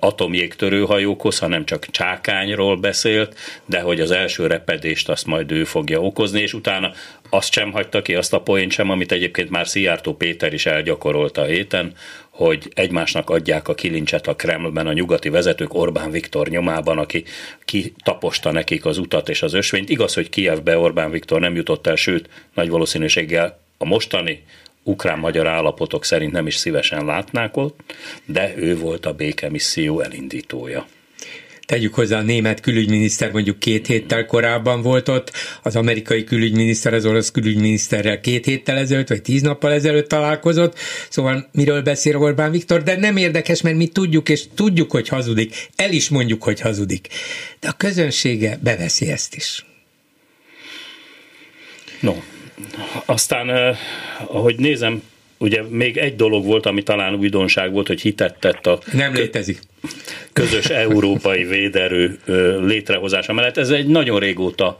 atomjégtörőhajókhoz, 0.00 1.38
hanem 1.38 1.64
csak 1.64 1.86
csákányról 1.90 2.76
beszélt, 2.76 3.36
de 3.64 3.80
hogy 3.80 4.00
az 4.00 4.10
első 4.10 4.46
repedést 4.46 5.08
azt 5.08 5.26
majd 5.26 5.52
ő 5.52 5.64
fogja 5.64 6.00
okozni, 6.00 6.40
és 6.40 6.54
utána 6.54 6.92
azt 7.30 7.52
sem 7.52 7.72
hagyta 7.72 8.02
ki, 8.02 8.14
azt 8.14 8.32
a 8.32 8.40
poént 8.40 8.72
sem, 8.72 8.90
amit 8.90 9.12
egyébként 9.12 9.50
már 9.50 9.68
Szijjártó 9.68 10.14
Péter 10.14 10.52
is 10.52 10.66
elgyakorolta 10.66 11.40
a 11.40 11.44
héten, 11.44 11.92
hogy 12.30 12.68
egymásnak 12.74 13.30
adják 13.30 13.68
a 13.68 13.74
kilincset 13.74 14.26
a 14.26 14.36
Kremlben 14.36 14.86
a 14.86 14.92
nyugati 14.92 15.28
vezetők 15.28 15.74
Orbán 15.74 16.10
Viktor 16.10 16.48
nyomában, 16.48 16.98
aki 16.98 17.24
kitaposta 17.64 18.52
nekik 18.52 18.84
az 18.84 18.98
utat 18.98 19.28
és 19.28 19.42
az 19.42 19.54
ösvényt. 19.54 19.88
Igaz, 19.88 20.14
hogy 20.14 20.28
Kievbe 20.28 20.78
Orbán 20.78 21.10
Viktor 21.10 21.40
nem 21.40 21.54
jutott 21.54 21.86
el, 21.86 21.96
sőt, 21.96 22.28
nagy 22.54 22.68
valószínűséggel 22.68 23.66
a 23.78 23.84
mostani 23.84 24.42
ukrán-magyar 24.82 25.46
állapotok 25.46 26.04
szerint 26.04 26.32
nem 26.32 26.46
is 26.46 26.56
szívesen 26.56 27.04
látnák 27.04 27.56
ott, 27.56 27.80
de 28.24 28.54
ő 28.56 28.76
volt 28.76 29.06
a 29.06 29.12
békemisszió 29.12 30.00
elindítója. 30.00 30.86
Tegyük 31.66 31.94
hozzá, 31.94 32.18
a 32.18 32.22
német 32.22 32.60
külügyminiszter 32.60 33.32
mondjuk 33.32 33.58
két 33.58 33.86
héttel 33.86 34.26
korábban 34.26 34.82
volt 34.82 35.08
ott, 35.08 35.32
az 35.62 35.76
amerikai 35.76 36.24
külügyminiszter 36.24 36.94
az 36.94 37.06
orosz 37.06 37.30
külügyminiszterrel 37.30 38.20
két 38.20 38.44
héttel 38.44 38.76
ezelőtt, 38.76 39.08
vagy 39.08 39.22
tíz 39.22 39.42
nappal 39.42 39.72
ezelőtt 39.72 40.08
találkozott, 40.08 40.78
szóval 41.08 41.48
miről 41.52 41.82
beszél 41.82 42.16
Orbán 42.16 42.50
Viktor, 42.50 42.82
de 42.82 42.96
nem 42.96 43.16
érdekes, 43.16 43.62
mert 43.62 43.76
mi 43.76 43.86
tudjuk, 43.86 44.28
és 44.28 44.44
tudjuk, 44.54 44.90
hogy 44.90 45.08
hazudik, 45.08 45.68
el 45.76 45.92
is 45.92 46.08
mondjuk, 46.08 46.42
hogy 46.42 46.60
hazudik, 46.60 47.08
de 47.60 47.68
a 47.68 47.72
közönsége 47.72 48.58
beveszi 48.62 49.10
ezt 49.10 49.34
is. 49.34 49.64
No, 52.00 52.14
aztán, 53.04 53.50
eh, 53.50 53.76
ahogy 54.26 54.58
nézem, 54.58 55.02
ugye 55.38 55.62
még 55.68 55.96
egy 55.96 56.16
dolog 56.16 56.44
volt, 56.44 56.66
ami 56.66 56.82
talán 56.82 57.14
újdonság 57.14 57.72
volt, 57.72 57.86
hogy 57.86 58.00
hitet 58.00 58.38
tett 58.38 58.66
a... 58.66 58.78
Nem 58.92 59.14
létezik. 59.14 59.60
Közös 60.32 60.66
európai 60.86 61.44
véderő 61.44 62.18
létrehozása 62.66 63.32
mellett. 63.32 63.56
Ez 63.56 63.70
egy 63.70 63.86
nagyon 63.86 64.18
régóta 64.18 64.78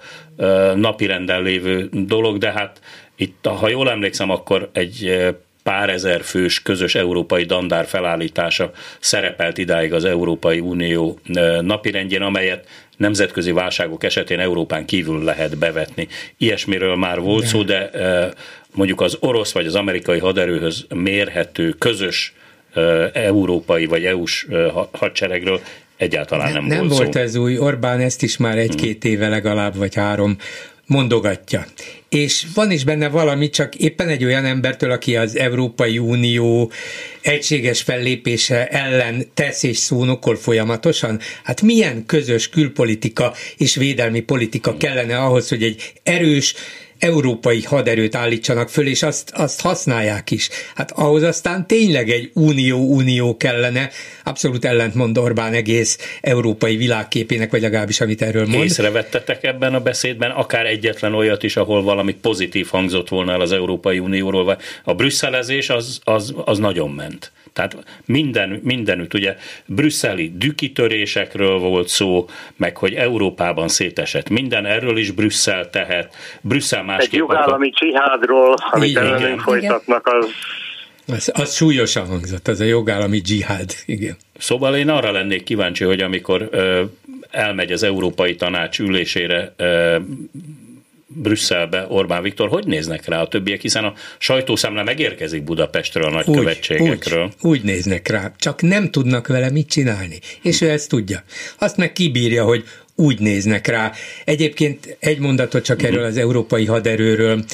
napirenden 0.74 1.42
lévő 1.42 1.88
dolog, 1.92 2.38
de 2.38 2.52
hát 2.52 2.80
itt, 3.16 3.46
ha 3.46 3.68
jól 3.68 3.90
emlékszem, 3.90 4.30
akkor 4.30 4.68
egy 4.72 5.28
pár 5.62 5.90
ezer 5.90 6.22
fős 6.22 6.62
közös 6.62 6.94
európai 6.94 7.44
dandár 7.44 7.86
felállítása 7.86 8.70
szerepelt 8.98 9.58
idáig 9.58 9.92
az 9.92 10.04
Európai 10.04 10.60
Unió 10.60 11.18
napirendjén, 11.60 12.22
amelyet 12.22 12.68
nemzetközi 12.98 13.52
válságok 13.52 14.04
esetén 14.04 14.40
Európán 14.40 14.84
kívül 14.84 15.24
lehet 15.24 15.58
bevetni. 15.58 16.08
Ilyesmiről 16.36 16.96
már 16.96 17.20
volt 17.20 17.46
szó, 17.46 17.62
de 17.62 17.90
mondjuk 18.74 19.00
az 19.00 19.16
orosz 19.20 19.52
vagy 19.52 19.66
az 19.66 19.74
amerikai 19.74 20.18
haderőhöz 20.18 20.86
mérhető 20.94 21.70
közös 21.70 22.32
európai 23.12 23.86
vagy 23.86 24.04
EU-s 24.04 24.46
hadseregről 24.90 25.60
egyáltalán 25.96 26.52
nem, 26.52 26.64
nem 26.64 26.76
volt 26.78 26.88
Nem 26.88 26.96
volt 26.98 27.12
szó. 27.12 27.20
ez 27.20 27.36
új, 27.36 27.58
Orbán 27.58 28.00
ezt 28.00 28.22
is 28.22 28.36
már 28.36 28.58
egy-két 28.58 29.04
éve 29.04 29.28
legalább, 29.28 29.76
vagy 29.76 29.94
három 29.94 30.36
mondogatja. 30.88 31.66
És 32.08 32.46
van 32.54 32.70
is 32.70 32.84
benne 32.84 33.08
valami, 33.08 33.50
csak 33.50 33.74
éppen 33.74 34.08
egy 34.08 34.24
olyan 34.24 34.44
embertől, 34.44 34.90
aki 34.90 35.16
az 35.16 35.36
Európai 35.36 35.98
Unió 35.98 36.72
egységes 37.20 37.82
fellépése 37.82 38.66
ellen 38.66 39.26
tesz 39.34 39.62
és 39.62 39.76
szónokol 39.76 40.36
folyamatosan. 40.36 41.20
Hát 41.42 41.62
milyen 41.62 42.06
közös 42.06 42.48
külpolitika 42.48 43.34
és 43.56 43.74
védelmi 43.74 44.20
politika 44.20 44.76
kellene 44.76 45.18
ahhoz, 45.18 45.48
hogy 45.48 45.62
egy 45.62 45.92
erős, 46.02 46.54
európai 46.98 47.62
haderőt 47.62 48.14
állítsanak 48.14 48.68
föl, 48.68 48.86
és 48.86 49.02
azt, 49.02 49.30
azt 49.34 49.60
használják 49.60 50.30
is. 50.30 50.48
Hát 50.74 50.90
ahhoz 50.90 51.22
aztán 51.22 51.66
tényleg 51.66 52.10
egy 52.10 52.30
unió-unió 52.34 53.36
kellene, 53.36 53.90
abszolút 54.24 54.64
ellentmond 54.64 55.18
Orbán 55.18 55.52
egész 55.52 56.18
európai 56.20 56.76
világképének, 56.76 57.50
vagy 57.50 57.60
legalábbis 57.60 58.00
amit 58.00 58.22
erről 58.22 58.46
mond. 58.46 58.64
Észrevettetek 58.64 59.44
ebben 59.44 59.74
a 59.74 59.80
beszédben 59.80 60.30
akár 60.30 60.66
egyetlen 60.66 61.14
olyat 61.14 61.42
is, 61.42 61.56
ahol 61.56 61.82
valami 61.82 62.14
pozitív 62.14 62.66
hangzott 62.66 63.08
volna 63.08 63.36
az 63.36 63.52
Európai 63.52 63.98
Unióról, 63.98 64.44
vagy 64.44 64.58
a 64.84 64.94
brüsszelezés 64.94 65.70
az, 65.70 66.00
az, 66.04 66.34
az 66.44 66.58
nagyon 66.58 66.90
ment. 66.90 67.32
Tehát 67.58 67.76
minden, 68.04 68.60
mindenütt, 68.62 69.14
ugye 69.14 69.36
brüsszeli 69.66 70.32
dükitörésekről 70.36 71.58
volt 71.58 71.88
szó, 71.88 72.28
meg 72.56 72.76
hogy 72.76 72.94
Európában 72.94 73.68
szétesett 73.68 74.28
minden, 74.28 74.66
erről 74.66 74.96
is 74.96 75.10
Brüsszel 75.10 75.70
tehet. 75.70 76.14
Brüsszel 76.40 76.82
másképp... 76.88 77.12
Egy 77.12 77.18
jogállami 77.18 77.70
csihádról, 77.70 78.54
amit 78.70 78.96
ellenünk 78.96 79.40
folytatnak, 79.40 80.06
az 80.06 80.26
az, 81.12 81.30
az 81.34 81.54
súlyosan 81.54 82.06
hangzott, 82.06 82.48
az 82.48 82.60
a 82.60 82.64
jogállami 82.64 83.18
dzsihád, 83.18 83.74
igen. 83.86 84.16
Szóval 84.38 84.76
én 84.76 84.88
arra 84.88 85.10
lennék 85.10 85.42
kíváncsi, 85.42 85.84
hogy 85.84 86.00
amikor 86.00 86.48
ö, 86.50 86.82
elmegy 87.30 87.72
az 87.72 87.82
Európai 87.82 88.34
Tanács 88.34 88.78
ülésére 88.78 89.54
ö, 89.56 89.96
Brüsszelbe 91.06 91.86
Orbán 91.88 92.22
Viktor, 92.22 92.48
hogy 92.48 92.66
néznek 92.66 93.08
rá 93.08 93.20
a 93.20 93.28
többiek, 93.28 93.60
hiszen 93.60 93.84
a 93.84 93.92
sajtószámla 94.18 94.82
megérkezik 94.82 95.42
Budapestről 95.42 96.04
a 96.04 96.10
nagykövetségekről. 96.10 97.24
Úgy, 97.24 97.32
úgy, 97.40 97.50
úgy 97.50 97.62
néznek 97.62 98.08
rá, 98.08 98.32
csak 98.38 98.62
nem 98.62 98.90
tudnak 98.90 99.26
vele 99.26 99.50
mit 99.50 99.68
csinálni, 99.68 100.18
és 100.42 100.60
ő 100.60 100.70
ezt 100.70 100.88
tudja. 100.88 101.22
Azt 101.58 101.76
meg 101.76 101.92
kibírja, 101.92 102.44
hogy 102.44 102.64
úgy 102.98 103.20
néznek 103.20 103.66
rá. 103.66 103.92
Egyébként 104.24 104.96
egy 105.00 105.18
mondatot 105.18 105.64
csak 105.64 105.82
erről 105.82 106.04
az 106.04 106.16
európai 106.16 106.64
haderőről. 106.64 107.44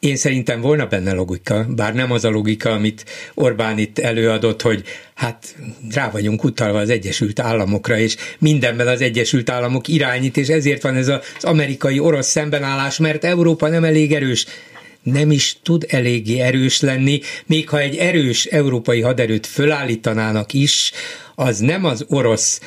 Én 0.00 0.16
szerintem 0.16 0.60
volna 0.60 0.86
benne 0.86 1.12
logika, 1.12 1.66
bár 1.68 1.94
nem 1.94 2.12
az 2.12 2.24
a 2.24 2.30
logika, 2.30 2.70
amit 2.70 3.04
Orbán 3.34 3.78
itt 3.78 3.98
előadott, 3.98 4.62
hogy 4.62 4.82
hát 5.14 5.56
rá 5.94 6.10
vagyunk 6.10 6.44
utalva 6.44 6.78
az 6.78 6.90
Egyesült 6.90 7.38
Államokra, 7.40 7.98
és 7.98 8.16
mindenben 8.38 8.86
az 8.88 9.00
Egyesült 9.00 9.50
Államok 9.50 9.88
irányít, 9.88 10.36
és 10.36 10.48
ezért 10.48 10.82
van 10.82 10.96
ez 10.96 11.08
az 11.08 11.20
amerikai-orosz 11.40 12.28
szembenállás, 12.28 12.98
mert 12.98 13.24
Európa 13.24 13.68
nem 13.68 13.84
elég 13.84 14.12
erős 14.12 14.46
nem 15.02 15.30
is 15.30 15.56
tud 15.62 15.84
eléggé 15.88 16.38
erős 16.40 16.80
lenni, 16.80 17.20
még 17.46 17.68
ha 17.68 17.80
egy 17.80 17.96
erős 17.96 18.44
európai 18.44 19.00
haderőt 19.00 19.46
fölállítanának 19.46 20.52
is, 20.52 20.92
az 21.34 21.58
nem 21.58 21.84
az 21.84 22.04
orosz 22.08 22.60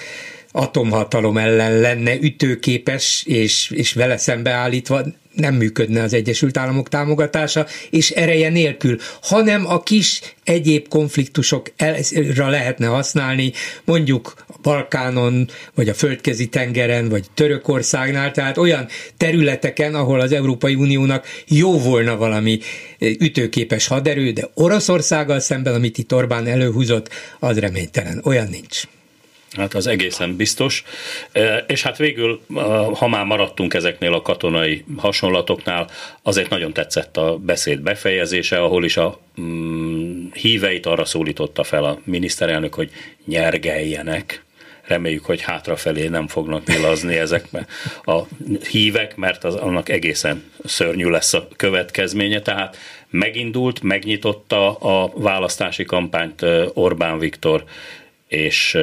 atomhatalom 0.52 1.38
ellen 1.38 1.80
lenne 1.80 2.16
ütőképes 2.20 3.24
és, 3.28 3.72
és 3.76 3.94
vele 3.94 4.18
szembeállítva, 4.18 5.04
nem 5.40 5.56
működne 5.56 6.02
az 6.02 6.14
Egyesült 6.14 6.58
Államok 6.58 6.90
támogatása, 6.90 7.66
és 7.90 8.10
ereje 8.10 8.50
nélkül, 8.50 8.98
hanem 9.22 9.68
a 9.68 9.84
kis 9.84 10.22
egyéb 10.44 10.88
konfliktusokra 10.88 12.50
lehetne 12.50 12.86
használni, 12.86 13.52
mondjuk 13.86 14.34
a 14.48 14.56
Balkánon, 14.62 15.50
vagy 15.76 15.90
a 15.90 15.94
földközi 15.94 16.48
tengeren, 16.48 17.10
vagy 17.10 17.26
Törökországnál, 17.34 18.32
tehát 18.32 18.58
olyan 18.58 18.88
területeken, 19.18 19.96
ahol 19.96 20.20
az 20.20 20.32
Európai 20.32 20.76
Uniónak 20.76 21.28
jó 21.48 21.80
volna 21.80 22.18
valami 22.18 22.60
ütőképes 23.00 23.88
haderő, 23.88 24.32
de 24.32 24.50
Oroszországgal 24.54 25.40
szemben, 25.40 25.74
amit 25.74 25.98
itt 25.98 26.14
Orbán 26.14 26.48
előhúzott, 26.48 27.10
az 27.40 27.60
reménytelen. 27.60 28.22
Olyan 28.24 28.48
nincs. 28.48 28.84
Hát 29.58 29.74
az 29.74 29.88
egészen 29.88 30.36
biztos. 30.36 30.84
És 31.68 31.84
hát 31.84 31.98
végül, 31.98 32.42
ha 32.94 33.08
már 33.08 33.26
maradtunk 33.26 33.74
ezeknél 33.74 34.14
a 34.14 34.22
katonai 34.22 34.84
hasonlatoknál, 34.98 35.90
azért 36.22 36.50
nagyon 36.50 36.74
tetszett 36.74 37.18
a 37.18 37.38
beszéd 37.38 37.80
befejezése, 37.80 38.62
ahol 38.62 38.86
is 38.86 38.98
a 38.98 39.20
mm, 39.42 40.28
híveit 40.34 40.86
arra 40.86 41.06
szólította 41.06 41.64
fel 41.64 41.84
a 41.84 42.00
miniszterelnök, 42.04 42.74
hogy 42.74 42.92
nyergeljenek. 43.26 44.44
Reméljük, 44.90 45.26
hogy 45.26 45.42
hátrafelé 45.42 46.08
nem 46.08 46.28
fognak 46.28 46.68
nyilazni 46.68 47.16
ezek 47.16 47.48
a 48.04 48.22
hívek, 48.70 49.16
mert 49.16 49.44
az, 49.44 49.56
annak 49.56 49.90
egészen 49.90 50.44
szörnyű 50.66 51.10
lesz 51.10 51.34
a 51.34 51.48
következménye. 51.56 52.42
Tehát 52.42 52.78
megindult, 53.10 53.82
megnyitotta 53.82 54.76
a 54.76 55.12
választási 55.16 55.84
kampányt 55.84 56.46
Orbán 56.74 57.20
Viktor, 57.20 57.64
és 58.30 58.78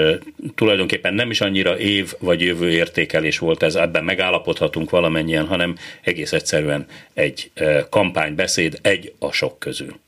tulajdonképpen 0.55 1.15
nem 1.15 1.31
is 1.31 1.41
annyira 1.41 1.79
év 1.79 2.15
vagy 2.19 2.41
jövő 2.41 2.71
értékelés 2.71 3.39
volt 3.39 3.63
ez, 3.63 3.75
ebben 3.75 4.05
megállapodhatunk 4.05 4.91
valamennyien, 4.91 5.47
hanem 5.47 5.77
egész 6.03 6.33
egyszerűen 6.33 6.87
egy 7.15 7.51
kampánybeszéd, 7.91 8.79
egy 8.83 9.13
a 9.19 9.33
sok 9.33 9.59
közül. 9.59 9.99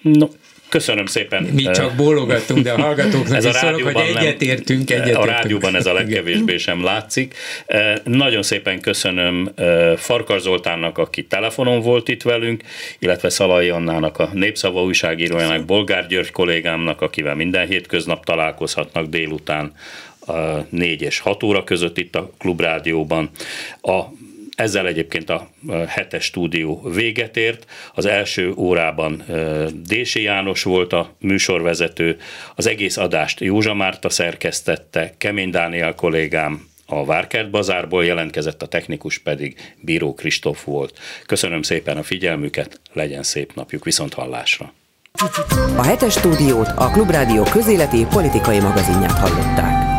No, 0.00 0.28
Köszönöm 0.74 1.06
szépen. 1.06 1.42
Mi 1.42 1.62
csak 1.62 1.94
bólogattunk, 1.94 2.60
de 2.60 2.72
a 2.72 2.80
hallgatóknak 2.80 3.36
ez 3.36 3.44
a 3.44 3.52
szólok, 3.52 3.82
hogy 3.82 3.96
egyetértünk, 3.96 4.90
egyetértünk. 4.90 5.16
A 5.16 5.24
rádióban 5.24 5.76
ez 5.76 5.86
a 5.86 5.92
legkevésbé 5.92 6.56
sem 6.56 6.84
látszik. 6.84 7.34
Nagyon 8.04 8.42
szépen 8.42 8.80
köszönöm 8.80 9.52
Farkar 9.96 10.40
Zoltánnak, 10.40 10.98
aki 10.98 11.24
telefonon 11.26 11.80
volt 11.80 12.08
itt 12.08 12.22
velünk, 12.22 12.62
illetve 12.98 13.28
Szalai 13.28 13.68
Annának, 13.68 14.18
a 14.18 14.30
Népszava 14.32 14.82
újságírójának, 14.82 15.64
Bolgár 15.64 16.06
György 16.06 16.30
kollégámnak, 16.30 17.00
akivel 17.00 17.34
minden 17.34 17.66
hétköznap 17.66 18.24
találkozhatnak 18.24 19.06
délután 19.06 19.72
4 20.68 21.02
és 21.02 21.18
6 21.18 21.42
óra 21.42 21.64
között 21.64 21.98
itt 21.98 22.14
a 22.16 22.30
Klubrádióban. 22.38 23.30
A 23.80 24.00
ezzel 24.56 24.86
egyébként 24.86 25.30
a 25.30 25.50
hetes 25.88 26.24
stúdió 26.24 26.82
véget 26.94 27.36
ért. 27.36 27.66
Az 27.94 28.06
első 28.06 28.52
órában 28.56 29.24
Dési 29.86 30.22
János 30.22 30.62
volt 30.62 30.92
a 30.92 31.16
műsorvezető, 31.20 32.16
az 32.54 32.66
egész 32.66 32.96
adást 32.96 33.40
Józsa 33.40 33.74
Márta 33.74 34.08
szerkesztette, 34.08 35.14
Kemény 35.18 35.50
Dániel 35.50 35.94
kollégám 35.94 36.66
a 36.86 37.04
Várkert 37.04 37.50
bazárból 37.50 38.04
jelentkezett, 38.04 38.62
a 38.62 38.66
technikus 38.66 39.18
pedig 39.18 39.74
Bíró 39.80 40.14
Kristóf 40.14 40.64
volt. 40.64 40.98
Köszönöm 41.26 41.62
szépen 41.62 41.96
a 41.96 42.02
figyelmüket, 42.02 42.80
legyen 42.92 43.22
szép 43.22 43.54
napjuk, 43.54 43.84
viszont 43.84 44.14
hallásra! 44.14 44.72
A 45.76 45.82
hetes 45.82 46.12
stúdiót 46.12 46.68
a 46.76 46.90
Klubrádió 46.90 47.42
közéleti 47.42 48.06
politikai 48.10 48.60
magazinját 48.60 49.18
hallották. 49.18 49.93